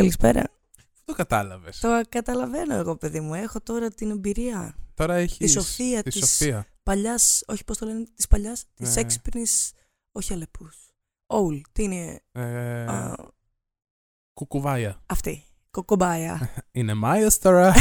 Καλησπέρα. 0.00 0.44
Το 1.04 1.12
κατάλαβες. 1.12 1.78
Το 1.80 2.00
καταλαβαίνω 2.08 2.74
εγώ, 2.74 2.96
παιδί 2.96 3.20
μου. 3.20 3.34
Έχω 3.34 3.60
τώρα 3.60 3.90
την 3.90 4.10
εμπειρία 4.10 4.74
Τώρα 4.94 5.14
έχεις. 5.14 5.36
Τη 5.36 5.46
Σοφία 5.48 6.02
Τη 6.02 6.10
της- 6.10 6.28
Σοφία. 6.36 6.66
παλιάς, 6.82 7.42
όχι 7.46 7.64
πώς 7.64 7.78
το 7.78 7.86
λένε, 7.86 8.04
της 8.16 8.26
παλιάς, 8.26 8.64
της 8.74 8.94
Ναι. 8.94 9.00
έξυπνης. 9.00 9.72
Όχι 10.12 10.32
αλεπούς. 10.32 10.76
Όλ. 11.26 11.60
Τι 11.72 11.82
είναι. 11.82 12.20
Ε, 12.32 12.84
α, 12.84 13.16
κουκουβάια. 14.32 15.02
αυτή. 15.06 15.44
Κοκομπάια. 15.70 16.50
Είναι 16.78 16.94
Μάιος 16.94 17.38
τώρα. 17.38 17.74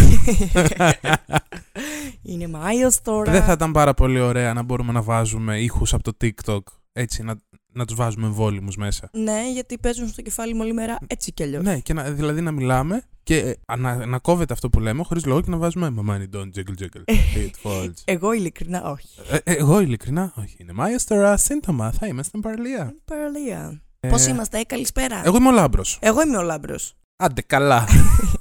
είναι 2.21 2.47
Μάιος 2.47 3.01
τώρα. 3.01 3.31
Δεν 3.31 3.43
θα 3.43 3.51
ήταν 3.51 3.71
πάρα 3.71 3.93
πολύ 3.93 4.19
ωραία 4.19 4.53
να 4.53 4.61
μπορούμε 4.63 4.91
να 4.91 5.01
βάζουμε 5.01 5.61
ήχους 5.61 5.93
από 5.93 6.03
το 6.03 6.17
TikTok. 6.21 6.59
Έτσι, 6.91 7.23
να, 7.23 7.35
να 7.75 7.85
τους 7.85 7.95
βάζουμε 7.95 8.25
εμβόλυμους 8.27 8.75
μέσα. 8.75 9.09
Ναι, 9.13 9.51
γιατί 9.53 9.77
παίζουν 9.77 10.07
στο 10.07 10.21
κεφάλι 10.21 10.53
μου 10.53 10.59
όλη 10.63 10.73
μέρα 10.73 10.97
έτσι 11.07 11.31
κι 11.31 11.43
αλλιώς. 11.43 11.63
Ναι, 11.63 11.79
και 11.79 11.93
να, 11.93 12.03
δηλαδή 12.11 12.41
να 12.41 12.51
μιλάμε 12.51 13.03
και 13.23 13.37
ε, 13.37 13.75
να, 13.77 14.05
να 14.05 14.19
κόβεται 14.19 14.53
αυτό 14.53 14.69
που 14.69 14.79
λέμε 14.79 15.03
χωρίς 15.03 15.25
λόγο 15.25 15.41
και 15.41 15.49
να 15.49 15.57
βάζουμε 15.57 15.93
My 15.97 16.09
money 16.09 16.35
don't 16.35 16.49
jiggle 16.57 16.83
jiggle. 16.83 17.03
It 17.35 17.69
falls. 17.69 17.93
Εγώ 18.05 18.31
ειλικρινά 18.31 18.83
όχι. 18.91 19.07
Ε, 19.29 19.37
ε, 19.43 19.53
εγώ 19.53 19.79
ειλικρινά, 19.79 20.33
όχι. 20.35 20.55
Είναι 20.59 20.73
Μάιο 20.73 20.97
τώρα, 21.07 21.37
σύντομα. 21.37 21.91
Θα 21.91 22.07
είμαστε 22.07 22.37
παραλία. 22.37 22.95
Παραλία. 23.05 23.81
Ε, 23.99 24.07
Πώς 24.09 24.25
είμαστε, 24.25 24.59
ε, 24.59 24.63
καλησπέρα. 24.63 25.21
Εγώ 25.25 25.37
είμαι 25.37 25.47
ο 25.47 25.51
Λάμπρος. 25.51 25.97
Εγώ 26.01 26.21
είμαι 26.21 26.37
ο 26.37 26.41
Λάμπρος. 26.41 26.95
Άντε, 27.17 27.41
καλά. 27.41 27.87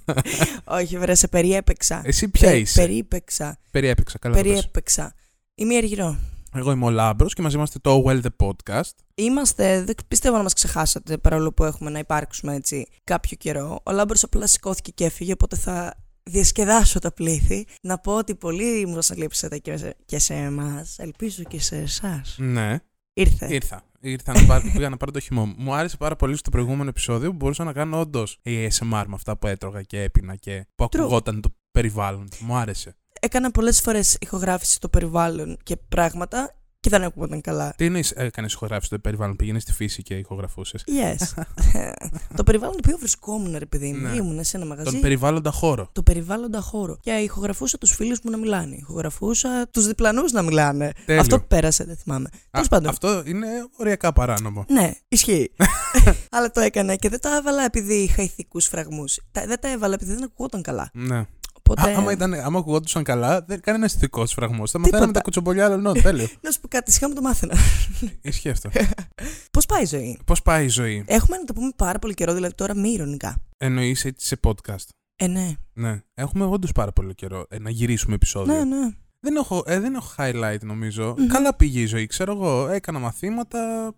όχι, 0.64 0.98
βρε, 0.98 1.14
σε 1.14 1.28
περιέπεξα. 1.28 2.02
Εσύ 2.04 2.28
ποια 2.28 2.50
Πε- 2.50 2.60
είσαι; 2.60 2.80
Περιέπεξα. 2.80 3.58
Περιέπαιξα, 3.70 4.18
καλά. 4.18 4.34
το 4.34 4.40
πες. 4.42 4.50
Περιέπεξα. 4.52 5.14
Είμαι 5.54 5.74
η 5.74 5.76
Αργυρό. 5.76 6.18
Εγώ 6.56 6.70
είμαι 6.70 6.84
ο 6.84 6.90
Λάμπρος 6.90 7.34
και 7.34 7.42
μαζί 7.42 7.56
είμαστε 7.56 7.78
το 7.78 8.04
Well 8.06 8.22
The 8.22 8.46
Podcast. 8.46 8.92
Είμαστε, 9.14 9.84
δεν 9.84 9.94
πιστεύω 10.08 10.36
να 10.36 10.42
μας 10.42 10.52
ξεχάσατε 10.52 11.18
παρόλο 11.18 11.52
που 11.52 11.64
έχουμε 11.64 11.90
να 11.90 11.98
υπάρξουμε 11.98 12.54
έτσι 12.54 12.86
κάποιο 13.04 13.36
καιρό. 13.36 13.80
Ο 13.82 13.92
Λάμπρος 13.92 14.22
απλά 14.22 14.46
σηκώθηκε 14.46 14.90
και 14.90 15.04
έφυγε, 15.04 15.32
οπότε 15.32 15.56
θα 15.56 15.94
διασκεδάσω 16.22 16.98
τα 16.98 17.12
πλήθη. 17.12 17.66
Να 17.82 17.98
πω 17.98 18.16
ότι 18.16 18.34
πολύ 18.34 18.86
μου 18.86 18.98
λείψατε 19.14 19.58
και 19.58 19.76
σε, 19.76 19.96
και 20.04 20.18
σε 20.18 20.34
εμάς, 20.34 20.98
ελπίζω 20.98 21.42
και 21.42 21.60
σε 21.60 21.76
εσάς. 21.76 22.36
Ναι. 22.38 22.78
Ήρθε. 23.12 23.54
Ήρθα. 23.54 23.82
Ήρθα 24.00 24.40
να 24.40 24.46
πάρω, 24.46 24.70
πήγα 24.72 24.88
να 24.88 24.96
πάρω 24.96 25.10
το 25.10 25.20
χυμό 25.20 25.46
μου. 25.46 25.54
Μου 25.58 25.74
άρεσε 25.74 25.96
πάρα 25.96 26.16
πολύ 26.16 26.36
στο 26.36 26.50
προηγούμενο 26.50 26.88
επεισόδιο 26.88 27.30
που 27.30 27.36
μπορούσα 27.36 27.64
να 27.64 27.72
κάνω 27.72 28.00
όντως 28.00 28.40
ASMR 28.44 29.04
με 29.06 29.14
αυτά 29.14 29.36
που 29.36 29.46
έτρωγα 29.46 29.82
και 29.82 30.02
έπινα 30.02 30.36
και 30.36 30.66
που 30.74 30.84
True. 30.84 30.98
ακουγόταν 30.98 31.40
το 31.40 31.54
περιβάλλον. 31.70 32.28
Μου 32.40 32.56
άρεσε. 32.56 32.96
Έκανα 33.24 33.50
πολλές 33.50 33.80
φορές 33.80 34.16
ηχογράφηση 34.20 34.74
στο 34.74 34.88
περιβάλλον 34.88 35.56
και 35.62 35.76
πράγματα 35.88 36.54
και 36.80 36.90
δεν 36.90 37.02
ακούγονταν 37.02 37.40
καλά. 37.40 37.74
Τι 37.76 37.84
είναι, 37.84 38.00
έκανες 38.14 38.52
ηχογράφηση 38.52 38.86
στο 38.86 38.98
περιβάλλον, 38.98 39.36
πήγαινες 39.36 39.62
στη 39.62 39.72
φύση 39.72 40.02
και 40.02 40.14
ηχογραφούσες; 40.14 40.84
Yes. 40.86 41.44
το 42.36 42.44
περιβάλλον 42.44 42.74
το 42.74 42.80
οποίο 42.84 42.98
βρισκόμουν, 42.98 43.56
ρε 43.58 43.66
παιδί 43.66 43.92
μου. 43.92 44.08
Ναι. 44.08 44.14
Ήμουν 44.16 44.44
σε 44.44 44.56
ένα 44.56 44.66
μαγαζί. 44.66 44.90
Τον 44.90 45.00
περιβάλλοντα 45.00 45.50
χώρο. 45.50 45.88
το 45.92 46.02
περιβάλλοντα 46.02 46.60
χώρο. 46.60 46.98
Και 47.00 47.10
ηχογραφούσα 47.10 47.78
τους 47.78 47.90
φίλους 47.94 48.20
μου 48.24 48.30
να 48.30 48.36
μιλάνε. 48.36 48.76
Ηχογραφούσα 48.76 49.68
τους 49.70 49.86
διπλανούς 49.86 50.32
να 50.32 50.42
μιλάνε. 50.42 50.92
Τέλειο. 51.06 51.20
Αυτό 51.20 51.38
που 51.40 51.46
πέρασε, 51.46 51.84
δεν 51.84 51.96
θυμάμαι. 51.96 52.28
Α, 52.32 52.38
Τέλος 52.50 52.68
πάντων. 52.68 52.88
Αυτό 52.88 53.22
είναι 53.26 53.46
οριακά 53.76 54.12
παράνομο. 54.12 54.64
Ναι, 54.68 54.92
ισχύει. 55.08 55.52
Αλλά 56.36 56.50
το 56.50 56.60
έκανα 56.60 56.94
και 56.94 57.08
δεν 57.08 57.20
τα 57.20 57.36
έβαλα 57.36 57.64
επειδή 57.64 57.94
είχα 57.94 58.22
ηθικούς 58.22 58.66
φραγμούς. 58.66 59.18
Δεν 59.32 59.60
τα 59.60 59.68
έβαλα 59.68 59.94
επειδή 59.94 60.14
δεν 60.14 60.24
ακούγονταν 60.24 60.62
καλά. 60.62 60.90
Ναι. 60.92 61.26
Οπότε. 61.66 61.90
Α, 61.92 61.96
άμα, 61.98 62.12
ήταν, 62.12 62.34
άμα 62.34 62.58
ακουγόντουσαν 62.58 63.02
καλά, 63.02 63.44
δεν 63.46 63.60
κανένα 63.60 63.84
ηθικό 63.84 64.26
φραγμός. 64.26 64.70
Θα 64.70 64.78
Τίποτα. 64.78 64.80
μαθαίναμε 64.90 65.12
τα 65.12 65.20
κουτσομπολιά 65.20 65.64
άλλων. 65.64 66.02
Τέλειο. 66.02 66.28
Να 66.42 66.50
σου 66.50 66.60
πω 66.60 66.68
κάτι, 66.68 66.92
σιγά 66.92 67.08
μου 67.08 67.14
το 67.14 67.20
μάθαινα. 67.20 67.54
Ισχύει 68.20 68.48
αυτό. 68.48 68.70
Πώς 69.52 69.66
πάει 69.66 69.82
η 69.82 69.86
ζωή; 69.86 70.18
Πώς 70.24 70.42
πάει 70.42 70.64
η 70.64 70.68
ζωή, 70.68 71.04
Έχουμε 71.06 71.36
να 71.36 71.44
το 71.44 71.52
πούμε 71.52 71.70
πάρα 71.76 71.98
πολύ 71.98 72.14
καιρό, 72.14 72.34
δηλαδή 72.34 72.54
τώρα 72.54 72.76
μη 72.76 72.88
ηρωνικά. 72.90 73.36
εννοείς 73.56 74.04
έτσι 74.04 74.26
σε 74.26 74.40
podcast; 74.46 74.88
Ε, 75.16 75.26
ναι. 75.26 75.52
Ναι. 75.72 76.00
Έχουμε 76.14 76.44
όντως 76.44 76.72
πάρα 76.72 76.92
πολύ 76.92 77.14
καιρό 77.14 77.46
ε, 77.48 77.58
να 77.58 77.70
γυρίσουμε 77.70 78.14
επεισόδιο. 78.14 78.54
Ναι, 78.54 78.64
ναι. 78.64 78.90
Δεν 79.20 79.36
έχω, 79.36 79.62
ε, 79.66 79.80
δεν 79.80 79.94
έχω 79.94 80.12
highlight 80.16 80.60
νομίζω. 80.62 81.14
Μμμ. 81.18 81.26
Καλά 81.26 81.54
πήγε 81.54 81.80
η 81.80 81.86
ζωή. 81.86 82.06
Ξέρω 82.06 82.32
εγώ, 82.32 82.68
έκανα 82.68 82.98
μαθήματα. 82.98 83.92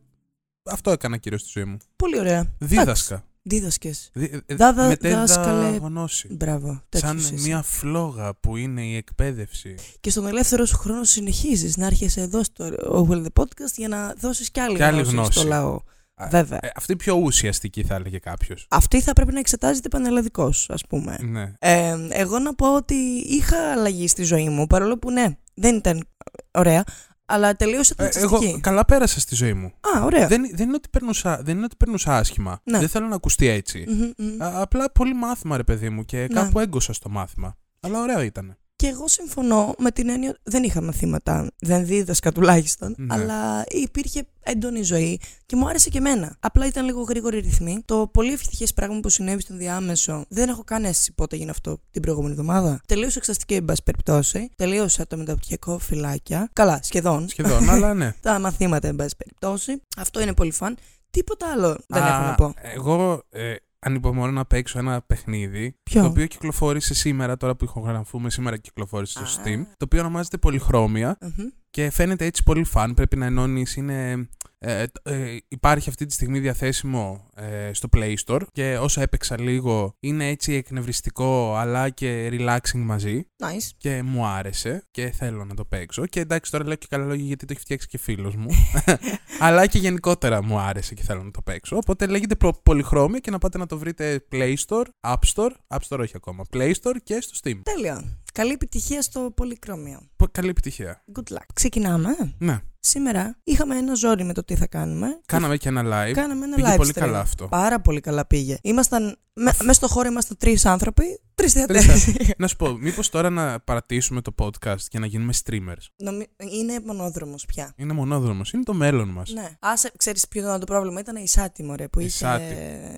Αυτό 0.71 0.91
έκανα 0.91 1.17
κυρίως 1.17 1.41
στη 1.41 1.51
ζωή 1.55 1.65
μου. 1.65 1.77
Πολύ 1.97 2.19
ωραία. 2.19 2.55
Δίδασκα. 2.59 3.25
Δίδασκες. 3.49 4.11
Δι- 4.13 4.33
ε, 4.47 4.55
Δάδα- 4.55 4.87
μετέδα 4.89 5.17
δάσκαλε. 5.19 5.67
γνώση. 5.77 6.29
Μπράβο. 6.31 6.67
Σαν 6.67 6.81
τέτοιος 6.89 7.31
είσαι. 7.31 7.49
μια 7.49 7.63
φλόγα 7.63 8.35
που 8.35 8.57
είναι 8.57 8.83
η 8.83 8.97
εκπαίδευση. 8.97 9.75
Και 10.01 10.11
στον 10.11 10.27
ελεύθερο 10.27 10.65
σου 10.65 10.77
χρόνο 10.77 11.05
συνεχίζεις 11.05 11.77
να 11.77 11.87
έρχεσαι 11.87 12.21
εδώ 12.21 12.43
στο 12.45 12.69
Well 13.11 13.25
the 13.25 13.41
Podcast 13.43 13.73
για 13.77 13.89
να 13.89 14.15
δώσεις 14.19 14.51
κι 14.51 14.61
άλλη, 14.61 14.77
Κι 14.77 14.83
άλλη 14.83 14.97
γνώση, 15.01 15.15
γνώση. 15.17 15.33
στο 15.33 15.49
λαό. 15.49 15.79
Α, 16.15 16.27
Βέβαια. 16.31 16.59
Ε, 16.63 16.69
αυτή 16.77 16.97
πιο 16.97 17.15
ουσιαστική 17.15 17.83
θα 17.85 17.95
έλεγε 17.95 18.19
κάποιος. 18.19 18.67
Αυτή 18.71 19.01
θα 19.01 19.13
πρέπει 19.13 19.33
να 19.33 19.39
εξετάζεται 19.39 19.89
πανελλαδικώ, 19.89 20.47
ας 20.69 20.83
πούμε. 20.89 21.17
Ναι. 21.21 21.53
Ε, 21.59 21.97
εγώ 22.11 22.39
να 22.39 22.55
πω 22.55 22.75
ότι 22.75 22.95
είχα 23.27 23.73
αλλαγή 23.73 24.09
στη 24.09 24.23
ζωή 24.23 24.49
μου, 24.49 24.67
παρόλο 24.67 24.99
που 24.99 25.11
ναι, 25.11 25.27
δεν 25.55 25.77
ήταν 25.77 26.05
ωραία, 26.51 26.85
αλλά 27.27 27.55
τελείωσε 27.57 27.95
Ε, 27.97 28.03
ταξιστική. 28.03 28.45
εγώ 28.45 28.59
καλά 28.61 28.85
πέρασα 28.85 29.21
στη 29.21 29.35
ζωή 29.35 29.53
μου. 29.55 29.67
Α, 29.97 30.03
ωραία. 30.05 30.27
Δεν, 30.27 30.43
δεν, 30.55 30.67
είναι 30.67 30.77
ότι 30.77 30.89
περνούσα, 30.89 31.41
δεν 31.43 31.57
είναι 31.57 31.65
ότι 31.65 31.77
περνούσα 31.77 32.17
άσχημα. 32.17 32.61
Ναι. 32.65 32.79
Δεν 32.79 32.89
θέλω 32.89 33.07
να 33.07 33.15
ακουστεί 33.15 33.47
έτσι. 33.47 33.85
Μμμ, 33.89 34.11
μμμ. 34.27 34.43
Α, 34.43 34.61
απλά 34.61 34.91
πολύ 34.93 35.15
μάθημα, 35.15 35.57
ρε 35.57 35.63
παιδί 35.63 35.89
μου, 35.91 36.05
και 36.05 36.19
Ναι. 36.19 36.27
κάπου 36.27 36.59
έγκωσα 36.61 36.93
στο 36.93 37.09
μάθημα. 37.09 37.57
Αλλά 37.81 38.01
ωραίο 38.01 38.21
ήταν. 38.21 38.57
Και 38.77 38.87
εγώ 38.87 39.09
συμφωνώ 39.09 39.75
με 39.79 39.91
την 39.91 40.09
έννοια 40.09 40.31
ότι 40.31 40.41
δεν 40.43 40.63
είχα 40.63 40.83
μαθήματα, 40.83 41.51
δεν 41.59 41.87
δίδασκα 41.87 42.33
τουλάχιστον, 42.33 42.95
Ναι. 42.99 43.15
αλλά 43.15 43.65
υπήρχε 43.69 44.27
έντονη 44.43 44.83
ζωή 44.83 45.21
και 45.47 45.57
μου 45.57 45.69
άρεσε 45.69 45.89
και 45.89 45.99
εμένα. 45.99 46.37
Απλά 46.41 46.67
ήταν 46.67 46.85
λίγο 46.85 47.03
γρήγορη 47.03 47.39
ρυθμή. 47.39 47.83
Το 47.85 48.09
πολύ 48.13 48.33
ευτυχές 48.33 48.73
πράγμα 48.73 49.01
που 49.01 49.09
συνέβη 49.09 49.41
στον 49.41 49.59
διάμεσο 49.59 50.25
δεν 50.29 50.49
έχω 50.49 50.65
καν 50.65 50.85
αίσθηση 50.85 51.13
πότε 51.13 51.35
έγινε 51.37 51.51
αυτό 51.51 51.81
την 51.91 52.03
προηγούμενη 52.03 52.33
εβδομάδα. 52.33 52.81
Τελείωσα 52.87 53.15
εξαστική, 53.19 53.55
εν 53.55 53.65
πάση 53.65 53.83
περιπτώσει. 53.83 54.51
Τελείωσα 54.57 55.07
το 55.07 55.17
μεταπτυχιακό 55.17 55.79
φυλάκια. 55.79 56.51
Καλά, 56.53 56.81
σχεδόν. 56.83 57.29
Σχεδόν, 57.29 57.69
αλλά 57.73 57.95
ναι. 57.95 58.15
Τα 58.21 58.39
μαθήματα, 58.39 58.89
εν 58.89 58.97
πάση 58.97 59.17
περιπτώσει. 59.17 59.83
Αυτό 59.97 60.21
είναι 60.21 60.35
πολύ 60.35 60.53
φαν. 60.53 60.77
Τίποτα 61.11 61.51
άλλο 61.53 61.77
δεν 61.87 62.03
Α, 62.03 62.07
έχω 62.09 62.23
να 62.25 62.35
πω. 62.35 62.55
Εγώ 62.75 63.23
ε, 63.31 63.55
ανυπομονώ 63.87 64.33
να 64.33 64.45
παίξω 64.45 64.79
ένα 64.79 65.03
παιχνίδι. 65.03 65.75
Ποιο; 65.83 66.01
Το 66.03 66.07
οποίο 66.07 66.27
κυκλοφόρησε 66.27 66.95
σήμερα, 66.95 67.37
τώρα 67.37 67.57
που 67.57 67.65
ηχογραφούμε, 67.65 68.31
σήμερα 68.31 68.57
κυκλοφόρησε 68.57 69.27
στο 69.27 69.41
Α. 69.41 69.45
Steam. 69.45 69.63
Το 69.67 69.85
οποίο 69.85 70.01
ονομάζεται 70.01 70.39
Πολυχρώμια 70.39 71.19
Μμμ. 71.21 71.47
Και 71.77 71.91
φαίνεται 71.91 72.25
έτσι 72.25 72.43
πολύ 72.43 72.65
φαν. 72.65 72.95
Πρέπει 72.95 73.17
να 73.17 73.27
ενώνεις. 73.27 73.77
Είναι, 73.77 74.29
ε, 74.59 74.85
ε, 75.03 75.37
υπάρχει 75.49 75.89
αυτή 75.89 76.07
τη 76.07 76.13
στιγμή 76.13 76.39
διαθέσιμο 76.39 77.31
ε, 77.35 77.73
στο 77.73 77.89
Play 77.97 78.15
Store 78.27 78.41
και 78.53 78.79
όσο 78.79 79.01
έπαιξα 79.01 79.41
λίγο 79.41 79.97
είναι 80.01 80.29
έτσι 80.29 80.53
εκνευριστικό 80.55 81.57
αλλά 81.57 81.91
και 81.91 82.29
relaxing 82.33 82.79
μαζί. 82.79 83.27
Nice. 83.43 83.71
Και 83.77 84.03
μου 84.03 84.27
άρεσε 84.27 84.85
και 84.91 85.11
θέλω 85.11 85.45
να 85.45 85.55
το 85.55 85.65
παίξω. 85.65 86.07
Και 86.07 86.21
εντάξει, 86.21 86.51
τώρα 86.51 86.65
λέω 86.67 86.75
και 86.75 86.87
καλά 86.91 87.05
λόγια 87.05 87.25
γιατί 87.25 87.47
το 87.47 87.53
έχει 87.53 87.63
φτιάξει 87.63 87.89
και 87.89 87.99
φίλος 87.99 88.37
μου. 88.37 88.51
Αλλά 89.41 89.67
και 89.67 89.79
γενικότερα 89.79 90.43
μου 90.43 90.59
άρεσε 90.59 90.95
και 90.95 91.03
θέλω 91.03 91.23
να 91.23 91.31
το 91.31 91.43
παίξω. 91.43 91.77
Οπότε 91.77 92.07
λέγεται 92.07 92.35
προ- 92.35 92.63
πολυχρώμια 92.63 93.19
και 93.19 93.31
να 93.31 93.39
πάτε 93.39 93.59
να 93.59 93.67
το 93.67 93.79
βρείτε 93.79 94.25
Play 94.33 94.55
Store, 94.67 94.85
App 95.01 95.35
Store, 95.35 95.51
App 95.69 95.81
Store 95.89 95.99
όχι 95.99 96.13
ακόμα, 96.17 96.45
Play 96.53 96.73
Store 96.83 96.97
και 97.03 97.21
στο 97.21 97.39
Steam. 97.43 97.61
Τέλεια. 97.63 98.19
Καλή 98.37 98.53
επιτυχία 98.53 99.03
στο 99.03 99.31
πολυκρόμιο. 99.37 100.01
Πο- 100.17 100.27
Καλή 100.33 100.49
επιτυχία. 100.49 101.05
Good 101.15 101.33
luck. 101.33 101.45
Ξεκινάμε. 101.55 102.35
Ναι, 102.39 102.59
Σήμερα 102.81 103.37
είχαμε 103.45 103.77
ένα 103.77 103.95
ζόρι 103.95 104.25
με 104.25 104.33
το 104.33 104.45
τι 104.45 104.57
θα 104.57 104.67
κάνουμε. 104.67 105.21
κάναμε 105.27 105.57
και 105.57 105.69
ένα 105.69 105.83
live. 105.85 106.13
Κάναμε 106.13 106.45
ένα 106.45 106.57
Πήγε 106.57 106.73
live 106.73 106.77
πολύ 106.77 106.93
stream. 106.95 107.01
καλά 107.01 107.21
αυτό. 107.21 107.47
Πάρα 107.49 107.81
πολύ 107.81 108.01
καλά 108.01 108.27
πήγε. 108.27 108.57
Ήμασταν. 108.63 109.19
Με, 109.39 109.45
μέσα 109.45 109.73
στο 109.73 109.89
χώρο 109.89 110.09
ήμασταν 110.09 110.37
τρεις 110.37 110.67
άνθρωποι, 110.67 111.21
τρεις 111.35 111.53
θεατές. 111.53 111.87
Τρεις 111.87 112.07
Να 112.39 112.47
σου 112.47 112.57
πω, 112.57 112.73
μήπως 112.73 113.09
τώρα 113.11 113.31
να 113.31 113.61
παρατήσουμε 113.61 114.21
το 114.21 114.35
podcast 114.39 114.81
και 114.89 114.99
να 114.99 115.07
γίνουμε 115.07 115.33
streamers; 115.45 116.07
Είναι 116.51 116.81
μονόδρομος 116.85 117.47
πια. 117.47 117.73
Είναι 117.77 117.93
μονόδρομος, 117.93 118.53
είναι 118.53 118.63
το 118.63 118.75
μέλλον 118.75 119.09
μας. 119.09 119.31
Ναι. 119.33 119.49
Άσε, 119.61 119.93
ξέρεις 119.97 120.29
ποιο 120.29 120.41
ήταν 120.41 120.61
το 120.61 120.67
πρόβλημα; 120.67 121.01
Ήταν 121.01 121.17
η 121.17 121.29
Σάτι, 121.29 121.63
μωρέ, 121.63 121.89
που 121.89 122.01
Η 122.01 122.05
είχε. 122.05 122.17
Σάτι. 122.17 122.55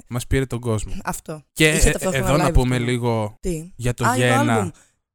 Μας 0.09 0.27
πήρε 0.27 0.47
τον 0.47 0.61
κόσμο. 0.61 0.93
Αυτό. 1.05 1.43
Και 1.53 1.69
Είχε 1.69 1.89
ε, 1.89 1.93
ταυτόχρονα 1.93 2.27
εδώ 2.29 2.37
να 2.37 2.49
live 2.49 2.53
πούμε 2.53 2.77
stream. 2.77 2.81
λίγο 2.81 3.37
Τι; 3.41 3.73
για 3.77 3.95
το 3.95 4.05
Α, 4.07 4.17
για 4.17 4.27
το 4.29 4.35
Γένα 4.41 4.55
άλμπουμ. 4.55 4.71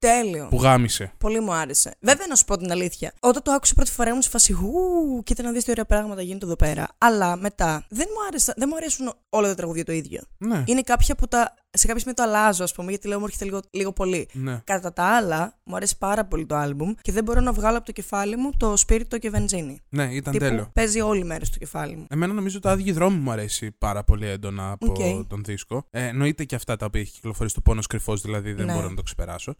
Τέλειο. 0.07 0.47
που 0.49 0.57
γάμισε. 0.57 1.13
Πολύ 1.17 1.39
μου 1.39 1.53
άρεσε. 1.53 1.95
Βέβαια, 1.99 2.27
να 2.27 2.35
σου 2.35 2.45
πω 2.45 2.57
την 2.57 2.71
αλήθεια. 2.71 3.13
Όταν 3.19 3.41
το 3.43 3.51
άκουσα 3.51 3.73
πρώτη 3.73 3.91
φορά 3.91 4.09
ήμουν 4.09 4.21
σε 4.21 4.29
φάση. 4.29 4.53
Ου, 4.53 5.23
κοίτα 5.23 5.43
να 5.43 5.51
δεις 5.51 5.63
τι 5.63 5.71
ωραία 5.71 5.85
πράγματα 5.85 6.21
γίνεται 6.21 6.45
εδώ 6.45 6.55
πέρα. 6.55 6.87
Αλλά 6.97 7.35
μετά 7.37 7.85
δεν 7.89 8.07
μου, 8.09 8.25
άρεσα, 8.27 8.53
δεν 8.57 8.67
μου 8.71 8.75
αρέσουν 8.75 9.13
όλα 9.29 9.47
τα 9.47 9.55
τραγούδια 9.55 9.83
το 9.85 9.91
ίδιο. 9.91 10.21
Ναι. 10.37 10.63
Είναι 10.67 10.81
κάποια 10.81 11.15
που 11.15 11.27
τα. 11.27 11.53
Σε 11.75 11.85
κάποια 11.87 12.01
σημεία 12.01 12.15
το 12.15 12.23
αλλάζω, 12.23 12.63
ας 12.63 12.73
πούμε, 12.73 12.89
γιατί 12.89 13.07
λέω 13.07 13.19
μου 13.19 13.25
έρχεται 13.25 13.45
λίγο, 13.45 13.59
λίγο 13.71 13.93
πολύ. 13.93 14.27
ναι. 14.33 14.61
Κατά 14.63 14.93
τα 14.93 15.03
άλλα, 15.03 15.59
μου 15.63 15.75
αρέσει 15.75 15.97
πάρα 15.97 16.25
πολύ 16.25 16.45
το 16.45 16.55
άλμπουμ 16.55 16.93
και 17.01 17.11
δεν 17.11 17.23
μπορώ 17.23 17.39
να 17.41 17.51
βγάλω 17.51 17.77
από 17.77 17.85
το 17.85 17.91
κεφάλι 17.91 18.35
μου 18.37 18.49
το 18.57 18.77
Σπίριτο 18.77 19.17
και 19.17 19.29
Βενζίνη. 19.29 19.81
Ναι, 19.89 20.03
ήταν 20.03 20.33
Τύπου, 20.33 20.45
τέλειο. 20.45 20.69
παίζει 20.73 21.01
όλη 21.01 21.23
μέρα 21.23 21.45
στο 21.45 21.57
κεφάλι 21.57 21.95
μου. 21.95 22.05
Εμένα 22.09 22.33
νομίζω 22.33 22.59
το 22.59 22.69
άδειο 22.69 22.93
δρόμο 22.93 23.17
μου 23.17 23.31
αρέσει 23.31 23.71
πάρα 23.77 24.03
πολύ 24.03 24.27
έντονα 24.27 24.71
από 24.71 24.85
Οκ. 24.89 25.27
τον 25.27 25.43
δίσκο. 25.43 25.85
Ε, 25.89 26.07
εννοείται 26.07 26.43
και 26.43 26.55
αυτά 26.55 26.75
τα 26.75 26.85
οποία 26.85 27.01
έχει 27.01 27.11
κυκλοφορήσει 27.11 27.55
το 27.55 27.61
πόνος 27.61 27.87
κρυφός, 27.87 28.21
δηλαδή 28.21 28.53
δεν 28.53 28.65
Ναι. 28.65 28.73
μπορώ 28.73 28.89
να 28.89 28.95
το 28.95 29.01
ξεπεράσω. 29.01 29.55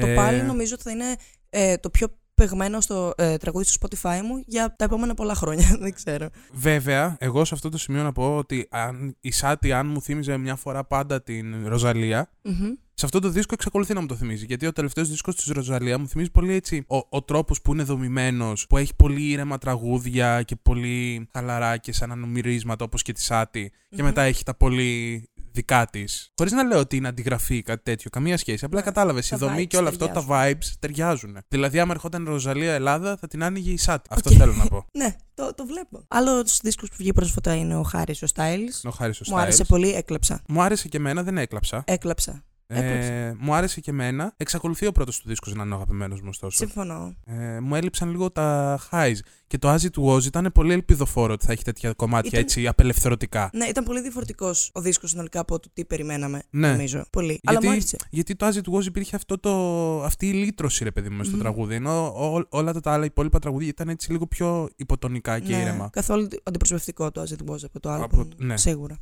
Το 0.00 0.06
Ε, 0.06 0.14
πάλι 0.14 0.42
νομίζω 0.42 0.74
ότι 0.74 0.82
θα 0.82 0.90
είναι 0.90 1.16
ε, 1.50 1.76
το 1.76 1.90
πιο 1.90 2.08
παιγμένο 2.34 2.80
στο 2.80 3.12
ε, 3.16 3.36
τραγούδι 3.36 3.64
στο 3.64 3.86
Spotify 3.86 4.20
μου 4.22 4.42
για 4.46 4.74
τα 4.76 4.84
επόμενα 4.84 5.14
πολλά 5.14 5.34
χρόνια. 5.34 5.76
Δεν 5.80 5.94
ξέρω. 5.94 6.28
Βέβαια, 6.52 7.16
εγώ 7.20 7.44
σε 7.44 7.54
αυτό 7.54 7.68
το 7.68 7.78
σημείο 7.78 8.02
να 8.02 8.12
πω 8.12 8.36
ότι 8.36 8.66
αν, 8.70 9.16
η 9.20 9.30
Σάττι, 9.30 9.72
αν 9.72 9.86
μου 9.86 10.02
θύμιζε 10.02 10.36
μια 10.36 10.56
φορά 10.56 10.84
πάντα 10.84 11.22
την 11.22 11.68
Ροζαλία, 11.68 12.30
Μμμ. 12.42 12.72
σε 12.94 13.04
αυτό 13.04 13.18
το 13.20 13.28
δίσκο 13.28 13.54
εξακολουθεί 13.54 13.94
να 13.94 14.00
μου 14.00 14.06
το 14.06 14.14
θυμίζει. 14.14 14.44
Γιατί 14.44 14.66
ο 14.66 14.72
τελευταίος 14.72 15.08
δίσκος 15.08 15.36
της 15.36 15.46
Ροζαλία 15.46 15.98
μου 15.98 16.08
θυμίζει 16.08 16.30
πολύ 16.30 16.52
έτσι. 16.52 16.84
Ο, 16.88 16.96
ο 17.08 17.22
τρόπος 17.22 17.60
που 17.60 17.72
είναι 17.72 17.82
δομημένος, 17.82 18.66
που 18.66 18.76
έχει 18.76 18.94
πολύ 18.94 19.22
ήρεμα 19.22 19.58
τραγούδια 19.58 20.42
και 20.42 20.56
πολύ 20.56 21.28
χαλαρά 21.32 21.76
και 21.76 21.92
σαν 21.92 22.12
νανουρίσματα 22.12 22.84
όπως 22.84 23.02
και 23.02 23.12
τη 23.12 23.22
Σάττι. 23.22 23.72
Και 23.88 23.96
Μμμ. 23.96 24.04
μετά 24.04 24.22
έχει 24.22 24.44
τα 24.44 24.54
πολύ 24.54 25.28
δικά 25.56 25.86
της. 25.86 26.30
Χωρίς 26.36 26.52
να 26.52 26.62
λέω 26.62 26.78
ότι 26.78 26.96
είναι 26.96 27.08
αντιγραφή 27.08 27.56
ή 27.56 27.62
κάτι 27.62 27.82
τέτοιο. 27.82 28.10
Καμία 28.10 28.36
σχέση. 28.36 28.64
Απλά 28.64 28.78
Ναι, 28.78 28.84
κατάλαβες. 28.84 29.26
Η 29.26 29.30
τα 29.30 29.36
δομή 29.36 29.62
vibes 29.62 29.66
και 29.66 29.76
όλο 29.76 29.88
αυτό, 29.88 30.06
τα 30.08 30.12
ταιριάζουν. 30.12 30.58
vibes 30.58 30.74
ταιριάζουν. 30.78 31.38
Δηλαδή, 31.48 31.78
άμα 31.78 31.92
ερχόταν 31.92 32.22
η 32.22 32.28
Ροζαλία 32.28 32.72
Ελλάδα, 32.74 33.16
θα 33.16 33.26
την 33.26 33.42
άνοιγε 33.42 33.70
η 33.70 33.76
Σάττι. 33.76 34.08
Αυτό 34.12 34.30
Οκ. 34.30 34.36
θέλω 34.38 34.52
να 34.52 34.66
πω. 34.66 34.84
Ναι, 34.98 35.16
το, 35.34 35.54
το 35.54 35.66
βλέπω. 35.66 36.04
Άλλο 36.08 36.44
δίσκο 36.62 36.86
που 36.86 36.94
βγήκε 36.96 37.12
πρόσφατα 37.12 37.54
είναι 37.54 37.76
ο 37.76 37.82
Χάρης 37.82 38.22
ο 38.22 38.26
Styles. 38.34 38.80
Ο 38.84 38.90
Χάρης 38.90 39.20
ο 39.20 39.24
Μου 39.28 39.38
άρεσε 39.38 39.62
Styles. 39.62 39.68
πολύ, 39.68 39.92
έκλαψα. 39.94 40.42
Μου 40.48 40.62
άρεσε 40.62 40.88
και 40.88 40.96
εμένα, 40.96 41.22
δεν 41.22 41.38
έκλαψα. 41.38 41.82
Έκλαψα. 41.86 42.44
Ε, 42.68 42.78
Έκλαψε. 42.78 43.36
μου 43.38 43.54
άρεσε 43.54 43.80
και 43.80 43.90
εμένα. 43.90 44.34
Εξακολουθεί 44.36 44.86
ο 44.86 44.92
πρώτος 44.92 45.20
του 45.20 45.28
δίσκος 45.28 45.54
να 45.54 45.62
είναι 45.62 45.72
ο 45.72 45.76
αγαπημένος 45.76 46.20
μου, 46.20 46.28
ωστόσο. 46.30 46.56
Συμφωνώ. 46.56 47.14
Ε, 47.24 47.60
μου 47.60 47.74
έλειψαν 47.74 48.10
λίγο 48.10 48.30
τα 48.30 48.78
highs. 48.90 49.16
Και 49.46 49.58
το 49.58 49.74
As 49.74 49.78
It 49.78 50.02
Was 50.16 50.24
ήταν 50.24 50.50
πολύ 50.54 50.72
ελπιδοφόρο 50.72 51.32
ότι 51.32 51.46
θα 51.46 51.52
έχει 51.52 51.62
τέτοια 51.64 51.92
κομμάτια 51.92 52.28
Ήταν- 52.28 52.40
έτσι 52.42 52.66
απελευθερωτικά. 52.66 53.50
Ναι, 53.52 53.64
ήταν 53.66 53.84
πολύ 53.84 54.00
διαφορετικός 54.00 54.70
ο 54.72 54.80
δίσκος 54.80 55.10
συνολικά 55.10 55.40
από 55.40 55.58
το 55.58 55.68
τι 55.72 55.84
περιμέναμε. 55.84 56.42
Ναι. 56.50 56.70
Νομίζω. 56.70 57.04
Πολύ. 57.10 57.40
Αλλά 57.44 57.58
μου 57.62 57.70
άρεσε. 57.70 57.96
γιατί 58.10 58.34
το 58.36 58.46
As 58.46 58.52
It 58.52 58.72
Was 58.78 58.84
υπήρχε 58.84 59.16
αυτό 59.16 59.38
το, 59.38 60.02
αυτή 60.02 60.28
η 60.28 60.32
λύτρωση, 60.32 60.84
ρε 60.84 60.90
παιδί 60.90 61.08
μου, 61.08 61.16
μες 61.16 61.26
στο 61.26 61.34
Μμμ. 61.36 61.42
τραγούδι. 61.42 61.74
Ενώ 61.74 62.06
ό- 62.06 62.46
όλα 62.48 62.72
τα 62.72 62.92
άλλα 62.92 63.04
υπόλοιπα 63.04 63.38
τραγούδια 63.38 63.68
ήταν 63.68 63.88
έτσι 63.88 64.12
λίγο 64.12 64.26
πιο 64.26 64.68
υποτονικά 64.76 65.38
και 65.38 65.52
ναι, 65.54 65.60
ήρεμα. 65.60 65.88
Καθόλου 65.92 66.28
αντιπροσωπευτικό 66.42 67.10
το 67.10 67.22
As 67.22 67.32
It 67.32 67.50
Was 67.52 67.58
από 67.64 67.80
το 67.80 67.90
άλλο. 67.90 68.04
Από- 68.04 68.28
ναι. 68.36 68.56
Σίγουρα. 68.56 68.96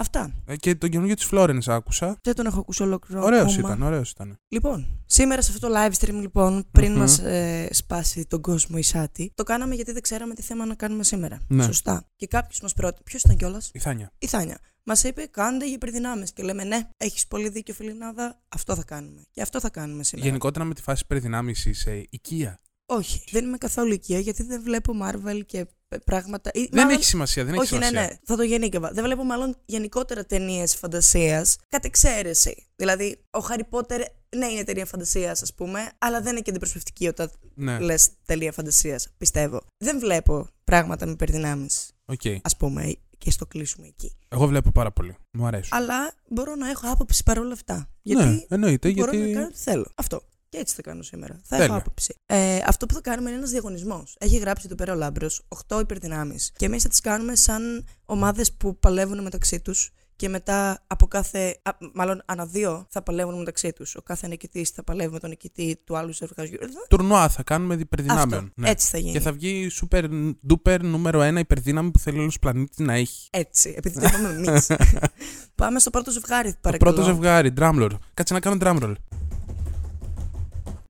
Αυτά. 0.00 0.32
Ε, 0.46 0.56
και 0.56 0.74
τον 0.74 0.90
καινούργιο 0.90 1.14
της 1.14 1.28
Florence 1.30 1.66
άκουσα. 1.66 2.18
Δεν 2.22 2.34
τον 2.34 2.46
έχω 2.46 2.58
ακούσει 2.60 2.82
ολόκληρο. 2.82 3.24
Ωραίος 3.24 3.58
ακόμα. 3.58 3.74
ήταν, 3.74 3.82
ωραίος 3.86 4.10
ήταν. 4.10 4.38
Λοιπόν, 4.48 5.02
σήμερα 5.06 5.42
σε 5.42 5.52
αυτό 5.52 5.68
το 5.68 5.74
live 5.76 5.92
stream, 6.04 6.14
λοιπόν, 6.20 6.66
πριν 6.72 6.92
Μμμ. 6.92 6.98
μας 6.98 7.18
ε, 7.18 7.68
σπάσει 7.72 8.26
τον 8.26 8.40
κόσμο 8.40 8.76
η 8.78 8.82
Σάτι, 8.82 9.32
το 9.34 9.42
κάναμε 9.42 9.74
γιατί 9.74 9.92
δεν 9.92 10.02
ξέραμε 10.02 10.34
τι 10.34 10.42
θέμα 10.42 10.66
να 10.66 10.74
κάνουμε 10.74 11.04
σήμερα. 11.04 11.40
Ναι. 11.48 11.62
Σωστά. 11.62 12.08
Και 12.16 12.26
κάποιος 12.26 12.60
μας 12.60 12.74
πρότεινε. 12.74 13.00
Ποιος 13.04 13.22
ήταν 13.22 13.36
κιόλας, 13.36 13.70
Η 13.72 13.78
Θάνια. 13.78 14.12
η 14.18 14.26
Θάνια. 14.26 14.58
Μας 14.82 15.02
είπε: 15.02 15.26
Κάντε 15.30 15.64
για 15.64 15.74
υπερδυνάμεις. 15.74 16.32
Και 16.32 16.42
λέμε: 16.42 16.64
Ναι, 16.64 16.88
έχεις 16.96 17.26
πολύ 17.26 17.48
δίκιο, 17.48 17.74
Φιλινάδα. 17.74 18.40
Αυτό 18.48 18.74
θα 18.76 18.84
κάνουμε. 18.84 19.22
Και 19.30 19.42
αυτό 19.42 19.60
θα 19.60 19.70
κάνουμε 19.70 20.04
σήμερα. 20.04 20.28
Γενικότερα 20.28 20.64
με 20.64 20.74
τη 20.74 20.82
φάση 20.82 21.06
υπερδυνάμεις 21.06 21.72
είσαι 21.72 22.06
οικεία. 22.10 22.60
Όχι, 22.92 23.22
δεν 23.30 23.44
είμαι 23.44 23.58
καθόλου 23.58 23.92
οικεία 23.92 24.18
γιατί 24.18 24.42
δεν 24.42 24.62
βλέπω 24.62 24.92
Marvel 25.02 25.40
και 25.46 25.66
ε, 25.88 25.96
πράγματα. 26.04 26.50
ή 26.54 26.60
Δεν 26.60 26.68
μάλλον- 26.72 26.90
έχει 26.92 27.04
σημασία, 27.04 27.44
δεν 27.44 27.54
έχει 27.54 27.62
Όχι, 27.62 27.78
ναι, 27.78 27.84
σημασία. 27.84 28.08
ναι, 28.08 28.16
θα 28.24 28.36
το 28.36 28.42
γενίκευα. 28.42 28.90
Δεν 28.92 29.04
βλέπω 29.04 29.24
μάλλον 29.24 29.56
γενικότερα 29.64 30.24
ταινίες 30.24 30.74
φαντασίας 30.76 31.56
κατ' 31.68 31.84
εξαίρεση. 31.84 32.66
Δηλαδή, 32.76 33.16
ο 33.30 33.38
Χάρι 33.38 33.64
Πότερ, 33.64 34.00
ναι, 34.36 34.46
είναι 34.46 34.64
ταινία 34.64 34.86
φαντασίας, 34.86 35.42
ας 35.42 35.54
πούμε, 35.54 35.90
αλλά 35.98 36.20
δεν 36.20 36.32
είναι 36.32 36.40
και 36.40 36.50
αντιπροσωπευτική 36.50 37.08
όταν 37.08 37.30
Ναι, 37.54 37.78
λες 37.78 38.08
ταινία 38.26 38.52
φαντασίας, 38.52 39.08
πιστεύω. 39.16 39.60
Δεν 39.78 39.98
βλέπω 39.98 40.48
πράγματα 40.64 41.06
με 41.06 41.12
υπερδυνάμεις, 41.12 41.90
οκ. 42.04 42.20
ας 42.42 42.56
πούμε, 42.56 42.94
και 43.18 43.30
ας 43.30 43.38
το 43.38 43.46
κλείσουμε 43.46 43.86
εκεί. 43.86 44.16
Εγώ 44.28 44.46
βλέπω 44.46 44.70
πάρα 44.70 44.90
πολύ. 44.92 45.16
Μου 45.32 45.46
αρέσουν. 45.46 45.76
Αλλά 45.78 46.14
μπορώ 46.28 46.54
να 46.54 46.70
έχω 46.70 46.82
άποψη 46.90 47.22
παρόλα 47.22 47.52
αυτά. 47.52 47.88
Γιατί 48.02 48.24
ναι, 48.24 48.40
εννοείται, 48.48 48.90
μπορώ 48.90 49.10
γιατί. 49.12 49.28
να 49.28 49.34
κάνω 49.34 49.46
ό,τι 49.46 49.58
θέλω. 49.58 49.86
Αυτό. 49.94 50.22
Και 50.50 50.58
έτσι 50.58 50.74
θα 50.74 50.82
κάνω 50.82 51.02
σήμερα. 51.02 51.34
Θα 51.42 51.48
Τέλεια. 51.56 51.64
έχω 51.64 51.76
άποψη. 51.76 52.14
Ε, 52.26 52.58
αυτό 52.66 52.86
που 52.86 52.94
θα 52.94 53.00
κάνουμε 53.00 53.28
είναι 53.28 53.38
ένας 53.38 53.50
διαγωνισμός. 53.50 54.16
Έχει 54.20 54.36
γράψει 54.38 54.62
εδώ 54.66 54.74
πέρα 54.74 54.92
ο 54.92 54.96
Λάμπρος 54.96 55.42
8 55.68 55.80
υπερδυνάμεις. 55.80 56.50
Και 56.56 56.64
εμείς 56.64 56.82
θα 56.82 56.88
τις 56.88 57.00
κάνουμε 57.00 57.36
σαν 57.36 57.86
ομάδες 58.04 58.52
που 58.52 58.78
παλεύουν 58.78 59.22
μεταξύ 59.22 59.60
τους. 59.60 59.90
Και 60.16 60.28
μετά 60.28 60.84
από 60.86 61.06
κάθε. 61.06 61.58
Α, 61.62 61.70
μάλλον 61.94 62.22
ανά 62.24 62.46
δύο 62.46 62.86
θα 62.90 63.02
παλεύουν 63.02 63.38
μεταξύ 63.38 63.72
τους. 63.72 63.94
Ο 63.96 64.02
κάθε 64.02 64.26
νικητής 64.26 64.70
θα 64.70 64.84
παλεύει 64.84 65.12
με 65.12 65.18
τον 65.18 65.28
νικητή 65.30 65.80
του 65.84 65.96
άλλου 65.96 66.12
ζευγαριού. 66.12 66.58
Τουρνουά 66.88 67.28
θα 67.28 67.42
κάνουμε 67.42 67.74
Αυτό. 67.74 67.84
υπερδυνάμεων. 67.86 68.52
Ναι. 68.54 68.70
Έτσι 68.70 68.88
θα 68.88 68.98
γίνει. 68.98 69.12
Και 69.12 69.20
θα 69.20 69.32
βγει 69.32 69.70
super 69.80 70.32
duper 70.50 70.78
νούμερο 70.80 71.22
ένα 71.22 71.40
υπερδύναμη 71.40 71.90
που 71.90 71.98
θέλει 71.98 72.18
όλος 72.18 72.34
ο 72.34 72.38
πλανήτης 72.38 72.78
να 72.78 72.94
έχει. 72.94 73.28
Έτσι. 73.30 73.74
Επειδή 73.76 73.98
το 74.00 74.06
είπαμε 74.06 74.28
εμείς. 74.28 74.70
Πάμε 75.54 75.78
στο 75.78 75.90
πρώτο 75.90 76.10
ζευγάρι, 76.10 76.52
Το 76.52 76.58
παρακαλώ. 76.60 76.92
πρώτο 76.92 77.06
ζευγάρι, 77.08 77.52
drumroll. 77.58 77.90
Κάτσε 78.14 78.34
να 78.34 78.40
κάνω 78.40 78.56
drumroll. 78.60 78.94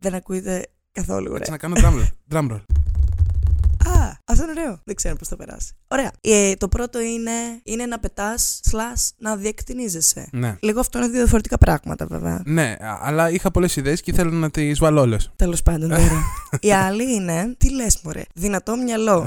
Δεν 0.00 0.14
ακούγεται 0.14 0.67
καθόλου 0.93 1.32
Κάτσε 1.32 1.50
ωραία. 1.50 1.50
να 1.50 1.56
κάνω 1.56 1.75
drumroll. 1.79 2.08
drumroll. 2.37 2.61
Α, 3.87 4.12
αυτό 4.25 4.43
είναι 4.43 4.61
ωραίο. 4.61 4.81
Δεν 4.85 4.94
ξέρω 4.94 5.17
πώς 5.17 5.29
θα 5.29 5.37
περάσει. 5.37 5.73
Ωραία. 5.88 6.11
Ε, 6.20 6.55
το 6.55 6.69
πρώτο 6.69 7.00
είναι, 7.00 7.31
είναι 7.62 7.87
να 7.87 7.99
πετάς, 7.99 8.61
slash 8.70 9.08
να 9.19 9.37
διεκτηνίζεσαι. 9.37 10.29
Ναι. 10.32 10.56
Λίγο 10.61 10.81
αυτό 10.81 10.99
είναι 10.99 11.08
δύο 11.08 11.19
διαφορετικά 11.19 11.58
πράγματα, 11.58 12.06
βέβαια. 12.06 12.43
Ναι, 12.44 12.76
α- 12.81 12.99
αλλά 13.02 13.31
είχα 13.31 13.50
πολλές 13.50 13.76
ιδέες 13.76 14.00
και 14.00 14.11
ήθελα 14.11 14.31
να 14.31 14.50
τις 14.50 14.79
βάλω 14.79 15.00
όλες. 15.00 15.31
Τέλος 15.37 15.62
πάντων, 15.62 15.88
τώρα. 15.88 16.23
Η 16.61 16.73
άλλη 16.73 17.14
είναι. 17.14 17.55
Τι 17.58 17.70
λες, 17.70 18.00
Μωρέ. 18.03 18.23
Δυνατό 18.35 18.76
μυαλό. 18.76 19.26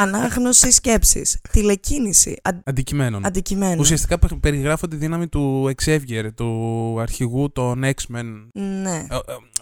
Ανάγνωση 0.00 0.70
σκέψης. 0.70 1.40
Τηλεκίνηση. 1.50 2.36
Αν, 2.42 2.62
Αντικειμένων. 2.64 3.26
αντικειμένου. 3.26 3.76
Ουσιαστικά 3.80 4.18
πε- 4.18 4.34
περιγράφω 4.34 4.88
τη 4.88 4.96
δύναμη 4.96 5.28
του 5.28 5.72
Xavier, 5.84 6.28
του 6.34 6.96
αρχηγού 7.00 7.52
των 7.52 7.82
X-Men. 7.84 8.24
Ναι. 8.52 9.06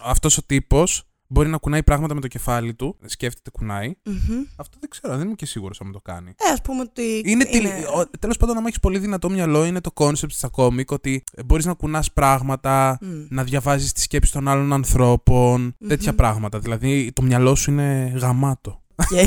Αυτός 0.03 0.37
ο 0.37 0.43
τύπος 0.45 1.03
μπορεί 1.27 1.49
να 1.49 1.57
κουνάει 1.57 1.83
πράγματα 1.83 2.13
με 2.13 2.21
το 2.21 2.27
κεφάλι 2.27 2.73
του. 2.73 2.97
Σκέφτεται, 3.05 3.49
κουνάει. 3.49 3.93
Μμμ. 4.05 4.43
Αυτό 4.55 4.77
δεν 4.79 4.89
ξέρω, 4.89 5.17
δεν 5.17 5.25
είμαι 5.25 5.35
και 5.35 5.45
σίγουρος 5.45 5.81
αν 5.81 5.91
το 5.91 5.99
κάνει. 6.01 6.29
Ε, 6.37 6.51
ας 6.53 6.61
πούμε 6.61 6.81
ότι. 6.81 7.21
Είναι, 7.25 7.45
Τέλος 8.19 8.37
πάντων, 8.37 8.57
άμα 8.57 8.67
έχεις 8.67 8.79
πολύ 8.79 8.99
δυνατό 8.99 9.29
μυαλό, 9.29 9.65
είναι 9.65 9.81
το 9.81 9.91
concept 9.93 10.29
στα 10.31 10.47
κόμικ 10.47 10.91
ότι 10.91 11.23
μπορείς 11.45 11.65
να 11.65 11.73
κουνάς 11.73 12.11
πράγματα, 12.11 12.97
Μμ. 13.01 13.07
να 13.29 13.43
διαβάζεις 13.43 13.91
τις 13.91 14.01
σκέψεις 14.01 14.31
των 14.31 14.47
άλλων 14.47 14.73
ανθρώπων, 14.73 15.75
τέτοια 15.87 16.11
Μμμ. 16.11 16.17
πράγματα. 16.17 16.59
Δηλαδή, 16.59 17.11
το 17.13 17.21
μυαλό 17.21 17.55
σου 17.55 17.71
είναι 17.71 18.13
γαμάτο. 18.21 18.81
Οκ. 18.99 19.19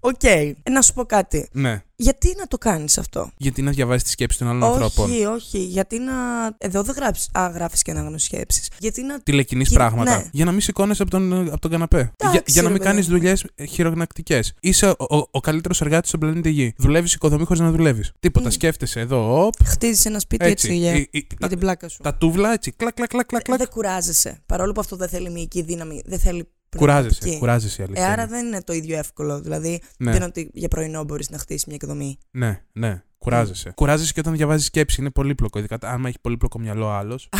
Οκ. 0.00 0.22
Ε, 0.24 0.54
Να 0.70 0.82
σου 0.82 0.92
πω 0.94 1.04
κάτι. 1.04 1.48
Ναι. 1.52 1.82
Γιατί 2.00 2.34
να 2.38 2.46
το 2.46 2.58
κάνεις 2.58 2.98
αυτό; 2.98 3.30
Γιατί 3.36 3.62
να 3.62 3.70
διαβάζεις 3.70 4.02
τις 4.04 4.10
σκέψεις 4.10 4.38
των 4.38 4.48
άλλων 4.48 4.62
ανθρώπων; 4.64 5.10
Όχι, 5.10 5.24
όχι. 5.24 5.58
Γιατί 5.58 5.98
να. 5.98 6.12
Εδώ 6.58 6.82
δεν 6.82 6.94
γράφει. 6.94 7.20
Α, 7.38 7.50
γράφεις 7.54 7.82
και 7.82 7.90
ανάγνωση 7.90 8.24
σκέψης. 8.24 8.70
Γιατί 8.78 9.02
να. 9.02 9.20
Τηλεκινείς 9.22 9.68
Κι- 9.68 9.74
πράγματα. 9.74 10.16
ναι. 10.16 10.24
Για 10.32 10.44
να 10.44 10.50
μην 10.52 10.60
σηκώνεσαι 10.60 10.92
από 10.98 11.10
τον, 11.10 11.32
από 11.48 11.58
τον 11.58 11.70
καναπέ. 11.70 12.12
για, 12.30 12.42
για 12.46 12.62
να 12.62 12.68
ρε 12.68 12.74
μην 12.74 12.78
παιδί 12.82 12.90
κάνεις 12.90 13.08
μου. 13.08 13.16
δουλειές 13.16 13.44
χειρωνακτικές. 13.68 14.40
Είσαι 14.60 14.86
ο, 14.88 15.16
ο, 15.16 15.28
ο 15.30 15.40
καλύτερος 15.40 15.80
εργάτης 15.80 16.08
στον 16.08 16.20
πλανήτη 16.20 16.50
Γη. 16.50 16.74
Δουλεύεις 16.76 17.14
οικοδομή 17.14 17.44
χωρίς 17.44 17.60
να 17.60 17.70
δουλεύεις. 17.70 18.12
Τίποτα. 18.20 18.46
Μμ. 18.48 18.50
Σκέφτεσαι 18.52 19.00
εδώ, 19.00 19.46
οπ, 19.46 19.54
Χτίζεις 19.64 20.04
ένα 20.04 20.18
σπίτι 20.18 20.44
έτσι, 20.44 20.66
έτσι. 20.68 20.78
για, 20.80 20.92
Η- 20.94 21.00
η- 21.10 21.26
για 21.28 21.36
τα, 21.38 21.48
την 21.48 21.58
πλάκα 21.58 21.88
σου. 21.88 22.02
τα 22.02 22.14
τούβλα 22.14 22.52
έτσι. 22.52 22.72
Κλακ, 22.72 22.94
κλακ, 22.94 23.08
κλακ, 23.08 23.26
κλακ. 23.26 23.42
κλακ. 23.42 23.58
Δεν 23.58 23.68
κουράζεσαι. 23.68 24.38
Παρόλο 24.46 24.72
που 24.72 24.80
αυτό 24.80 24.96
δεν 24.96 25.08
θέλει 25.08 25.30
μυϊκή 25.30 25.62
δύναμη, 25.62 26.02
δεν 26.06 26.18
θέλει. 26.18 26.48
Κουράζεσαι. 26.76 27.08
πνευματική. 27.08 27.38
Κουράζεσαι 27.38 27.82
η 27.82 27.84
αλήθεια. 27.84 28.04
Ε, 28.04 28.06
άρα 28.06 28.22
είναι. 28.22 28.30
δεν 28.30 28.46
είναι 28.46 28.62
το 28.62 28.72
ίδιο 28.72 28.98
εύκολο. 28.98 29.40
Δηλαδή, 29.40 29.82
ναι. 29.98 30.10
δεν 30.10 30.14
είναι 30.14 30.24
ότι 30.24 30.50
για 30.52 30.68
πρωινό 30.68 31.04
μπορείς 31.04 31.30
να 31.30 31.38
χτίσεις 31.38 31.64
μια 31.64 31.76
εκδομή. 31.80 32.18
ναι, 32.30 32.62
ναι. 32.72 33.02
Κουράζεσαι. 33.18 33.70
Κουράζεσαι 33.70 34.12
και 34.12 34.20
όταν 34.20 34.32
διαβάζεις 34.32 34.66
σκέψη. 34.66 35.00
Είναι 35.00 35.10
πολύπλοκο. 35.10 35.58
Ειδικά 35.58 35.78
άμα 35.82 36.08
έχει 36.08 36.20
πολύπλοκο 36.20 36.58
μυαλό 36.58 36.88
άλλος. 36.90 37.28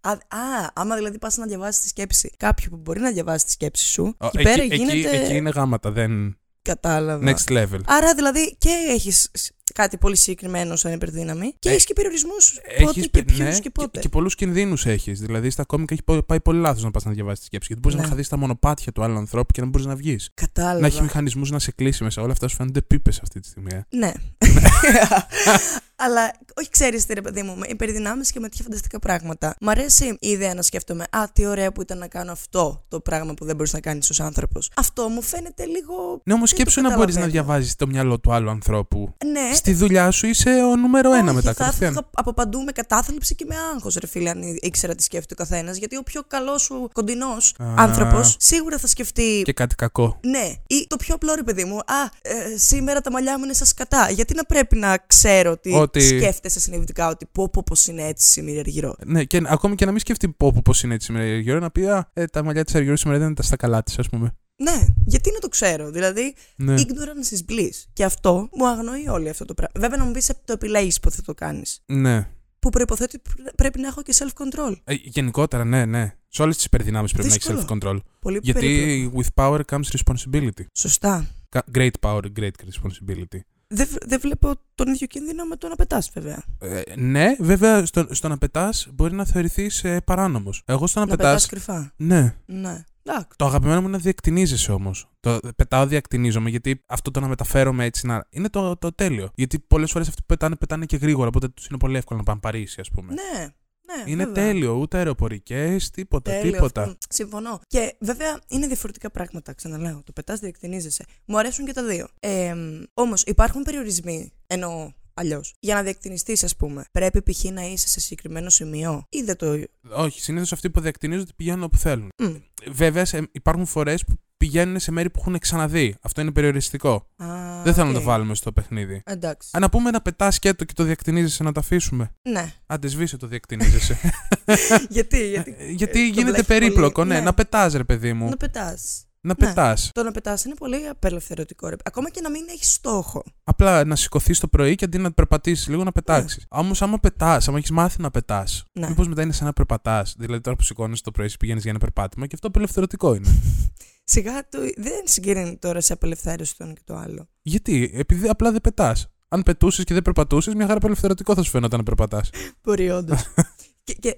Α, 0.00 0.10
α, 0.10 0.70
άμα 0.72 0.96
δηλαδή 0.96 1.18
πας 1.18 1.36
να 1.36 1.46
διαβάσεις 1.46 1.82
τη 1.82 1.88
σκέψη 1.88 2.30
κάποιου 2.36 2.70
που 2.70 2.76
μπορεί 2.76 3.00
να 3.00 3.10
διαβάσει 3.10 3.44
τη 3.44 3.50
σκέψη 3.50 3.86
σου, 3.86 4.14
Ω, 4.18 4.26
εκεί 4.26 4.42
πέρα 4.42 4.62
εκεί, 4.62 4.74
γίνεται. 4.74 5.16
εκεί 5.16 5.36
είναι 5.36 5.50
γάματα. 5.50 5.90
Δεν... 5.90 6.38
Κατάλαβα. 6.62 7.32
Next 7.34 7.52
level. 7.52 7.80
Άρα 7.84 8.14
δηλαδή 8.14 8.56
και 8.58 8.70
έχεις 8.88 9.30
κάτι 9.74 9.96
πολύ 9.96 10.16
συγκεκριμένο 10.16 10.76
σαν 10.76 10.92
υπερδύναμη 10.92 11.54
και 11.58 11.68
Ε, 11.68 11.72
έχεις 11.72 11.84
και 11.84 11.92
περιορισμούς. 11.92 12.58
Έχεις 12.66 12.84
Πότε 12.86 13.00
και 13.00 13.08
πε- 13.08 13.24
ποιους 13.24 13.38
ναι, 13.38 13.58
και 13.58 13.70
πότε. 13.70 14.00
Και, 14.00 14.08
πολλούς 14.08 14.34
κινδύνους 14.34 14.86
έχεις. 14.86 15.20
Δηλαδή 15.20 15.50
στα 15.50 15.64
κόμικα 15.64 15.94
έχει 15.94 16.02
πο- 16.02 16.22
πάει 16.22 16.40
πολύ 16.40 16.60
λάθος 16.60 16.82
να 16.82 16.90
πας 16.90 17.04
να 17.04 17.10
διαβάσεις 17.12 17.38
τη 17.40 17.44
σκέψη. 17.44 17.66
Γιατί 17.66 17.82
μπορείς 17.82 17.96
Ναι. 17.98 18.02
να 18.04 18.08
χαδίσει 18.10 18.30
τα 18.30 18.36
μονοπάτια 18.36 18.92
του 18.92 19.02
άλλου 19.02 19.16
ανθρώπου 19.16 19.52
και 19.52 19.60
να 19.60 19.66
μπορείς 19.66 19.86
να 19.86 19.94
βγεις. 19.96 20.30
Κατάλαβα. 20.34 20.80
Να 20.80 20.86
έχει 20.86 21.02
μηχανισμούς 21.02 21.50
να 21.50 21.58
σε 21.58 21.70
κλείσει 21.72 22.02
μέσα. 22.04 22.22
Όλα 22.22 22.32
αυτά 22.32 22.48
σου 22.48 22.56
φαίνονται 22.56 22.82
πίπες 22.82 23.20
αυτή 23.22 23.40
τη 23.40 23.48
στιγμή. 23.48 23.70
ε. 23.74 23.80
Ναι. 23.96 24.12
Αλλά 26.00 26.30
όχι, 26.54 26.70
ξέρεις 26.70 27.06
τι 27.06 27.14
ρε 27.14 27.20
παιδί 27.20 27.42
μου, 27.42 27.56
με 27.56 27.66
υπερδυνάμεις 27.68 28.30
και 28.32 28.40
με 28.40 28.48
τέτοια 28.48 28.64
φανταστικά 28.64 28.98
πράγματα. 28.98 29.54
Μ' 29.60 29.68
αρέσει 29.68 30.16
η 30.20 30.28
ιδέα 30.28 30.54
να 30.54 30.62
σκέφτομαι, 30.62 31.04
Α, 31.10 31.24
τι 31.32 31.46
ωραία 31.46 31.72
που 31.72 31.80
ήταν 31.82 31.98
να 31.98 32.06
κάνω 32.08 32.32
αυτό 32.32 32.84
το 32.88 33.00
πράγμα 33.00 33.34
που 33.34 33.44
δεν 33.44 33.56
μπορείς 33.56 33.72
να 33.72 33.80
κάνεις 33.80 34.10
ως 34.10 34.20
άνθρωπος. 34.20 34.70
Αυτό 34.76 35.08
μου 35.08 35.22
φαίνεται 35.22 35.64
λίγο. 35.64 36.20
Ναι, 36.24 36.32
όμως 36.34 36.48
Δεν 36.50 36.58
σκέψου 36.58 36.82
το 36.82 36.88
να 36.88 36.96
μπορείς 36.96 37.14
να 37.14 37.20
καταλαβαίνω. 37.20 37.30
διαβάζεις 37.46 37.76
το 37.76 37.86
μυαλό 37.86 38.18
του 38.20 38.32
άλλου 38.32 38.50
ανθρώπου 38.50 39.14
Ναι, 39.32 39.54
Στη 39.58 39.72
δουλειά 39.74 40.10
σου 40.10 40.26
είσαι 40.26 40.50
ο 40.50 40.76
νούμερο 40.76 41.12
ένα 41.12 41.24
Όχι, 41.24 41.34
μετά. 41.34 41.52
Θα 41.52 41.54
κατευθείαν. 41.64 41.90
έφευγα 41.90 42.08
από 42.14 42.32
παντού 42.32 42.60
με 42.62 42.72
κατάθλιψη 42.72 43.34
και 43.34 43.44
με 43.48 43.54
άγχος, 43.74 43.94
ρε 44.00 44.06
φίλε, 44.06 44.30
αν 44.30 44.42
ήξερα 44.60 44.94
τι 44.94 45.02
σκέφτεται 45.02 45.42
ο 45.42 45.46
καθένας. 45.46 45.76
Γιατί 45.76 45.96
ο 45.96 46.02
πιο 46.02 46.22
καλός 46.28 46.62
σου 46.62 46.88
κοντινός 46.92 47.54
Α. 47.58 47.64
άνθρωπος 47.76 48.36
σίγουρα 48.38 48.78
θα 48.78 48.86
σκεφτεί. 48.86 49.42
Και 49.44 49.52
κάτι 49.52 49.74
κακό. 49.74 50.18
Ναι, 50.26 50.52
ή 50.66 50.86
το 50.88 50.96
πιο 50.96 51.14
απλό 51.14 51.34
ρε 51.34 51.42
παιδί 51.42 51.64
μου. 51.64 51.76
Α, 51.76 52.02
ε, 52.22 52.56
σήμερα 52.56 53.00
τα 53.00 53.10
μαλλιά 53.10 53.38
μου 53.38 53.44
είναι 53.44 53.52
σαν 53.52 53.66
σκατά. 53.66 54.10
Γιατί 54.10 54.34
να 54.34 54.44
πρέπει 54.44 54.76
να 54.76 54.96
ξέρω 55.06 55.50
ότι, 55.50 55.74
Ότι- 55.74 56.00
σκέφτεσαι 56.00 56.60
συνειδητικά 56.60 57.08
ότι 57.08 57.26
πω 57.32 57.48
πω 57.48 57.62
πως 57.66 57.86
είναι 57.86 58.02
έτσι 58.06 58.28
σήμερα 58.28 58.62
γύρω. 58.66 58.94
Ναι, 59.06 59.24
και 59.24 59.42
ακόμη 59.46 59.74
και 59.74 59.84
να 59.84 59.90
μην 59.90 60.00
σκεφτεί 60.00 60.28
πω 60.28 60.52
πώ 60.64 60.72
είναι 60.84 60.94
έτσι 60.94 61.06
σήμερα 61.06 61.26
η 61.26 61.32
Αργυρό, 61.32 61.58
να 61.58 61.70
πει 61.70 61.86
Α, 61.86 62.10
ε, 62.12 62.24
τα 62.26 62.44
μαλλιά 62.44 62.64
της 62.64 62.74
Αργυρός 62.74 63.00
σήμερα 63.00 63.18
δεν 63.18 63.30
ήταν 63.30 63.44
στα 63.44 63.56
καλά 63.56 63.82
της, 63.82 63.98
ας 63.98 64.08
πούμε. 64.08 64.36
Ναι, 64.62 64.86
γιατί 65.04 65.30
να 65.32 65.38
το 65.38 65.48
ξέρω. 65.48 65.90
Δηλαδή, 65.90 66.34
Ναι. 66.56 66.74
ignorance 66.78 67.34
is 67.36 67.52
bliss. 67.52 67.70
Και 67.92 68.04
αυτό 68.04 68.48
μου 68.52 68.68
αγνοεί 68.68 69.08
όλο 69.08 69.30
αυτό 69.30 69.44
το 69.44 69.54
πράγμα. 69.54 69.80
Βέβαια, 69.80 69.98
να 69.98 70.04
μου 70.04 70.12
πεις 70.12 70.26
το 70.44 70.52
επιλέγεις 70.52 71.00
πότε 71.00 71.16
θα 71.16 71.22
το 71.22 71.34
κάνεις. 71.34 71.82
ναι. 71.86 72.28
Που 72.60 72.70
προποθέτει 72.70 73.16
ότι 73.16 73.30
πρέ- 73.36 73.54
πρέπει 73.54 73.80
να 73.80 73.86
έχω 73.88 74.02
και 74.02 74.14
self-control. 74.18 74.74
Ε, 74.84 74.94
γενικότερα, 74.94 75.64
ναι, 75.64 75.84
ναι. 75.84 76.12
Σε 76.28 76.42
όλες 76.42 76.56
τις 76.56 76.64
υπερδυνάμεις 76.64 77.12
πρέπει 77.12 77.28
να 77.28 77.34
έχεις 77.34 77.46
Δύσκολο. 77.46 77.66
self-control. 77.82 77.98
Πολύ 78.20 78.40
περίπλοκο. 78.40 78.66
Γιατί 78.74 79.10
with 79.16 79.42
power 79.44 79.60
comes 79.70 79.96
responsibility. 79.96 80.64
Σωστά. 80.72 81.26
Κα- 81.48 81.64
Great 81.74 81.90
power, 82.00 82.20
great 82.38 82.48
responsibility. 82.48 83.38
Δεν 83.68 83.86
β- 83.90 84.04
δεν 84.08 84.20
βλέπω 84.20 84.52
τον 84.74 84.88
ίδιο 84.88 85.06
κίνδυνο 85.06 85.44
με 85.44 85.56
το 85.56 85.68
να 85.68 85.76
πετάς, 85.76 86.10
βέβαια. 86.14 86.44
Ε, 86.60 86.82
ναι, 86.96 87.36
βέβαια, 87.38 87.86
στο, 87.86 88.06
στο 88.10 88.28
να 88.28 88.38
πετάς 88.38 88.88
μπορεί 88.92 89.14
να 89.14 89.24
θεωρηθεί 89.24 89.70
ε, 89.82 89.96
παράνομος. 90.04 90.62
Εγώ 90.66 90.86
στο 90.86 91.00
να, 91.00 91.06
να 91.06 91.16
πετάς. 91.16 91.32
πετάς 91.32 91.46
κρυφά. 91.46 91.92
Ναι. 91.96 92.34
Ναι. 92.46 92.84
Εντάξει. 93.08 93.28
Το 93.36 93.44
αγαπημένο 93.46 93.80
μου 93.80 93.86
είναι 93.86 93.96
να 93.96 94.02
διακτηνίζεσαι 94.02 94.72
όμως. 94.72 95.08
Το 95.20 95.38
πετάω, 95.56 95.86
διακτηνίζομαι, 95.86 96.50
γιατί 96.50 96.82
αυτό 96.86 97.10
το 97.10 97.20
να 97.20 97.28
μεταφέρομαι 97.28 97.84
έτσι 97.84 98.06
να. 98.06 98.24
είναι 98.30 98.48
το, 98.48 98.76
το 98.76 98.92
τέλειο. 98.92 99.30
Γιατί 99.34 99.58
πολλές 99.58 99.90
φορές 99.90 100.08
αυτοί 100.08 100.20
που 100.20 100.26
πετάνε, 100.26 100.56
πετάνε 100.56 100.86
και 100.86 100.96
γρήγορα, 100.96 101.28
οπότε 101.28 101.48
τους 101.48 101.66
είναι 101.66 101.78
πολύ 101.78 101.96
εύκολο 101.96 102.18
να 102.18 102.24
πάνε 102.24 102.40
Παρίσι, 102.40 102.80
ας 102.80 102.90
πούμε. 102.90 103.12
Ναι, 103.12 103.48
ναι. 103.94 104.10
είναι 104.10 104.24
βέβαια. 104.24 104.44
τέλειο, 104.44 104.72
ούτε 104.72 104.96
αεροπορικές, 104.96 105.90
τίποτα, 105.90 106.30
Τέλειος 106.30 106.54
τίποτα. 106.54 106.82
αυτό. 106.82 106.96
Συμφωνώ. 107.08 107.60
Και 107.66 107.96
βέβαια 108.00 108.40
είναι 108.48 108.66
διαφορετικά 108.66 109.10
πράγματα, 109.10 109.52
ξαναλέω. 109.52 110.02
Το 110.04 110.12
πετάς, 110.12 110.40
διακτινίζεσαι. 110.40 111.04
Μου 111.24 111.38
αρέσουν 111.38 111.64
και 111.64 111.72
τα 111.72 111.84
δύο. 111.84 112.08
Ε, 112.20 112.54
Όμως 112.94 113.22
υπάρχουν 113.22 113.62
περιορισμοί, 113.62 114.32
ενώ 114.46 114.94
αλλιώς. 115.18 115.54
Για 115.60 115.74
να 115.74 115.82
διακτινιστείς, 115.82 116.36
ας 116.42 116.56
πούμε, 116.56 116.84
πρέπει 116.92 117.22
π.χ. 117.22 117.44
να 117.44 117.62
είσαι 117.62 117.88
σε 117.88 118.00
συγκεκριμένο 118.00 118.50
σημείο 118.50 119.02
ή 119.08 119.22
δεν 119.22 119.36
το. 119.36 119.62
Όχι, 119.90 120.20
συνήθως 120.20 120.52
αυτοί 120.52 120.70
που 120.70 120.80
διακτινίζονται 120.80 121.30
πηγαίνουν 121.36 121.62
όπου 121.62 121.76
θέλουν. 121.76 122.08
Μμ. 122.18 122.34
Βέβαια, 122.70 123.04
σε, 123.04 123.28
υπάρχουν 123.32 123.66
φορές 123.66 124.04
που 124.04 124.14
πηγαίνουν 124.36 124.78
σε 124.80 124.90
μέρη 124.92 125.10
που 125.10 125.18
έχουν 125.20 125.38
ξαναδεί. 125.38 125.96
Αυτό 126.00 126.20
είναι 126.20 126.30
περιοριστικό. 126.32 127.06
Α, 127.16 127.26
Δεν 127.62 127.74
θέλω 127.74 127.86
να 127.86 127.92
οκ. 127.92 127.98
το 127.98 128.02
βάλουμε 128.02 128.34
στο 128.34 128.52
παιχνίδι. 128.52 129.02
Εντάξει. 129.04 129.48
Αν 129.52 129.60
να 129.60 129.68
πούμε 129.68 129.90
να 129.90 130.00
πετάς 130.00 130.34
σκέτο 130.34 130.64
και 130.64 130.72
το 130.72 130.84
διακτινίζεσαι 130.84 131.42
να 131.42 131.52
το 131.52 131.60
αφήσουμε. 131.60 132.10
Ναι. 132.28 132.52
Άντε, 132.66 132.88
σβήσε 132.88 133.16
το 133.16 133.26
διακτινίζεσαι. 133.26 133.98
γιατί, 134.88 135.28
γιατί. 135.28 135.54
Ε, 135.58 135.70
Γιατί 135.70 135.92
το 135.92 136.14
γίνεται 136.14 136.30
μπλέχει 136.30 136.44
περίπλοκο, 136.46 136.92
πολύ. 136.92 137.08
ναι. 137.08 137.14
Ναι. 137.14 137.20
Να 137.20 137.34
πετάς, 137.34 137.72
ρε 137.74 137.84
παιδί 137.84 138.12
μου. 138.12 138.28
Να 138.28 138.36
πετάς. 138.36 139.02
Να 139.20 139.34
Ναι. 139.38 139.46
πετάς. 139.46 139.90
Το 139.94 140.02
να 140.02 140.10
πετάς 140.10 140.44
είναι 140.44 140.54
πολύ 140.54 140.86
απελευθερωτικό. 140.88 141.68
Ρε. 141.68 141.76
Ακόμα 141.84 142.10
και 142.10 142.20
να 142.20 142.30
μην 142.30 142.44
έχεις 142.48 142.72
στόχο. 142.72 143.22
Απλά 143.44 143.84
να 143.84 143.96
σηκωθείς 143.96 144.38
το 144.40 144.48
πρωί 144.48 144.74
και 144.74 144.84
αντί 144.84 144.98
να 144.98 145.12
περπατήσεις 145.12 145.68
λίγο 145.68 145.84
να 145.84 145.92
πετάξεις. 145.92 146.46
Όμως, 146.48 146.82
άμα 146.82 146.98
πετάς, 146.98 147.48
άμα 147.48 147.58
έχεις 147.58 147.70
μάθει 147.70 148.00
να 148.00 148.10
πετάς, 148.10 148.64
Ναι. 148.72 148.88
μήπως 148.88 149.08
μετά 149.08 149.22
είναι 149.22 149.32
σαν 149.32 149.46
να 149.46 149.52
περπατάς. 149.52 150.14
Δηλαδή, 150.18 150.40
τώρα 150.42 150.56
που 150.56 150.62
σηκώνει 150.62 150.98
το 150.98 151.10
πρωί, 151.10 151.30
πηγαίνεις 151.38 151.62
για 151.62 151.70
ένα 151.70 151.80
περπάτημα 151.80 152.26
και 152.26 152.34
αυτό 152.34 152.46
απελευθερωτικό 152.46 153.14
είναι. 153.14 153.28
Σιγά 154.04 154.48
το. 154.48 154.58
Δεν 154.76 155.02
συγκρίνει 155.04 155.56
τώρα 155.56 155.80
σε 155.80 155.92
απελευθέρωση 155.92 156.56
το 156.56 156.64
ένα 156.64 156.72
και 156.72 156.82
το 156.84 156.96
άλλο. 156.96 157.28
Γιατί, 157.42 157.90
επειδή 157.94 158.28
απλά 158.28 158.50
δεν 158.52 158.60
πετάς. 158.60 159.08
Αν 159.28 159.42
πετούσες 159.42 159.84
και 159.84 159.94
δεν 159.94 160.02
περπατούσες, 160.02 160.54
μια 160.54 160.64
χαρά 160.66 160.76
απελευθερωτικό 160.78 161.34
θα 161.34 161.42
σου 161.42 161.50
φαίνονταν 161.50 161.78
να 161.78 161.84
περπατάς. 161.84 162.30
Μπορεί 162.62 162.90
όντως. 162.90 163.20
και 163.84 163.92
και 163.92 164.16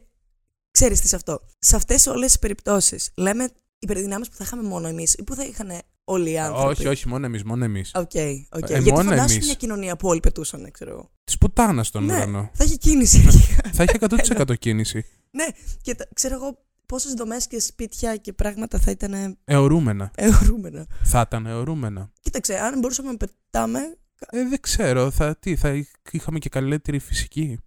ξέρεις 0.71 1.01
τι 1.01 1.09
σε 1.09 1.17
αυτό; 1.17 1.41
Σε 1.59 1.77
αυτές 1.77 2.07
όλες 2.07 2.27
τις 2.27 2.39
περιπτώσεις 2.39 3.11
λέμε 3.17 3.51
υπερδυνάμεις 3.81 4.29
που 4.29 4.35
θα 4.37 4.45
είχαμε 4.45 4.63
μόνο 4.63 4.89
εμείς 4.89 5.15
ή 5.15 5.23
που 5.25 5.35
θα 5.35 5.45
είχαν 5.45 5.71
όλοι 6.05 6.31
οι 6.31 6.39
άνθρωποι; 6.39 6.67
όχι, 6.71 6.87
όχι, 6.87 7.09
μόνο 7.09 7.27
εμείς, 7.27 7.45
μόνο 7.45 7.65
εμείς. 7.65 7.91
OK, 7.95 8.03
OK. 8.03 8.15
Ε, 8.15 8.67
Γιατί 8.67 8.91
μόνο 8.93 9.11
φαντάσου 9.11 9.33
εμείς. 9.35 9.47
μια 9.47 9.55
κοινωνία 9.55 9.97
που 9.97 10.09
όλοι 10.09 10.21
πετούσαν, 10.21 10.71
ξέρω 10.71 10.91
εγώ. 10.91 11.11
Της 11.25 11.39
πουτάνας 11.39 11.87
στον 11.87 12.05
ναι, 12.05 12.15
ουρανό. 12.15 12.51
θα 12.55 12.65
έχει 12.65 12.79
κίνηση 12.79 13.19
εκεί. 13.27 13.39
θα 13.77 13.83
είχε 13.83 13.97
100% 14.37 14.59
κίνηση. 14.59 15.05
και 15.83 15.95
τα- 15.95 16.09
ξέρω 16.15 16.35
εγώ 16.35 16.59
πόσες 16.87 17.13
δομές 17.13 17.47
και 17.47 17.61
σπίτια 17.61 18.17
και 18.17 18.33
πράγματα 18.33 18.79
θα 18.79 18.91
ήταν 18.91 19.39
Αιωρούμενα. 19.45 20.11
αιωρούμενα. 20.15 20.87
Θα 21.05 21.21
ήταν 21.27 21.47
αιωρούμενα. 21.47 22.11
Κοίταξε, 22.21 22.59
αν 22.59 22.79
μπορούσαμε 22.79 23.11
να 23.11 23.17
πετάμε. 23.17 23.79
Ε, 24.31 24.49
δεν 24.49 24.61
ξέρω, 24.61 25.11
θα, 25.11 25.37
τι, 25.37 25.57
θα 25.57 25.87
είχαμε 26.11 26.39
και 26.39 26.49
καλύτερη 26.49 26.99
φυσική. 26.99 27.59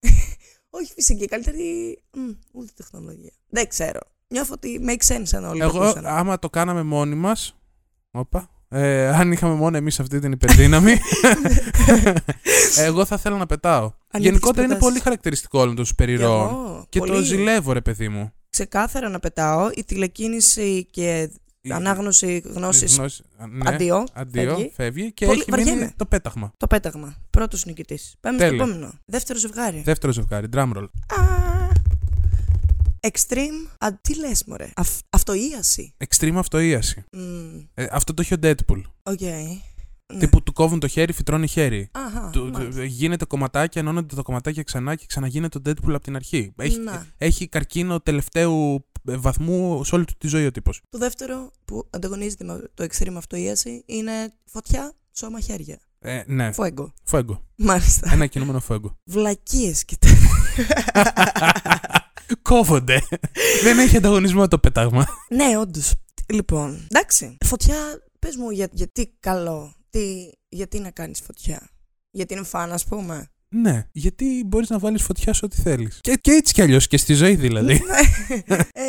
Όχι 0.70 0.92
φυσική, 0.92 1.26
καλύτερη. 1.26 1.98
Μ, 2.16 2.30
ούτε 2.52 2.72
τεχνολογία. 2.76 3.32
Δεν 3.48 3.68
ξέρω. 3.68 4.00
Νιώθω 4.30 4.52
ότι 4.54 4.80
make 4.88 5.14
sense 5.14 5.30
αν 5.36 5.44
όλοι 5.44 5.60
Εγώ, 5.60 5.78
πετούσαν. 5.78 6.06
άμα 6.06 6.38
το 6.38 6.50
κάναμε 6.50 6.82
μόνοι 6.82 7.14
μας. 7.14 7.56
Όπα. 8.10 8.48
Ε, 8.68 9.08
αν 9.08 9.32
είχαμε 9.32 9.54
μόνο 9.54 9.76
εμείς 9.76 10.00
αυτή 10.00 10.18
την 10.18 10.32
υπερδύναμη. 10.32 10.96
εγώ 12.86 13.04
θα 13.04 13.16
θέλω 13.18 13.36
να 13.36 13.46
πετάω. 13.46 13.92
Αν 14.10 14.22
Γενικότερα 14.22 14.50
είχες 14.50 14.64
είναι 14.64 14.66
πετάσει. 14.74 14.88
πολύ 14.90 15.00
χαρακτηριστικό 15.00 15.60
όλων 15.60 15.74
των 15.74 15.84
Κι 15.84 15.90
σπεριρών. 15.90 16.48
εγώ, 16.48 16.86
Και 16.88 16.98
το 16.98 17.04
πολύ. 17.06 17.22
ζηλεύω, 17.24 17.72
ρε 17.72 17.80
παιδί 17.80 18.08
μου. 18.08 18.32
Ξεκάθαρα 18.50 19.08
να 19.08 19.18
πετάω. 19.18 19.68
Η 19.74 19.84
τηλεκίνηση 19.84 20.86
και 20.90 21.30
Η- 21.60 21.70
ανάγνωση 21.72 22.42
γνώσης. 22.54 22.92
η 22.92 22.96
γνώση- 22.96 23.22
ναι, 23.50 23.70
Αντίο. 23.70 24.04
Αντίο, 24.12 24.42
φεύγει. 24.54 24.72
φεύγει, 24.76 25.12
και 25.12 25.26
Πολύ- 25.26 25.40
έχει 25.40 25.50
μείνει 25.52 25.64
βαριέμαι. 25.70 25.92
το 25.96 26.06
πέταγμα. 26.06 26.52
Το 26.56 26.66
πέταγμα. 26.66 27.14
Πρώτος 27.30 27.64
νικητής. 27.64 28.14
Πάμε 28.20 28.38
Τέλεια. 28.38 28.54
στο 28.54 28.64
επόμενο. 28.70 28.92
Δεύτερο 29.04 29.38
ζευγάρι. 29.38 29.82
Δεύτερο 29.84 30.12
ζευγάρι, 30.12 30.46
drumroll. 30.56 30.86
Α, 31.06 31.39
Extreme. 33.00 33.68
Α, 33.78 33.94
τι 34.02 34.18
λες, 34.18 34.44
μωρέ. 34.46 34.70
Αυ, 34.76 34.98
αυτοίαση. 35.10 35.94
Extreme 36.08 36.34
αυτοίαση. 36.36 37.04
Μμ, 37.12 37.58
Ε, 37.74 37.86
αυτό 37.90 38.14
το 38.14 38.22
έχει 38.22 38.34
ο 38.34 38.36
Deadpool. 38.42 38.82
OK. 39.02 39.20
Ναι. 39.20 40.18
Τύπου 40.18 40.42
του 40.42 40.52
κόβουν 40.52 40.78
το 40.80 40.86
χέρι, 40.88 41.12
φυτρώνει 41.12 41.46
χέρι. 41.46 41.88
Αχα, 41.92 42.30
Του- 42.32 42.50
μάλιστα. 42.52 42.80
του- 42.80 42.86
γίνεται 42.86 43.24
κομματάκια, 43.24 43.80
ενώνονται 43.80 44.14
τα 44.14 44.22
κομματάκια 44.22 44.62
ξανά 44.62 44.94
και 44.94 45.04
ξαναγίνεται 45.06 45.58
το 45.60 45.70
Deadpool 45.70 45.92
από 45.94 46.00
την 46.00 46.16
αρχή. 46.16 46.52
Έχει, 46.56 46.78
Να. 46.78 47.06
έχει 47.18 47.48
καρκίνο 47.48 48.00
τελευταίου 48.00 48.84
ε, 49.08 49.16
βαθμού 49.16 49.84
σε 49.84 49.94
όλη 49.94 50.04
του 50.04 50.14
τη 50.18 50.28
ζωή 50.28 50.46
ο 50.46 50.50
τύπος. 50.50 50.80
Το 50.88 50.98
δεύτερο 50.98 51.50
που 51.64 51.86
ανταγωνίζεται 51.90 52.44
με 52.44 52.62
το 52.74 52.84
extreme 52.90 53.14
αυτοΐαση 53.16 53.82
είναι 53.86 54.32
φωτιά, 54.44 54.92
σώμα, 55.12 55.40
χέρια. 55.40 55.78
Ε, 55.98 56.22
ναι, 56.26 56.52
Φουέγκο. 56.52 56.92
φόγκο. 57.04 57.44
Μάλιστα. 57.56 58.12
Ένα 58.12 58.26
κινούμενο 58.26 58.60
φόγκο. 58.60 58.96
Βλακίες 59.04 59.84
και 59.84 59.96
Κόβονται. 62.42 63.02
Δεν 63.62 63.78
έχει 63.78 63.96
ανταγωνισμό 63.96 64.48
το 64.48 64.58
πέταγμα. 64.58 65.06
Ναι, 65.28 65.58
όντως. 65.58 65.94
Λοιπόν, 66.26 66.86
εντάξει. 66.90 67.36
Φωτιά, 67.44 67.76
πες 68.18 68.36
μου 68.36 68.50
για, 68.50 68.68
γιατί 68.72 69.16
καλό. 69.20 69.74
Τι, 69.90 70.30
γιατί 70.48 70.78
να 70.78 70.90
κάνεις 70.90 71.20
φωτιά; 71.20 71.70
Γιατί 72.10 72.34
είναι 72.34 72.42
φαν, 72.42 72.72
ας 72.72 72.84
πούμε. 72.84 73.30
Ναι, 73.54 73.86
γιατί 73.92 74.42
μπορείς 74.46 74.68
να 74.70 74.78
βάλεις 74.78 75.02
φωτιά 75.02 75.32
σε 75.32 75.44
ό,τι 75.44 75.60
θέλεις. 75.60 75.98
Και, 76.00 76.18
και 76.20 76.30
έτσι 76.30 76.52
κι 76.52 76.62
αλλιώς 76.62 76.86
και 76.86 76.96
στη 76.96 77.14
ζωή 77.14 77.34
δηλαδή. 77.34 77.82
ε, 78.72 78.82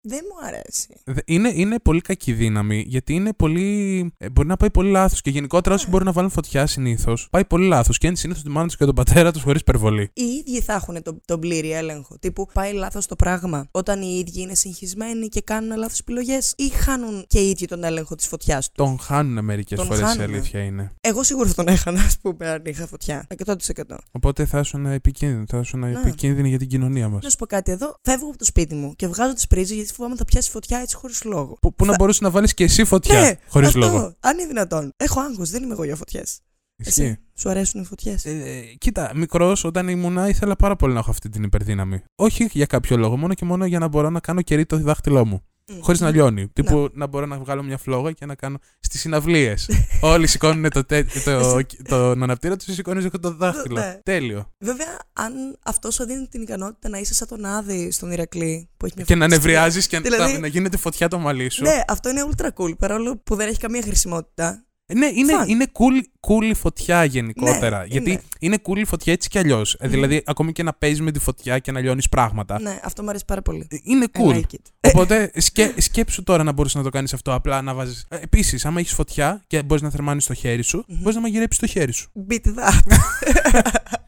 δεν 0.00 0.20
μου 0.22 0.46
αρέσει. 0.46 0.88
Δε- 1.04 1.20
Είναι, 1.24 1.50
είναι 1.54 1.78
πολύ 1.78 2.00
κακή 2.00 2.32
δύναμη 2.32 2.84
γιατί 2.88 3.14
είναι 3.14 3.32
πολύ. 3.32 4.10
ε, 4.18 4.30
μπορεί 4.30 4.48
να 4.48 4.56
πάει 4.56 4.70
πολύ 4.70 4.90
λάθος. 4.90 5.20
Και 5.20 5.30
γενικότερα 5.30 5.74
όσοι 5.74 5.84
Ναι. 5.84 5.90
μπορούν 5.90 6.06
να 6.06 6.12
βάλουν 6.12 6.30
φωτιά 6.30 6.66
συνήθως, 6.66 7.28
πάει 7.30 7.44
πολύ 7.44 7.66
λάθος. 7.66 7.98
Και 7.98 8.06
είναι 8.06 8.16
συνήθως 8.16 8.42
τη 8.42 8.48
μάνα 8.48 8.66
τους 8.66 8.76
και 8.76 8.84
τον 8.84 8.94
πατέρα 8.94 9.32
τους 9.32 9.42
χωρίς 9.42 9.60
υπερβολή. 9.60 10.10
Οι 10.12 10.22
ίδιοι 10.22 10.60
θα 10.60 10.72
έχουν 10.72 11.02
τον, 11.02 11.20
τον 11.24 11.40
πλήρη 11.40 11.70
έλεγχο. 11.72 12.18
Τύπου 12.18 12.46
πάει 12.52 12.72
λάθος 12.72 13.06
το 13.06 13.16
πράγμα. 13.16 13.68
Όταν 13.70 14.02
οι 14.02 14.24
ίδιοι 14.26 14.40
είναι 14.40 14.54
συγχυσμένοι 14.54 15.28
και 15.28 15.40
κάνουν 15.40 15.76
λάθος 15.78 15.98
επιλογές, 15.98 16.54
ή 16.56 16.68
χάνουν 16.68 17.24
και 17.28 17.38
οι 17.40 17.48
ίδιοι 17.48 17.66
τον 17.66 17.84
έλεγχο 17.84 18.14
της 18.14 18.26
φωτιάς 18.26 18.66
τους. 18.66 18.86
Τον 18.86 18.98
χάνουν 18.98 19.44
μερικές 19.44 19.78
Τον 19.78 19.86
φορές, 19.86 20.00
η 20.00 20.04
χάνουνε. 20.04 20.24
αλήθεια 20.36 20.60
είναι. 20.60 20.92
Εγώ 21.00 21.22
σίγουρα 21.22 21.48
θα 21.48 21.54
τον 21.54 21.68
έχανα, 21.68 22.00
ας 22.00 22.18
πούμε, 22.18 22.48
αν 22.48 22.62
είχα 22.64 22.86
φωτιά. 22.86 23.26
100%. 23.44 23.98
Οπότε 24.10 24.44
θα 24.46 24.58
ήσουν 24.58 24.86
επικίνδυνο. 24.86 25.44
Θα 25.48 25.58
ήσουν 25.58 25.80
Ναι. 25.80 25.90
επικίνδυνη 25.90 26.48
για 26.48 26.58
την 26.58 26.68
κοινωνία 26.68 27.08
μας. 27.08 27.22
Να 27.22 27.30
σου 27.30 27.36
πω 27.36 27.46
κάτι 27.46 27.70
εδώ. 27.70 27.96
Φεύγω 28.02 28.28
από 28.28 28.38
το 28.38 28.44
σπίτι 28.44 28.74
μου 28.74 28.94
και 28.96 29.06
βγάζω 29.06 29.34
τις 29.34 29.46
πρίζες 29.46 29.76
γιατί 29.76 29.92
φοβάμαι 29.92 30.16
θα 30.16 30.24
πιάσει 30.24 30.50
φωτιά 30.50 30.78
έτσι 30.78 30.96
χωρίς 30.96 31.24
λόγο. 31.24 31.56
Που, 31.60 31.74
που 31.74 31.84
να 31.84 31.90
Θα- 31.90 31.96
μπορούσε 31.98 32.18
να 32.22 32.30
βάλεις 32.30 32.54
και 32.54 32.64
εσύ 32.64 32.84
φωτιά. 32.84 33.20
ναι, 33.20 33.32
χωρίς 33.48 33.68
αυτό, 33.68 33.78
λόγο. 33.80 34.14
Αν 34.20 34.38
είναι 34.38 34.46
δυνατόν. 34.48 34.92
Έχω 34.96 35.20
άγχος, 35.20 35.50
δεν 35.50 35.62
είμαι 35.62 35.72
εγώ 35.72 35.84
για 35.84 35.96
φωτιές. 35.96 36.40
Ισχύει. 36.76 37.16
Σου 37.34 37.48
αρέσουν 37.48 37.80
οι 37.80 37.84
φωτιές; 37.84 38.24
Ε, 38.24 38.60
κοίτα, 38.78 39.12
μικρός 39.14 39.64
όταν 39.64 39.88
ήμουνα 39.88 40.28
ήθελα 40.28 40.56
πάρα 40.56 40.76
πολύ 40.76 40.92
να 40.92 40.98
έχω 40.98 41.10
αυτή 41.10 41.28
την 41.28 41.42
υπερδύναμη. 41.42 42.02
Όχι 42.16 42.48
για 42.52 42.66
κάποιο 42.66 42.96
λόγο, 42.96 43.16
μόνο 43.16 43.34
και 43.34 43.44
μόνο 43.44 43.66
για 43.66 43.78
να 43.78 43.88
μπορώ 43.88 44.10
να 44.10 44.20
κάνω 44.20 44.42
κερί 44.42 44.66
το 44.66 44.78
δάχτυλό 44.78 45.24
μου. 45.26 45.42
Χωρίς 45.80 46.00
να 46.00 46.10
λιώνει. 46.10 46.48
Τύπου 46.48 46.88
να 46.92 47.06
μπορώ 47.06 47.26
να 47.26 47.38
βγάλω 47.38 47.62
μια 47.62 47.78
φλόγα 47.78 48.12
και 48.12 48.26
να 48.26 48.34
κάνω 48.34 48.58
στις 48.80 49.00
συναυλίες. 49.00 49.68
Όλοι 50.00 50.26
σηκώνουν 50.26 50.70
το, 50.70 50.84
τε, 50.84 51.04
το, 51.24 51.60
τον 51.88 52.22
αναπτήρα 52.22 52.56
τους, 52.56 52.74
σηκώνεις 52.74 53.06
το 53.20 53.34
δάχτυλο. 53.36 53.78
Ναι. 53.80 54.00
Τέλειο. 54.02 54.50
Βέβαια, 54.58 54.98
αν 55.12 55.32
αυτό 55.64 55.90
σου 55.90 56.04
δίνει 56.04 56.26
την 56.28 56.42
ικανότητα 56.42 56.88
να 56.88 56.98
είσαι 56.98 57.14
σαν 57.14 57.28
τον 57.28 57.44
Άδη 57.44 57.90
στον 57.90 58.10
Ηρακλή 58.10 58.68
που 58.76 58.86
έχει 58.86 58.94
μια 58.96 59.04
Και 59.04 59.14
να 59.14 59.22
φωτιά- 59.24 59.38
νευριάζεις 59.38 59.86
και 59.86 60.00
Δηλαδή- 60.00 60.32
να, 60.32 60.38
να 60.38 60.46
γίνεται 60.46 60.76
φωτιά 60.76 61.08
το 61.08 61.18
μαλλί 61.18 61.50
σου. 61.50 61.62
Ναι, 61.62 61.80
αυτό 61.88 62.08
είναι 62.08 62.22
ultra 62.36 62.46
cool. 62.56 62.78
Παρόλο 62.78 63.16
που 63.16 63.34
δεν 63.34 63.48
έχει 63.48 63.58
καμία 63.58 63.82
χρησιμότητα. 63.82 64.64
Ναι, 64.94 65.06
είναι, 65.14 65.32
Φαν. 65.32 65.48
είναι 65.48 65.66
cool, 65.72 66.28
cool 66.28 66.42
η 66.44 66.54
φωτιά 66.54 67.04
γενικότερα. 67.04 67.78
Ναι, 67.78 67.84
γιατί 67.86 68.10
είναι. 68.10 68.20
είναι 68.40 68.58
cool 68.68 68.76
η 68.76 68.84
φωτιά 68.84 69.12
έτσι 69.12 69.28
κι 69.28 69.38
αλλιώς. 69.38 69.76
Δηλαδή, 69.80 70.22
ακόμη 70.26 70.52
και 70.52 70.62
να 70.62 70.72
παίζεις 70.72 71.00
με 71.00 71.10
τη 71.10 71.18
φωτιά 71.18 71.58
και 71.58 71.72
να 71.72 71.80
λιώνεις 71.80 72.08
πράγματα. 72.08 72.60
Ναι, 72.60 72.80
αυτό 72.84 73.02
μου 73.02 73.08
αρέσει 73.08 73.24
πάρα 73.24 73.42
πολύ. 73.42 73.66
ε, 73.70 73.76
Είναι 73.82 74.06
I 74.12 74.20
cool. 74.20 74.34
like 74.34 74.40
it. 74.40 74.90
Οπότε 74.92 75.30
σκέ, 75.36 75.74
σκέψου 75.76 76.22
τώρα 76.22 76.42
να 76.42 76.52
μπορείς 76.52 76.74
να 76.74 76.82
το 76.82 76.88
κάνεις 76.88 77.12
αυτό. 77.12 77.34
Απλά 77.34 77.62
να 77.62 77.74
βάζεις. 77.74 78.06
Επίσης, 78.08 78.64
άμα 78.64 78.80
έχεις 78.80 78.92
φωτιά 78.92 79.44
και 79.46 79.62
μπορείς 79.62 79.82
να 79.82 79.90
θερμάνεις 79.90 80.26
το 80.26 80.34
χέρι 80.34 80.62
σου, 80.62 80.84
Μμμ. 80.88 80.98
μπορείς 81.00 81.14
να 81.14 81.20
μαγειρέψεις 81.20 81.60
το 81.60 81.66
χέρι 81.66 81.92
σου. 81.92 82.10
Beat 82.30 82.44
that. 82.44 82.80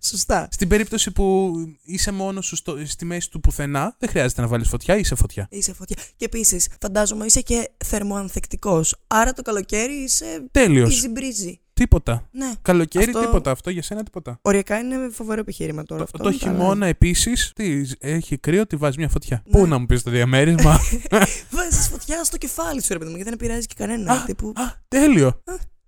Σωστά. 0.00 0.48
Στην 0.50 0.68
περίπτωση 0.68 1.10
που 1.10 1.54
είσαι 1.84 2.12
μόνος 2.12 2.46
σου 2.46 2.56
στο, 2.56 2.76
στη 2.86 3.04
μέση 3.04 3.30
του 3.30 3.40
πουθενά, 3.40 3.96
δεν 3.98 4.08
χρειάζεται 4.08 4.40
να 4.40 4.46
βάλεις 4.46 4.68
φωτιά, 4.68 4.96
είσαι 4.96 5.14
φωτιά. 5.14 5.46
Είσαι 5.50 5.72
φωτιά. 5.72 5.96
Και 6.16 6.24
επίσης, 6.24 6.68
φαντάζομαι 6.80 7.24
είσαι 7.24 7.40
και 7.40 7.70
θερμοανθεκτικός. 7.84 8.96
Άρα 9.06 9.32
το 9.32 9.42
καλοκαίρι 9.42 9.92
είσαι 9.94 10.48
Τέλειος. 10.50 11.02
easy 11.04 11.18
breezy. 11.18 11.54
Τίποτα. 11.72 12.28
Ναι. 12.32 12.52
Καλοκαίρι, 12.62 13.04
Αυτό- 13.04 13.20
τίποτα. 13.20 13.50
Αυτό 13.50 13.70
για 13.70 13.82
σένα 13.82 14.02
τίποτα. 14.02 14.38
Οριακά 14.42 14.78
είναι 14.78 15.08
φοβερό 15.12 15.40
επιχείρημα 15.40 15.82
τώρα. 15.82 16.00
Το, 16.00 16.04
αυτό, 16.04 16.18
το 16.18 16.28
αλλά- 16.28 16.38
χειμώνα 16.38 16.86
επίσης, 16.86 17.52
τι 17.54 17.82
έχει 17.98 18.38
κρύο, 18.38 18.66
τη 18.66 18.76
βάζεις 18.76 18.96
μια 18.96 19.08
φωτιά. 19.08 19.42
Ναι. 19.46 19.58
Πού 19.58 19.66
να 19.66 19.78
μου 19.78 19.86
πεις 19.86 20.02
το 20.02 20.10
διαμέρισμα; 20.10 20.78
Βάζεις 21.50 21.88
φωτιά 21.88 22.24
στο 22.24 22.36
κεφάλι 22.36 22.82
σου, 22.82 22.92
ρε 22.92 22.98
παιδί 22.98 23.10
μου, 23.10 23.16
γιατί 23.16 23.30
δεν 23.30 23.38
επηρεάζει 23.40 23.66
και 23.66 23.74
κανένα. 23.76 24.12
Α, 24.12 24.24
τύπου... 24.24 24.48
Α, 24.56 24.62
τέλειο. 24.88 25.42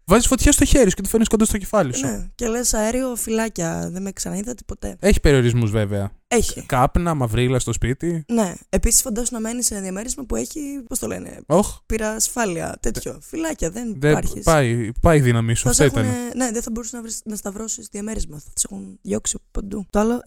Βάζεις 0.08 0.26
φωτιά 0.26 0.52
στο 0.52 0.64
χέρι 0.64 0.90
σου 0.90 0.96
και 0.96 1.02
τη 1.02 1.08
φέρνεις 1.08 1.28
κοντά 1.28 1.44
στο 1.44 1.58
κεφάλι 1.58 1.94
σου. 1.94 2.06
Ναι. 2.06 2.26
Και 2.34 2.46
λες 2.46 2.74
αέριο 2.74 3.16
φυλάκια. 3.16 3.88
Δεν 3.92 4.02
με 4.02 4.12
ξαναείδατε 4.12 4.62
ποτέ. 4.66 4.96
Έχει 5.00 5.20
περιορισμούς 5.20 5.70
βέβαια. 5.70 6.10
Έχει. 6.30 6.62
Κάπνα, 6.66 7.14
μαυρίλα 7.14 7.58
στο 7.58 7.72
σπίτι. 7.72 8.24
Ναι. 8.28 8.54
Επίσης, 8.68 9.00
φαντάσου 9.02 9.34
να 9.34 9.40
μένεις 9.40 9.66
σε 9.66 9.74
ένα 9.74 9.82
διαμέρισμα 9.82 10.24
που 10.24 10.36
έχει, 10.36 10.60
πώς 10.88 10.98
το 10.98 11.06
λένε, 11.06 11.40
Όχ, 11.46 11.76
πυρασφάλεια, 11.86 12.76
τέτοιο. 12.80 13.18
Φυλάκια, 13.22 13.70
δεν 13.70 13.94
δεν 13.98 14.10
υπάρχεις. 14.10 14.42
πάει, 14.44 14.90
πάει 15.00 15.18
η 15.18 15.20
δύναμή 15.20 15.54
σου. 15.54 15.62
Θα 15.62 15.70
Αυτό 15.70 15.82
σε 15.82 15.88
ήταν. 15.88 16.04
έχουνε- 16.04 16.34
ναι, 16.34 16.50
δεν 16.52 16.62
θα 16.62 16.70
μπορούσες 16.70 16.92
να, 16.92 17.02
βρεις, 17.02 17.20
να 17.24 17.36
σταυρώσεις 17.36 17.88
διαμέρισμα. 17.90 18.38
Θα 18.38 18.50
τις 18.54 18.64
έχουν 18.64 18.98
διώξει 19.02 19.34
από 19.36 19.44
παντού. 19.50 19.86
Το 19.90 19.98
άλλο, 19.98 20.22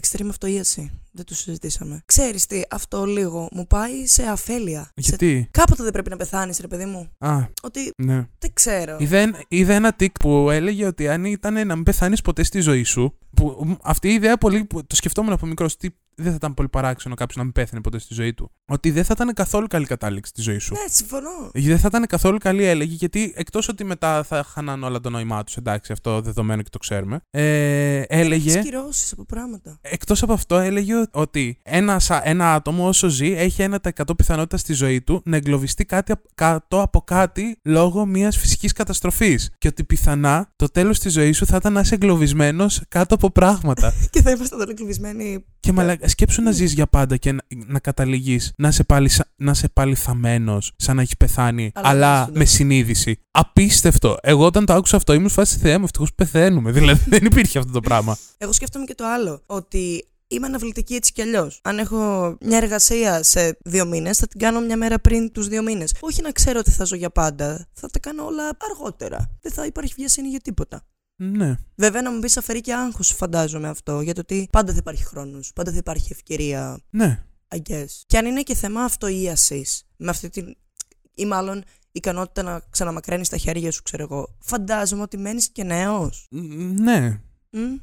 extreme 0.00 0.26
αυτοίαση. 0.28 0.90
Δεν 1.12 1.24
το 1.24 1.34
συζητήσαμε. 1.34 2.02
Ξέρεις 2.06 2.46
τι, 2.46 2.60
αυτό 2.70 3.04
λίγο 3.04 3.48
μου 3.52 3.66
πάει 3.66 4.06
σε 4.06 4.22
αφέλεια. 4.22 4.80
Σε... 4.82 4.90
Γιατί; 4.94 5.48
Κάποτε 5.50 5.82
δεν 5.82 5.92
πρέπει 5.92 6.10
να 6.10 6.16
πεθάνεις, 6.16 6.58
ρε 6.58 6.66
παιδί 6.68 6.84
μου. 6.84 7.08
Α, 7.18 7.36
Ότι 7.62 7.92
ναι. 7.96 8.26
δεν 8.38 8.50
ξέρω. 8.52 8.96
Είδα, 9.00 9.18
ένα- 9.18 9.44
είδα 9.48 9.74
ένα 9.74 9.92
τικ 9.92 10.18
που 10.18 10.50
έλεγε 10.50 10.86
ότι 10.86 11.08
αν 11.08 11.24
ήταν 11.24 11.66
να 11.66 11.74
μην 11.74 11.84
πεθάνεις 11.84 12.20
ποτέ 12.22 12.42
στη 12.42 12.60
ζωή 12.60 12.82
σου. 12.82 13.17
Που, 13.34 13.62
μ, 13.66 13.72
αυτή 13.82 14.08
η 14.08 14.14
ιδέα 14.14 14.38
πολύ. 14.38 14.64
που 14.64 14.86
το 14.86 14.96
σκεφτόμουν 14.96 15.32
από 15.32 15.46
μικρός. 15.46 15.76
Τι 15.76 15.88
δεν 16.18 16.30
θα 16.30 16.34
ήταν 16.36 16.54
πολύ 16.54 16.68
παράξενο 16.68 17.14
κάποιος 17.14 17.36
να 17.36 17.42
μην 17.44 17.52
πέθανε 17.52 17.80
ποτέ 17.80 17.98
στη 17.98 18.14
ζωή 18.14 18.34
του. 18.34 18.50
Ότι 18.66 18.90
δεν 18.90 19.04
θα 19.04 19.12
ήταν 19.16 19.34
καθόλου 19.34 19.66
καλή 19.66 19.86
κατάληξη 19.86 20.30
στη 20.30 20.42
ζωή 20.42 20.58
σου. 20.58 20.72
Ναι, 20.74 20.80
συμφωνώ. 20.90 21.50
Δεν 21.52 21.78
θα 21.78 21.86
ήταν 21.88 22.06
καθόλου 22.06 22.38
καλή, 22.38 22.64
έλεγε, 22.64 22.94
γιατί 22.94 23.32
εκτός 23.36 23.68
ότι 23.68 23.84
μετά 23.84 24.22
θα 24.22 24.44
χάναν 24.52 24.82
όλα 24.84 25.00
το 25.00 25.10
νόημά 25.10 25.44
τους, 25.44 25.56
εντάξει, 25.56 25.92
αυτό 25.92 26.20
δεδομένο 26.20 26.62
και 26.62 26.68
το 26.70 26.78
ξέρουμε. 26.78 27.20
Ε, 27.30 28.02
έλεγε. 28.08 28.50
Σκυρώσει 28.60 29.08
από 29.12 29.24
πράγματα. 29.24 29.78
Εκτός 29.80 30.22
από 30.22 30.32
αυτό, 30.32 30.56
έλεγε 30.56 30.94
ότι 31.10 31.58
ένα, 31.62 32.00
ένα 32.22 32.54
άτομο 32.54 32.88
όσο 32.88 33.08
ζει 33.08 33.32
έχει 33.32 33.62
1% 33.62 34.16
πιθανότητα 34.16 34.56
στη 34.56 34.72
ζωή 34.72 35.00
του 35.00 35.22
να 35.24 35.36
εγκλωβιστεί 35.36 35.84
κάτι, 35.84 36.12
απ- 36.12 36.24
κάτω 36.34 36.80
από 36.82 37.00
κάτι 37.00 37.60
λόγω 37.64 38.06
μιας 38.06 38.36
φυσικής 38.38 38.72
καταστροφής. 38.72 39.50
Και 39.58 39.68
ότι 39.68 39.84
πιθανά 39.84 40.52
το 40.56 40.66
τέλος 40.66 40.98
της 40.98 41.12
ζωής 41.12 41.36
σου 41.36 41.46
θα 41.46 41.56
ήταν 41.56 41.72
να 41.72 41.80
είσαι 41.80 41.94
εγκλωβισμένος 41.94 42.82
κάτω 42.88 43.14
από 43.14 43.30
πράγματα. 43.30 43.92
και 44.12 44.22
θα 44.22 44.30
είμαστε 44.30 44.56
τώρα 44.56 44.74
κλειβισμένοι. 44.74 45.44
Και 45.60 45.72
μαλάκα, 45.72 46.08
σκέψου 46.08 46.42
να 46.42 46.50
ζεις 46.50 46.72
για 46.72 46.86
πάντα 46.86 47.16
και 47.16 47.32
να, 47.32 47.42
να 47.66 47.78
καταλήγει 47.78 48.40
να 48.56 48.68
είσαι 48.68 48.84
πάλι, 48.84 49.08
σα- 49.08 49.26
να 49.36 49.50
είσαι 49.50 49.68
πάλι 49.68 49.94
θαμένος, 49.94 50.72
σαν 50.76 50.96
να 50.96 51.02
έχει 51.02 51.16
πεθάνει, 51.16 51.70
Αλλά 51.74 51.88
αλλά, 51.88 52.16
δεν 52.24 52.32
σου 52.32 52.38
με 52.38 52.44
συνείδηση. 52.44 53.20
Απίστευτο. 53.30 54.16
Εγώ 54.22 54.44
όταν 54.44 54.66
το 54.66 54.72
άκουσα 54.72 54.96
αυτό 54.96 55.12
ήμουν 55.12 55.28
σε 55.28 55.34
φάση 55.34 55.58
Θεέ 55.58 55.78
μου, 55.78 55.84
ευτυχώς 55.84 56.14
πεθαίνουμε. 56.14 56.70
Δηλαδή 56.78 57.04
δεν 57.10 57.24
υπήρχε 57.24 57.58
αυτό 57.58 57.72
το 57.72 57.80
πράγμα. 57.80 58.16
Εγώ 58.38 58.52
σκέφτομαι 58.52 58.84
και 58.84 58.94
το 58.94 59.04
άλλο. 59.06 59.42
Ότι 59.46 60.08
είμαι 60.28 60.46
αναβλητική 60.46 60.94
έτσι 60.94 61.12
κι 61.12 61.22
αλλιώς. 61.22 61.60
Αν 61.62 61.78
έχω 61.78 62.36
μια 62.40 62.56
εργασία 62.56 63.22
σε 63.22 63.58
δύο 63.64 63.86
μήνες, 63.86 64.18
θα 64.18 64.26
την 64.26 64.40
κάνω 64.40 64.60
μια 64.60 64.76
μέρα 64.76 64.98
πριν 64.98 65.32
τους 65.32 65.48
δύο 65.48 65.62
μήνες. 65.62 65.94
Όχι 66.00 66.22
να 66.22 66.30
ξέρω 66.32 66.58
ότι 66.58 66.70
θα 66.70 66.84
ζω 66.84 66.96
για 66.96 67.10
πάντα. 67.10 67.68
Θα 67.72 67.88
τα 67.88 67.98
κάνω 67.98 68.24
όλα 68.24 68.42
αργότερα. 68.70 69.30
Δεν 69.40 69.52
θα 69.52 69.66
υπάρχει 69.66 69.92
βιασύνη 69.96 70.28
για 70.28 70.40
τίποτα. 70.40 70.82
Ναι. 71.20 71.56
Βέβαια, 71.74 72.02
να 72.02 72.12
μου 72.12 72.18
πεις 72.18 72.36
αφαιρεί 72.36 72.60
και 72.60 72.74
άγχος, 72.74 73.08
φαντάζομαι 73.12 73.68
αυτό. 73.68 74.00
Για 74.00 74.14
το 74.14 74.20
ότι 74.20 74.48
πάντα 74.52 74.72
θα 74.72 74.78
υπάρχει 74.78 75.04
χρόνος, 75.04 75.52
πάντα 75.54 75.70
θα 75.70 75.76
υπάρχει 75.76 76.12
ευκαιρία, 76.12 76.78
Ναι. 76.90 77.22
I 77.54 77.56
guess. 77.70 77.86
Και 78.06 78.18
αν 78.18 78.26
είναι 78.26 78.42
και 78.42 78.54
θέμα 78.54 78.82
αυτοίασης, 78.82 79.86
με 79.96 80.10
αυτή 80.10 80.28
την. 80.28 80.56
ή 81.14 81.26
μάλλον 81.26 81.62
ικανότητα 81.92 82.42
να 82.42 82.62
ξαναμακραίνεις 82.70 83.28
τα 83.28 83.36
χέρια 83.36 83.70
σου, 83.72 83.82
ξέρω 83.82 84.02
εγώ. 84.02 84.36
Φαντάζομαι 84.40 85.02
ότι 85.02 85.16
μένεις 85.16 85.48
και 85.48 85.64
νέος. 85.64 86.26
Μ, 86.30 86.80
Ναι. 86.82 87.20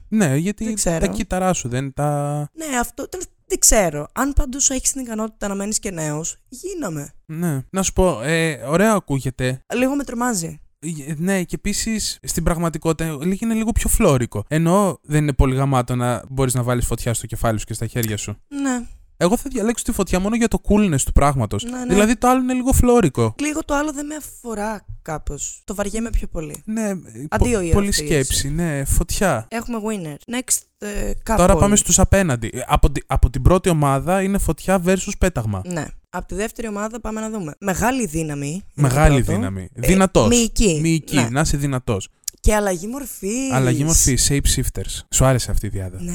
Ναι, 0.07 0.35
γιατί 0.35 0.63
Δεν 0.65 0.73
ξέρω. 0.73 0.99
τα 0.99 1.07
κύτταρά 1.07 1.53
σου 1.53 1.69
δεν 1.69 1.93
τα. 1.93 2.39
Ναι, 2.53 2.77
αυτό 2.79 3.09
τέλος, 3.09 3.25
δεν 3.45 3.59
ξέρω. 3.59 4.07
Αν 4.13 4.33
πάντω 4.33 4.57
έχεις 4.69 4.91
την 4.91 5.01
ικανότητα 5.01 5.47
να 5.47 5.55
μένεις 5.55 5.79
και 5.79 5.91
νέος, 5.91 6.37
γίναμε. 6.49 7.13
Ναι. 7.25 7.61
Να 7.69 7.83
σου 7.83 7.93
πω, 7.93 8.21
ε, 8.21 8.53
ωραίο 8.53 8.95
ακούγεται. 8.95 9.59
Λίγο 9.75 9.95
με 9.95 10.03
τρομάζει. 10.03 10.59
Ε, 11.07 11.13
Ναι, 11.17 11.43
και 11.43 11.55
επίσης 11.55 12.19
στην 12.23 12.43
πραγματικότητα 12.43 13.09
λίγο- 13.09 13.37
είναι 13.39 13.53
λίγο 13.53 13.71
πιο 13.71 13.89
φλόρικο. 13.89 14.43
Ενώ 14.47 14.99
δεν 15.03 15.21
είναι 15.23 15.33
πολύ 15.33 15.55
γαμάτο 15.55 15.95
να 15.95 16.23
μπορείς 16.29 16.53
να 16.53 16.63
βάλεις 16.63 16.85
φωτιά 16.85 17.13
στο 17.13 17.25
κεφάλι 17.25 17.59
σου 17.59 17.65
και 17.65 17.73
στα 17.73 17.85
χέρια 17.87 18.17
σου. 18.17 18.37
Ναι. 18.47 18.81
Εγώ 19.17 19.37
θα 19.37 19.49
διαλέξω 19.51 19.83
τη 19.83 19.91
φωτιά 19.91 20.19
μόνο 20.19 20.35
για 20.35 20.47
το 20.47 20.61
coolness 20.69 21.01
του 21.05 21.11
πράγματος. 21.11 21.63
Ναι, 21.63 21.77
ναι. 21.77 21.85
Δηλαδή 21.85 22.15
το 22.15 22.27
άλλο 22.27 22.41
είναι 22.41 22.53
λίγο 22.53 22.71
φλόρικο. 22.73 23.35
Λίγο 23.39 23.63
το 23.65 23.73
άλλο 23.75 23.91
δεν 23.93 24.05
με 24.05 24.15
αφορά 24.15 24.85
κάπως. 25.01 25.61
Το 25.65 25.75
βαριέμαι 25.75 26.09
πιο 26.09 26.27
πολύ. 26.27 26.61
Ναι, 26.65 26.89
Αντίο 26.89 27.27
πο- 27.37 27.45
η 27.45 27.49
πολύ 27.51 27.69
ερωτήση. 27.69 28.05
σκέψη. 28.05 28.49
Ναι, 28.49 28.83
φωτιά. 28.85 29.47
Έχουμε 29.49 29.77
winner. 29.89 30.33
Next, 30.35 30.57
ε, 30.77 31.11
couple. 31.25 31.35
Τώρα 31.37 31.55
πάμε 31.55 31.75
στους 31.75 31.99
απέναντι. 31.99 32.49
Ε, 32.53 32.59
Από, 32.67 32.91
τη- 32.91 33.01
από 33.07 33.29
την 33.29 33.41
πρώτη 33.41 33.69
ομάδα 33.69 34.21
είναι 34.21 34.37
φωτιά 34.37 34.81
versus 34.85 35.11
πέταγμα. 35.19 35.61
Ναι. 35.65 35.85
Από 36.15 36.27
τη 36.27 36.35
δεύτερη 36.35 36.67
ομάδα 36.67 37.01
πάμε 37.01 37.21
να 37.21 37.29
δούμε. 37.29 37.53
Μεγάλη 37.59 38.05
δύναμη. 38.05 38.47
είναι 38.47 38.61
το 38.75 38.81
Μεγάλη 38.81 39.23
πρώτο. 39.23 39.31
δύναμη. 39.39 39.69
Ε, 39.73 39.87
Δυνατός. 39.87 40.27
μυϊκή. 40.27 40.79
Μυϊκή, 40.81 41.15
Ναι. 41.15 41.29
να 41.29 41.41
είσαι 41.41 41.57
δυνατός. 41.57 42.09
Και 42.39 42.55
αλλαγή 42.55 42.87
μορφή. 42.87 43.49
Αλλαγή 43.53 43.83
μορφή, 43.83 44.17
shapeshifters. 44.27 44.99
Σου 45.13 45.25
άρεσε 45.25 45.51
αυτή 45.51 45.65
η 45.65 45.69
διάδα. 45.69 46.01
Ναι. 46.01 46.13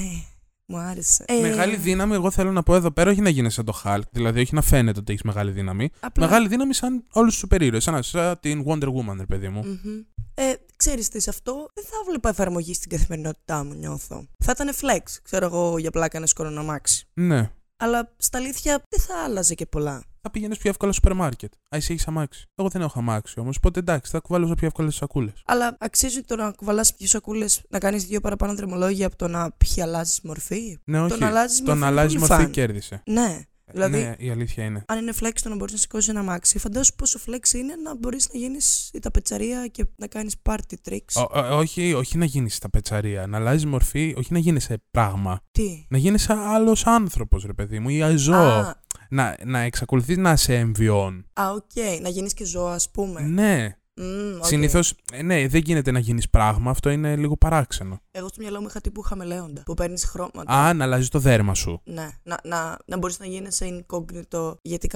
Μου 0.66 0.78
άρεσε. 0.78 1.24
Ε, 1.28 1.40
Μεγάλη 1.40 1.76
δύναμη, 1.76 2.14
εγώ 2.14 2.30
θέλω 2.30 2.52
να 2.52 2.62
πω 2.62 2.74
εδώ 2.74 2.90
πέρα, 2.90 3.10
όχι 3.10 3.20
να 3.20 3.28
γίνει 3.28 3.50
σαν 3.50 3.64
το 3.64 3.80
Hulk, 3.84 4.00
δηλαδή 4.10 4.40
όχι 4.40 4.54
να 4.54 4.62
φαίνεται 4.62 4.98
ότι 4.98 5.10
έχεις 5.12 5.22
μεγάλη 5.24 5.50
δύναμη. 5.50 5.90
Απλά... 6.00 6.26
Μεγάλη 6.26 6.48
δύναμη 6.48 6.74
σαν 6.74 7.04
όλους 7.12 7.32
τους 7.32 7.42
υπερήρωε, 7.42 7.80
σαν, 7.80 8.02
σαν 8.02 8.38
την 8.40 8.64
Wonder 8.66 8.86
Woman, 8.88 9.16
ρε 9.18 9.26
παιδί 9.26 9.48
μου. 9.48 9.62
Μμμ. 9.64 9.90
Ε, 10.34 10.52
ξέρεις 10.76 11.08
τι, 11.08 11.20
σε 11.20 11.30
αυτό 11.30 11.52
δεν 11.74 11.84
θα 11.84 11.96
βλέπα 12.08 12.28
εφαρμογή 12.28 12.74
στην 12.74 12.90
καθημερινότητά 12.90 13.64
μου, 13.64 13.74
νιώθω. 13.74 14.24
Θα 14.44 14.52
ήταν 14.54 14.70
flex, 14.80 15.02
ξέρω 15.22 15.46
εγώ, 15.46 15.78
για 15.78 15.90
πλάκα 15.90 16.20
να 16.20 16.26
σκορώ 16.26 16.50
να 16.50 16.62
μάξει. 16.62 17.06
Ναι. 17.14 17.50
Αλλά 17.82 18.14
στα 18.16 18.38
αλήθεια 18.38 18.82
δεν 18.88 19.00
θα 19.00 19.14
άλλαζε 19.24 19.54
και 19.54 19.66
πολλά. 19.66 20.02
Θα 20.22 20.30
πήγαινες 20.30 20.58
πιο 20.58 20.70
εύκολα 20.70 20.92
στο 20.92 21.00
σούπερ 21.02 21.18
μάρκετ. 21.24 21.52
Α, 21.52 21.76
εσύ 21.76 21.92
έχεις 21.92 22.06
αμάξι. 22.06 22.44
Εγώ 22.54 22.68
δεν 22.68 22.82
έχω 22.82 22.98
αμάξι 22.98 23.40
όμως, 23.40 23.56
οπότε 23.56 23.78
εντάξει, 23.78 24.10
θα 24.10 24.18
κουβάλω 24.18 24.54
πιο 24.54 24.66
εύκολα 24.66 24.88
τις 24.88 24.96
σακούλες. 24.96 25.42
Αλλά 25.46 25.76
αξίζει 25.80 26.20
το 26.22 26.36
να 26.36 26.50
κουβαλάς 26.50 26.94
δύο 26.98 27.06
σακούλες, 27.08 27.62
να 27.68 27.78
κάνεις 27.78 28.04
δύο 28.04 28.20
παραπάνω 28.20 28.54
δρομολόγια 28.54 29.06
από 29.06 29.16
το 29.16 29.28
να 29.28 29.50
πιει 29.52 29.82
αλλάζεις 29.82 30.20
μορφή; 30.22 30.78
Ναι, 30.84 31.00
όχι. 31.00 31.08
Το 31.10 31.16
να 31.18 31.26
αλλάζεις 31.26 31.58
Το 31.58 31.64
μορφή. 31.64 31.80
να 31.80 31.86
είναι 31.88 32.00
αλλάζει 32.00 32.16
πολύ 32.18 32.28
μορφή 32.30 32.44
fun. 32.46 32.50
κέρδισε. 32.50 33.02
Ναι. 33.06 33.40
Δηλαδή- 33.72 33.98
Ναι, 33.98 34.14
η 34.18 34.30
αλήθεια 34.30 34.64
είναι. 34.64 34.84
Αν 34.88 34.98
είναι 34.98 35.12
flex 35.20 35.32
το 35.42 35.48
να 35.48 35.56
μπορείς 35.56 35.72
να 35.72 35.78
σηκώσεις 35.78 36.08
ένα 36.08 36.22
μάξι, 36.22 36.58
φαντάσου 36.58 36.94
πόσο 36.94 37.18
flex 37.26 37.54
είναι 37.54 37.74
να 37.84 37.96
μπορείς 37.96 38.28
να 38.32 38.38
γίνεις 38.38 38.90
η 38.92 38.98
ταπετσαρία 38.98 39.66
και 39.66 39.84
να 39.96 40.06
κάνεις 40.06 40.34
party 40.48 40.74
tricks. 40.88 41.14
Ω- 41.14 41.38
ω- 41.38 41.56
όχι, 41.58 41.92
όχι 41.94 42.18
να 42.18 42.24
γίνεις 42.24 42.54
στα 42.54 42.70
πετσαρία. 42.70 43.26
Να 43.26 43.36
αλλάζεις 43.38 43.66
μορφή, 43.66 44.14
όχι 44.16 44.32
να 44.32 44.38
γίνει 44.38 44.60
σε 44.60 44.82
πράγμα. 44.90 45.40
Τι; 45.52 45.86
Να 45.88 45.98
γίνει 45.98 46.18
άλλος 46.28 46.86
άνθρωπος, 46.86 47.44
ρε 47.44 47.52
παιδί 47.52 47.78
μου, 47.78 47.88
ή 47.88 48.16
ζώο. 48.16 48.36
Α, 48.36 48.74
Να, 49.10 49.36
να 49.44 49.58
εξακολουθείς 49.58 50.16
να 50.16 50.36
σε 50.36 50.54
εμβιών. 50.54 51.26
α, 51.32 51.50
οκ. 51.50 52.00
Να 52.00 52.08
γίνεις 52.08 52.34
και 52.34 52.44
ζώο, 52.44 52.66
ας 52.66 52.90
πούμε. 52.90 53.20
Ναι. 53.20 53.74
Μμμ, 53.96 54.36
οκ. 54.36 54.44
Συνήθως, 54.44 54.94
ναι, 55.22 55.48
δεν 55.48 55.62
γίνεται 55.64 55.90
να 55.90 55.98
γίνεις 55.98 56.30
πράγμα. 56.30 56.70
Αυτό 56.70 56.90
είναι 56.90 57.16
λίγο 57.16 57.36
παράξενο. 57.36 58.00
Εγώ 58.10 58.28
στο 58.28 58.36
μυαλό 58.40 58.60
μου 58.60 58.66
είχα 58.68 58.80
τύπου 58.80 59.02
χαμελέοντα. 59.02 59.62
Που 59.62 59.74
παίρνεις 59.74 60.04
χρώματα. 60.04 60.52
Α, 60.52 60.74
να 60.74 60.84
αλλάζεις 60.84 61.08
το 61.08 61.18
δέρμα 61.18 61.54
σου. 61.54 61.80
Ναι. 61.84 62.08
Να, 62.22 62.38
να, 62.44 62.78
να 62.86 62.96
μπορείς 62.98 63.18
να 63.18 63.26
γίνεις 63.26 63.54
σε 63.56 63.84
incognito 63.86 64.54
γιατί 64.62 64.86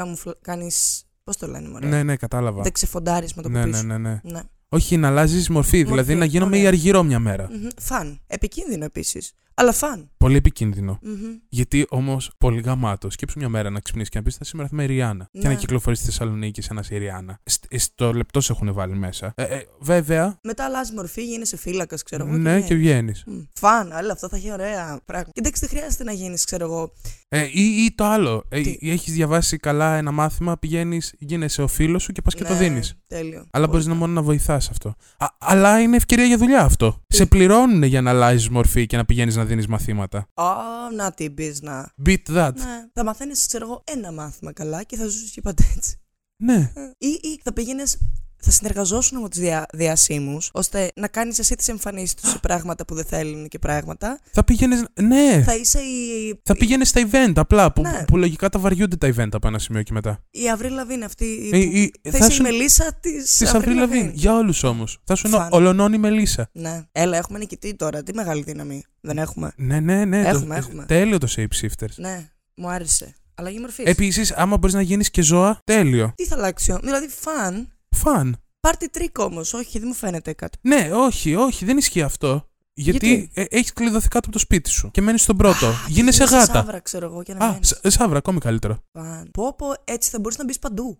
κάνεις. 0.41 1.05
Πώς 1.25 1.37
το 1.37 1.47
λένε, 1.47 1.69
μωρέ; 1.69 1.87
Ναι, 1.87 2.03
ναι, 2.03 2.17
κατάλαβα. 2.17 2.63
Δεν 2.63 2.73
ξεφοντάρεις 2.73 3.35
με 3.35 3.43
το 3.43 3.49
Ναι, 3.49 3.61
που 3.61 3.67
ναι, 3.67 3.73
πίσω. 3.73 3.87
ναι, 3.87 3.99
ναι. 3.99 4.21
ναι. 4.23 4.41
Όχι, 4.69 4.97
να 4.97 5.09
αλλάζεις 5.09 5.49
μορφή. 5.49 5.83
Δηλαδή 5.85 6.15
να 6.15 6.25
γίνομαι 6.25 6.51
ωραία. 6.51 6.63
η 6.63 6.67
αργυρό 6.67 7.03
μια 7.03 7.19
μέρα. 7.19 7.49
Μμμ. 7.51 7.69
Φαν. 7.79 8.21
Επικίνδυνο 8.27 8.85
επίσης. 8.85 9.33
Αλλά 9.55 9.73
φαν. 9.73 10.11
Πολύ 10.17 10.37
επικίνδυνο. 10.37 10.99
Μμμ. 11.03 11.15
Γιατί 11.49 11.87
όμως, 11.89 12.31
πολύ 12.39 12.61
γαμάτο. 12.61 13.11
Σκέψου 13.11 13.39
μια 13.39 13.49
μέρα 13.49 13.71
να 13.71 13.81
ξυπνήσεις 13.81 14.11
και 14.11 14.19
να 14.19 14.25
πεις: 14.25 14.37
Θα 14.37 14.45
σήμερα 14.45 14.69
θα 14.69 14.75
είμαι 14.77 14.85
η 14.85 14.87
Ριάννα. 14.97 15.29
Και 15.33 15.39
Ναι. 15.43 15.49
να 15.49 15.55
κυκλοφορείς 15.55 15.99
στη 15.99 16.07
Θεσσαλονίκη 16.09 16.63
σε 16.63 16.69
ένα 16.71 16.85
η 16.91 16.99
Ριάννα. 16.99 17.39
Σ- 17.45 17.65
ε, 17.69 17.79
Στο 17.79 18.13
λεπτός 18.13 18.45
σε 18.45 18.53
έχουν 18.53 18.73
βάλει 18.73 18.95
μέσα. 18.97 19.33
Ε, 19.37 19.43
ε, 19.43 19.63
βέβαια, 19.81 20.39
Μετά 20.43 20.65
αλλάζει 20.65 20.93
μορφή, 20.95 21.25
γίνεσαι 21.25 21.57
φύλακας, 21.57 22.03
ξέρω 22.03 22.27
εγώ. 22.27 22.37
ναι, 22.37 22.61
και 22.61 22.75
βγαίνεις. 22.75 23.23
Μμ, 23.27 23.39
Φαν, 23.55 23.93
αλλά 23.93 24.13
αυτό 24.13 24.29
θα 24.29 24.37
έχει 24.37 24.53
ωραία 24.53 25.01
πράγματα. 25.05 25.31
Εντάξει, 25.35 25.61
δεν 25.67 25.69
χρειάζεται 25.79 26.05
να 26.05 26.13
γίνεις, 26.13 26.45
ξέρω 26.45 26.65
εγώ. 26.65 26.93
Ε, 27.29 27.43
ή, 27.53 27.63
ή 27.85 27.95
το 27.95 28.05
άλλο. 28.05 28.45
Ε, 28.49 28.61
Τι; 28.61 28.77
Έχεις 28.81 29.13
διαβάσει 29.13 29.57
καλά 29.57 29.97
ένα 29.97 30.11
μάθημα, 30.11 30.59
πηγαίνεις, 30.59 31.15
γίνεσαι 31.19 31.63
ο 31.63 31.67
φίλος 31.69 32.03
σου 32.03 32.13
και 32.13 32.23
πας 32.23 32.35
και 32.35 32.45
το 32.45 32.53
Ναι, 32.53 32.59
δίνεις. 32.59 32.95
Τέλειο. 33.07 33.39
Αλλά 33.39 33.47
Πολύ 33.51 33.67
μπορείς 33.67 33.87
να 33.87 33.95
μόνο 33.95 34.13
να 34.13 34.23
βοηθάς 34.23 34.71
αυτό. 34.71 34.89
Α, 35.19 35.27
αλλά 35.39 35.81
είναι 35.81 35.97
ευκαιρία 35.97 36.25
για 36.25 36.37
δουλειά 36.39 36.61
αυτό. 36.61 37.03
Τι; 37.07 37.17
Σε 37.17 37.27
πληρώνουν 37.27 37.83
για 37.83 38.01
να 38.01 38.11
αλλάζεις 38.11 38.49
μορφή 38.49 38.87
και 38.87 38.97
να 38.97 39.05
πηγαίνεις 39.05 39.37
να 39.37 39.44
δίνεις 39.45 39.67
μαθήματα. 39.67 40.29
Α, 40.35 40.47
να 40.95 41.13
την 41.13 41.35
πεις 41.35 41.63
να. 41.63 41.93
Beat 42.07 42.23
that. 42.29 42.53
Ναι. 42.55 42.89
Θα 42.93 43.05
μαθαίνεις, 43.05 43.47
ξέρω 43.47 43.65
εγώ, 43.65 43.83
ένα 43.87 44.13
μάθημα 44.13 44.53
καλά 44.53 44.83
και 44.83 44.97
θα 44.97 45.05
ζούσες 45.05 45.31
και 45.31 45.41
πάντα 45.41 45.65
έτσι. 45.77 45.97
Ναι. 46.37 46.73
Ή, 46.99 47.09
ή 47.09 47.41
θα 47.43 47.53
πήγαινες. 47.53 47.99
Θα 48.45 48.51
συνεργαζόσουν 48.51 49.21
με 49.21 49.29
τους 49.29 49.39
δια, 49.39 49.67
διασύμους, 49.73 50.51
ώστε 50.53 50.91
να 50.97 51.09
κάνεις 51.09 51.39
εσύ 51.39 51.55
τις 51.55 51.69
εμφανίσεις 51.69 52.15
τους 52.15 52.31
σε 52.31 52.39
πράγματα 52.39 52.85
που 52.85 52.95
δεν 52.95 53.05
θέλουν 53.05 53.49
και 53.49 53.59
πράγματα. 53.59 54.19
Θα 54.33 54.45
πήγαινες. 54.45 54.85
Ναι. 55.03 55.43
Θα 55.47 55.55
είσαι 55.55 55.79
η. 55.79 56.41
Θα 56.45 56.57
πήγαινες 56.57 56.89
στα 56.89 57.09
event 57.11 57.33
απλά. 57.35 57.73
Που, 57.73 57.83
Ναι. 57.83 58.05
που 58.07 58.17
λογικά 58.17 58.49
τα 58.49 58.59
βαριούνται 58.59 58.97
τα 58.97 59.09
event 59.17 59.29
από 59.33 59.49
ένα 59.49 59.59
σημείο 59.59 59.83
και 59.83 59.93
μετά. 59.93 60.19
Η 60.31 60.51
Αυρή 60.51 60.69
Λαβίν 60.69 61.05
αυτή. 61.05 61.49
Ε, 61.53 61.57
που- 61.57 61.57
η- 61.77 61.93
θα, 62.03 62.11
θα 62.11 62.19
είσαι 62.19 62.31
σου- 62.31 62.41
η 62.41 62.43
Μελίσσα 62.43 62.99
της. 63.01 63.37
Της 63.37 63.51
Αvril 63.55 63.85
Lavigne. 63.85 64.11
Για 64.13 64.37
όλους 64.37 64.63
όμως. 64.63 64.99
Θα 65.05 65.15
σου 65.15 65.27
είναι 65.27 65.37
Φαν. 65.37 65.49
ολονώνη 65.53 65.99
Μελίσσα. 65.99 66.49
Ναι. 66.53 66.83
Έλα, 66.93 67.17
έχουμε 67.17 67.39
νικητή 67.39 67.75
τώρα. 67.77 68.03
Τι 68.03 68.15
μεγάλη 68.15 68.43
δύναμη. 68.43 68.83
Δεν 69.01 69.19
έχουμε. 69.19 69.53
Ναι, 69.57 69.81
ναι, 69.81 70.05
ναι. 70.05 70.21
Έχουμε, 70.21 70.47
το, 70.47 70.55
έχουμε. 70.55 70.85
Τέλειο 70.85 71.19
το 71.19 71.29
shapeshifters. 71.37 71.95
Ναι, 71.97 72.29
μου 72.57 72.69
άρεσε. 72.71 73.15
Αλλαγή 73.35 73.59
μορφής. 73.61 73.85
Επίσης, 73.87 74.33
άμα 74.33 74.57
μπορείς 74.57 74.75
να 74.75 74.81
γίνεις 74.83 75.11
και 75.11 75.23
ζώα, 75.23 75.59
τέλειο. 75.65 76.13
Τι 76.17 76.27
θα 76.27 76.35
αλλάξει, 76.37 76.73
ο- 76.73 76.79
δηλαδή 76.83 77.09
fun. 77.09 77.69
Fun. 77.95 78.37
Party 78.61 78.89
trick 78.89 79.19
όμως, 79.19 79.53
όχι, 79.55 79.79
δεν 79.79 79.89
μου 79.89 79.95
φαίνεται 79.95 80.33
κάτι. 80.33 80.59
Ναι, 80.61 80.91
όχι, 80.93 81.35
όχι, 81.35 81.65
δεν 81.65 81.77
ισχύει 81.77 82.03
αυτό. 82.03 82.49
Γιατί, 82.77 83.07
Γιατί; 83.07 83.31
ε, 83.35 83.45
έχεις 83.49 83.73
κλειδωθεί 83.73 84.09
κάτω 84.09 84.19
από 84.29 84.31
το 84.33 84.39
σπίτι 84.39 84.71
σου 84.71 84.91
και 84.91 85.01
μένεις 85.01 85.23
στον 85.23 85.37
πρώτο. 85.37 85.67
Α, 85.67 85.71
Γίνεσαι 85.89 85.93
γίνεσαι 86.25 86.25
γάτα. 86.25 86.53
Σαύρα, 86.53 86.81
ξέρω 86.81 87.07
εγώ, 87.07 87.23
και 87.23 87.35
να 87.35 87.45
Α, 87.47 87.51
μένεις. 87.53 87.69
σ- 87.69 87.91
σαύρα, 87.91 88.19
ακόμη 88.19 88.39
καλύτερο. 88.41 88.79
Fun. 88.93 89.31
Πω, 89.33 89.55
πω, 89.57 89.67
έτσι 89.85 90.11
θα 90.11 90.19
μπορείς 90.21 90.39
να 90.39 90.45
μπεις 90.45 90.59
παντού. 90.59 90.99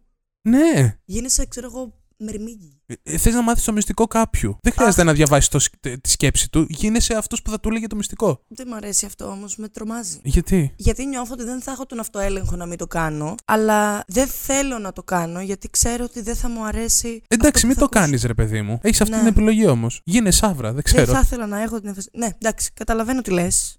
Ναι. 0.49 0.97
Γίνεσαι, 1.05 1.47
ξέρω 1.47 1.67
εγώ, 1.67 1.99
μερμήγκι. 2.17 2.81
Ε, 3.03 3.19
Θες 3.19 3.35
να 3.35 3.43
μάθεις 3.43 3.65
το 3.65 3.73
μυστικό 3.73 4.07
κάποιου. 4.07 4.57
Δεν 4.63 4.73
χρειάζεται 4.73 5.03
να 5.05 5.13
διαβάσεις 5.13 5.69
τη 6.01 6.11
σκέψη 6.11 6.51
του. 6.51 6.67
Γίνεσαι 6.69 7.15
αυτός 7.15 7.43
που 7.43 7.51
θα 7.51 7.61
του 7.61 7.69
έλεγε 7.69 7.87
το 7.87 7.97
μυστικό. 7.97 8.41
Δεν 8.49 8.67
μου 8.71 8.75
αρέσει 8.75 9.07
αυτό 9.07 9.27
όμως, 9.27 9.57
με 9.57 9.69
τρομάζει. 9.69 10.19
Γιατί; 10.25 10.73
Γιατί 10.77 11.07
νιώθω 11.07 11.33
ότι 11.33 11.45
δεν 11.45 11.61
θα 11.63 11.73
έχω 11.73 11.87
τον 11.87 12.01
αυτοέλεγχο 12.01 12.57
να 12.57 12.67
μην 12.67 12.79
το 12.79 12.87
κάνω, 12.87 13.35
αλλά 13.45 14.05
δεν 14.07 14.27
θέλω 14.27 14.79
να 14.79 14.93
το 14.93 15.03
κάνω 15.03 15.41
γιατί 15.41 15.71
ξέρω 15.71 16.05
ότι 16.05 16.21
δεν 16.23 16.37
θα 16.37 16.49
μου 16.49 16.65
αρέσει. 16.67 17.23
Εντάξει, 17.29 17.53
αυτό 17.55 17.67
μην 17.67 17.77
που 17.77 17.81
το 17.83 17.89
θα 17.93 17.99
ακούσω. 17.99 18.05
κάνεις, 18.05 18.25
ρε 18.25 18.35
παιδί 18.35 18.63
μου. 18.63 18.79
Έχεις 18.83 19.01
αυτή 19.01 19.15
Ναι. 19.15 19.21
την 19.21 19.29
επιλογή 19.29 19.67
όμως. 19.67 20.01
Γίνε 20.05 20.31
σάβρα, 20.31 20.73
δεν 20.73 20.75
Δεν 20.75 20.83
ξέρω. 20.83 21.13
θα 21.13 21.21
ήθελα 21.25 21.47
να 21.47 21.63
έχω 21.63 21.79
την 21.81 21.89
εμφασ... 21.89 22.09
Ναι, 22.13 22.29
εντάξει, 22.39 22.71
καταλαβαίνω 22.75 23.23
τι 23.23 23.31
λες, 23.31 23.77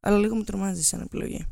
αλλά 0.00 0.18
λίγο 0.18 0.36
με 0.36 0.44
τρομάζει 0.44 0.82
σαν 0.82 1.00
επιλογή. 1.00 1.46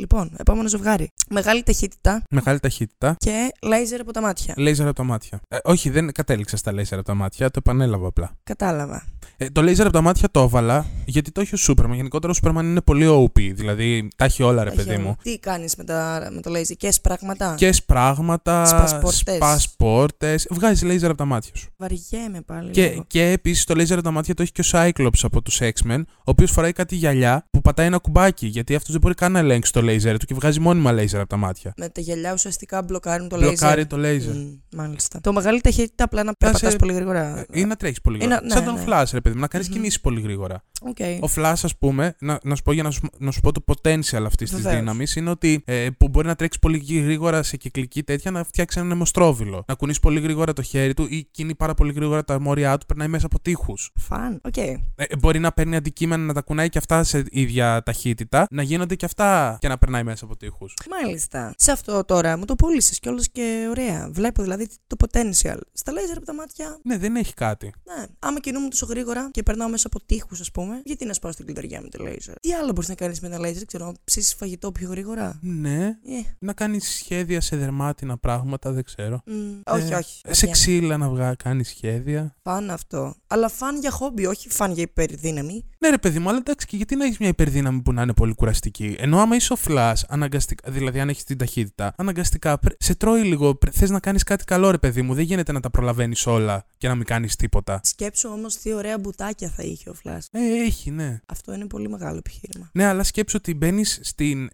Λοιπόν, 0.00 0.30
επόμενο 0.36 0.68
ζευγάρι. 0.68 1.10
Μεγάλη 1.30 1.62
ταχύτητα 1.62 2.22
Μεγάλη 2.30 2.60
ταχύτητα. 2.60 3.14
και 3.18 3.48
λέιζερ 3.62 4.00
από 4.00 4.12
τα 4.12 4.20
μάτια. 4.20 4.54
Λέιζερ 4.56 4.86
από 4.86 4.96
τα 4.96 5.02
μάτια. 5.04 5.40
Ε, 5.48 5.56
όχι, 5.64 5.90
δεν 5.90 6.12
κατέληξα 6.12 6.56
στα 6.56 6.72
λέιζερ 6.72 6.98
από 6.98 7.06
τα 7.06 7.14
μάτια, 7.14 7.46
το 7.50 7.56
επανέλαβα 7.58 8.06
απλά. 8.06 8.30
Κατάλαβα. 8.42 9.04
Ε, 9.36 9.50
το 9.50 9.62
λέιζερ 9.62 9.86
από 9.86 9.94
τα 9.94 10.00
μάτια 10.02 10.28
το 10.30 10.40
έβαλα 10.40 10.86
γιατί 11.04 11.30
το 11.32 11.40
έχει 11.40 11.54
ο 11.54 11.56
Σούπερμαν. 11.58 11.96
Γενικότερα 11.96 12.30
ο 12.32 12.34
Σούπερμαν 12.34 12.66
είναι 12.66 12.80
πολύ 12.80 13.06
OP, 13.08 13.52
δηλαδή 13.54 14.08
τα 14.16 14.24
έχει 14.24 14.42
όλα, 14.42 14.64
ρε 14.64 14.70
παιδί 14.70 14.90
Έχει- 14.90 15.00
μου. 15.00 15.16
Τι 15.22 15.38
κάνεις 15.38 15.76
με, 15.76 15.84
τα... 15.84 16.28
με 16.34 16.40
το 16.40 16.50
λέιζερ, 16.50 16.76
και 16.76 16.92
πράγματα; 17.02 17.54
Και 17.56 17.72
πράγματα, 17.86 18.66
Σπασπορτές. 18.66 19.34
σπασπόρτες. 19.36 20.46
Βγάζεις 20.50 20.82
λέιζερ 20.82 21.08
από 21.08 21.18
τα 21.18 21.24
μάτια 21.24 21.50
σου. 21.54 21.68
Βαριέμαι 21.76 22.40
πάλι. 22.46 22.70
Και, 22.70 22.88
λίγο. 22.88 23.04
και 23.06 23.22
επίσης 23.30 23.64
το 23.64 23.74
λέιζερ 23.74 23.96
από 23.98 24.06
τα 24.06 24.12
μάτια 24.12 24.34
το 24.34 24.42
έχει 24.42 24.52
και 24.52 24.60
ο 24.60 24.64
Cyclops 24.72 25.18
από 25.22 25.42
τους 25.42 25.58
X-Men, 25.60 26.02
ο 26.06 26.22
οποίος 26.24 26.50
φοράει 26.50 26.72
κάτι 26.72 26.94
γυαλιά 26.96 27.44
που 27.50 27.60
πατάει 27.60 27.86
ένα 27.86 27.98
κουμπάκι. 27.98 28.46
Γιατί 28.46 28.74
αυτός 28.74 28.90
δεν 28.92 29.00
μπορεί 29.00 29.14
καν 29.14 29.32
να 29.32 29.38
ελέγξει 29.38 29.72
το 29.72 29.82
λέιζερ 29.88 30.18
του 30.18 30.26
και 30.26 30.34
βγάζει 30.34 30.60
μόνιμα 30.60 30.92
λέιζερ 30.92 31.20
από 31.20 31.28
τα 31.28 31.36
μάτια. 31.36 31.72
Με 31.76 31.88
τα 31.88 32.00
γυαλιά 32.00 32.32
ουσιαστικά 32.32 32.82
μπλοκάρουν 32.82 33.28
το 33.28 33.36
Μπλοκάρει 33.36 33.60
λέιζερ. 33.74 33.86
το 33.86 33.96
λέιζερ. 33.96 34.34
Μμ, 34.34 34.48
μάλιστα. 34.76 35.20
Το 35.20 35.32
μεγάλη 35.32 35.60
ταχύτητα 35.60 36.04
απλά 36.04 36.22
να 36.22 36.30
Θα 36.30 36.36
περπατά 36.38 36.70
σε- 36.70 36.76
πολύ 36.76 36.92
γρήγορα. 36.92 37.38
Ε, 37.38 37.60
Ή 37.60 37.64
να 37.64 37.76
τρέχεις 37.76 38.00
πολύ 38.00 38.18
γρήγορα. 38.18 38.40
Είναι- 38.40 38.52
Σαν 38.52 38.60
ναι, 38.64 38.66
τον 38.70 38.74
ναι. 38.74 38.84
Flash, 39.02 39.10
ρε 39.12 39.20
παιδί 39.20 39.34
μου, 39.34 39.40
να 39.40 39.48
κάνεις 39.48 39.68
Μμμ. 39.68 39.74
κινήσεις 39.76 40.00
πολύ 40.00 40.20
γρήγορα. 40.20 40.62
Οκ. 40.82 40.96
Ο 41.20 41.28
Flash, 41.36 41.54
ας 41.62 41.76
πούμε, 41.78 42.14
να, 42.20 42.38
να 42.42 42.54
σου 42.54 42.62
πω 42.62 42.72
για 42.72 42.82
να 42.82 42.90
σου, 42.90 43.00
να 43.18 43.30
σου 43.30 43.40
πω 43.40 43.52
το 43.52 43.64
potential 43.66 44.22
αυτής 44.26 44.50
της 44.50 44.60
Βεβαίως. 44.60 44.74
δύναμης 44.80 45.16
είναι 45.16 45.30
ότι 45.30 45.62
ε, 45.66 45.88
που 45.98 46.08
μπορεί 46.08 46.26
να 46.26 46.34
τρέξει 46.34 46.58
πολύ 46.58 46.78
γρήγορα 46.78 47.42
σε 47.42 47.56
κυκλική 47.56 48.02
τέτοια 48.02 48.30
να 48.30 48.44
φτιάξει 48.44 48.78
ένα 48.80 48.92
ανεμοστρόβιλο. 48.92 49.64
Να 49.68 49.74
κουνήσει 49.74 50.00
πολύ 50.00 50.20
γρήγορα 50.20 50.52
το 50.52 50.62
χέρι 50.62 50.94
του 50.94 51.06
ή 51.10 51.28
κινεί 51.30 51.54
πάρα 51.54 51.74
πολύ 51.74 51.92
γρήγορα 51.92 52.24
τα 52.24 52.40
μόρια 52.40 52.78
του, 52.78 52.86
περνάει 52.86 53.08
μέσα 53.08 53.26
από 53.26 53.40
τοίχους. 53.40 53.92
Fun. 53.96 54.40
OK. 54.44 54.56
Ε, 54.56 54.76
μπορεί 55.18 55.38
να 55.38 55.52
παίρνει 55.52 55.76
αντικείμενα 55.76 56.24
να 56.24 56.32
τα 56.32 56.40
κουνάει 56.40 56.68
και 56.68 56.78
αυτά 56.78 57.04
σε 57.04 57.24
ίδια 57.30 57.82
ταχύτητα, 57.82 58.46
να 58.50 58.62
γίνονται 58.62 58.94
και 58.94 59.04
αυτά 59.04 59.56
και 59.60 59.68
να 59.68 59.78
περνάει 59.78 60.02
μέσα 60.02 60.24
από 60.24 60.36
τοίχους. 60.36 60.74
Μάλιστα. 61.02 61.54
Σε 61.56 61.72
αυτό 61.72 62.04
τώρα 62.04 62.36
μου 62.36 62.44
το 62.44 62.54
πούλησες 62.54 62.98
κιόλας 62.98 63.28
και 63.30 63.66
ωραία. 63.70 64.08
Βλέπω 64.12 64.42
δηλαδή 64.42 64.68
το 64.86 64.96
potential. 65.08 65.58
Στα 65.72 65.92
λέιζερ 65.92 66.16
από 66.16 66.26
τα 66.26 66.34
μάτια, 66.34 66.78
Ναι, 66.82 66.98
δεν 66.98 67.16
έχει 67.16 67.34
κάτι. 67.34 67.66
ναι. 67.66 68.06
Άμα 68.18 68.40
κινούμαι 68.40 68.68
τόσο 68.68 68.86
γρήγορα 68.86 69.28
και 69.30 69.42
περνάω 69.42 69.68
μέσα 69.68 69.86
από 69.86 70.04
τείχους, 70.06 70.40
ας 70.40 70.50
πούμε, 70.50 70.67
γιατί 70.84 71.04
να 71.06 71.12
σπάω 71.12 71.32
στην 71.32 71.44
κλειδαριά 71.44 71.80
με 71.80 71.88
το 71.88 72.02
λέιζερ. 72.02 72.38
Τι 72.40 72.52
άλλο 72.52 72.72
μπορείς 72.72 72.88
να 72.88 72.94
κάνεις 72.94 73.20
με 73.20 73.26
ένα 73.28 73.38
λέιζερ, 73.38 73.64
ξέρω, 73.64 73.86
να 73.86 73.92
ψήσεις 74.04 74.34
φαγητό 74.34 74.72
πιο 74.72 74.88
γρήγορα; 74.90 75.38
Ναι, 75.42 75.84
Ε, 75.86 76.20
να 76.38 76.52
κάνεις 76.52 76.88
σχέδια 76.88 77.40
σε 77.40 77.56
δερμάτινα 77.56 78.18
πράγματα, 78.18 78.72
δεν 78.72 78.84
ξέρω. 78.84 79.22
μ, 79.26 79.32
όχι, 79.66 79.92
Ε, 79.92 79.96
όχι. 79.96 80.20
Σε 80.28 80.44
όχι. 80.44 80.50
ξύλα 80.52 80.96
να 80.96 81.08
βγα, 81.08 81.34
κάνεις 81.34 81.68
σχέδια. 81.68 82.34
Φαν 82.42 82.70
αυτό. 82.70 83.14
Αλλά 83.26 83.48
φαν 83.48 83.78
για 83.80 83.90
χόμπι, 83.90 84.26
όχι 84.26 84.48
φαν 84.48 84.72
για 84.72 84.82
υπερδύναμη. 84.82 85.64
Ναι, 85.78 85.88
ρε 85.90 85.98
παιδί 85.98 86.18
μου, 86.18 86.28
αλλά 86.28 86.38
εντάξει, 86.38 86.66
και 86.66 86.76
γιατί 86.76 86.96
να 86.96 87.04
έχεις 87.04 87.18
μια 87.18 87.28
υπερδύναμη 87.28 87.82
που 87.82 87.92
να 87.92 88.02
είναι 88.02 88.12
πολύ 88.12 88.34
κουραστική; 88.34 88.96
Ενώ 88.98 89.18
άμα 89.20 89.36
είσαι 89.36 89.52
ο 89.52 89.56
Flash, 89.68 89.92
αναγκαστικά, 90.08 90.70
δηλαδή 90.70 91.00
αν 91.00 91.08
έχεις 91.08 91.24
την 91.24 91.38
ταχύτητα, 91.38 91.94
αναγκαστικά 91.96 92.58
πρέ- 92.58 92.82
σε 92.82 92.94
τρώει 92.94 93.22
λίγο. 93.22 93.58
Θες 93.72 93.90
να 93.90 94.00
κάνεις 94.00 94.22
κάτι 94.22 94.44
καλό, 94.44 94.70
ρε 94.70 94.78
παιδί 94.78 95.02
μου. 95.02 95.14
Δεν 95.14 95.24
γίνεται 95.24 95.52
να 95.52 95.60
τα 95.60 95.70
προλαβαίνεις 95.70 96.26
όλα 96.26 96.64
και 96.76 96.88
να 96.88 96.94
μην 96.94 97.04
κάνεις 97.04 97.36
τίποτα. 97.36 97.80
Σκέψου 97.84 98.28
όμως 98.32 98.56
τι 98.56 98.72
ωραία 98.72 98.98
μπουτάκια 98.98 99.48
θα 99.56 99.62
είχε 99.62 99.90
ο 99.90 99.94
Flash. 100.04 100.18
Ε, 100.30 100.40
έχει, 100.58 100.90
ναι. 100.90 101.20
Αυτό 101.26 101.54
είναι 101.54 101.66
πολύ 101.66 101.88
μεγάλο 101.88 102.16
επιχείρημα. 102.18 102.70
Ναι, 102.72 102.84
αλλά 102.84 103.02
σκέψου 103.02 103.36
ότι 103.38 103.54
μπαίνεις 103.54 104.00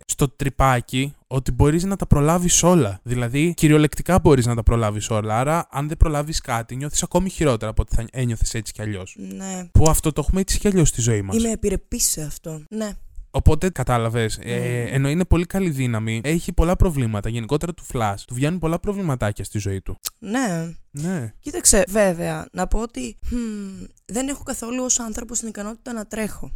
στο 0.06 0.28
τρυπάκι 0.28 1.14
ότι 1.26 1.52
μπορείς 1.52 1.84
να 1.84 1.96
τα 1.96 2.06
προλάβεις 2.06 2.62
όλα. 2.62 3.00
Δηλαδή, 3.02 3.54
κυριολεκτικά 3.54 4.18
μπορείς 4.18 4.46
να 4.46 4.54
τα 4.54 4.62
προλάβεις 4.62 5.10
όλα. 5.10 5.38
Άρα, 5.38 5.66
αν 5.70 5.88
δεν 5.88 5.96
προλάβεις 5.96 6.40
κάτι, 6.40 6.76
νιώθεις 6.76 7.02
ακόμη 7.02 7.28
χειρότερα 7.28 7.70
από 7.70 7.82
ότι 7.82 7.94
θα 7.94 8.04
ένιωθε 8.12 8.58
έτσι 8.58 8.72
κι 8.72 8.82
αλλιώς. 8.82 9.16
Ναι. 9.36 9.68
Που 9.72 9.88
αυτό 9.88 10.12
το 10.12 10.20
έχουμε 10.24 10.40
έτσι 10.40 10.58
κι 10.58 10.68
αλλιώς 10.68 10.88
στη 10.88 11.00
ζωή 11.00 11.22
μας. 11.22 11.36
Είμαι 11.36 11.50
επιρρεπής 11.50 12.08
σε 12.08 12.22
αυτό. 12.22 12.62
Ναι. 12.68 12.92
Οπότε 13.36 13.70
κατάλαβες. 13.70 14.38
Ε, 14.42 14.58
Ναι. 14.58 14.82
ενώ 14.90 15.08
είναι 15.08 15.24
πολύ 15.24 15.46
καλή 15.46 15.70
δύναμη, 15.70 16.20
έχει 16.24 16.52
πολλά 16.52 16.76
προβλήματα. 16.76 17.28
Γενικότερα 17.28 17.74
του 17.74 17.84
Flash, 17.92 18.14
του 18.26 18.34
βγαίνουν 18.34 18.58
πολλά 18.58 18.78
προβληματάκια 18.80 19.44
στη 19.44 19.58
ζωή 19.58 19.80
του. 19.80 19.96
Ναι. 20.18 20.74
Ναι. 20.90 21.32
Κοίταξε, 21.40 21.84
βέβαια, 21.88 22.48
να 22.52 22.66
πω 22.66 22.78
ότι 22.80 23.18
χμ, 23.26 23.84
δεν 24.04 24.28
έχω 24.28 24.42
καθόλου 24.42 24.84
ως 24.84 24.98
άνθρωπος 25.00 25.38
την 25.38 25.48
ικανότητα 25.48 25.92
να 25.92 26.06
τρέχω. 26.06 26.52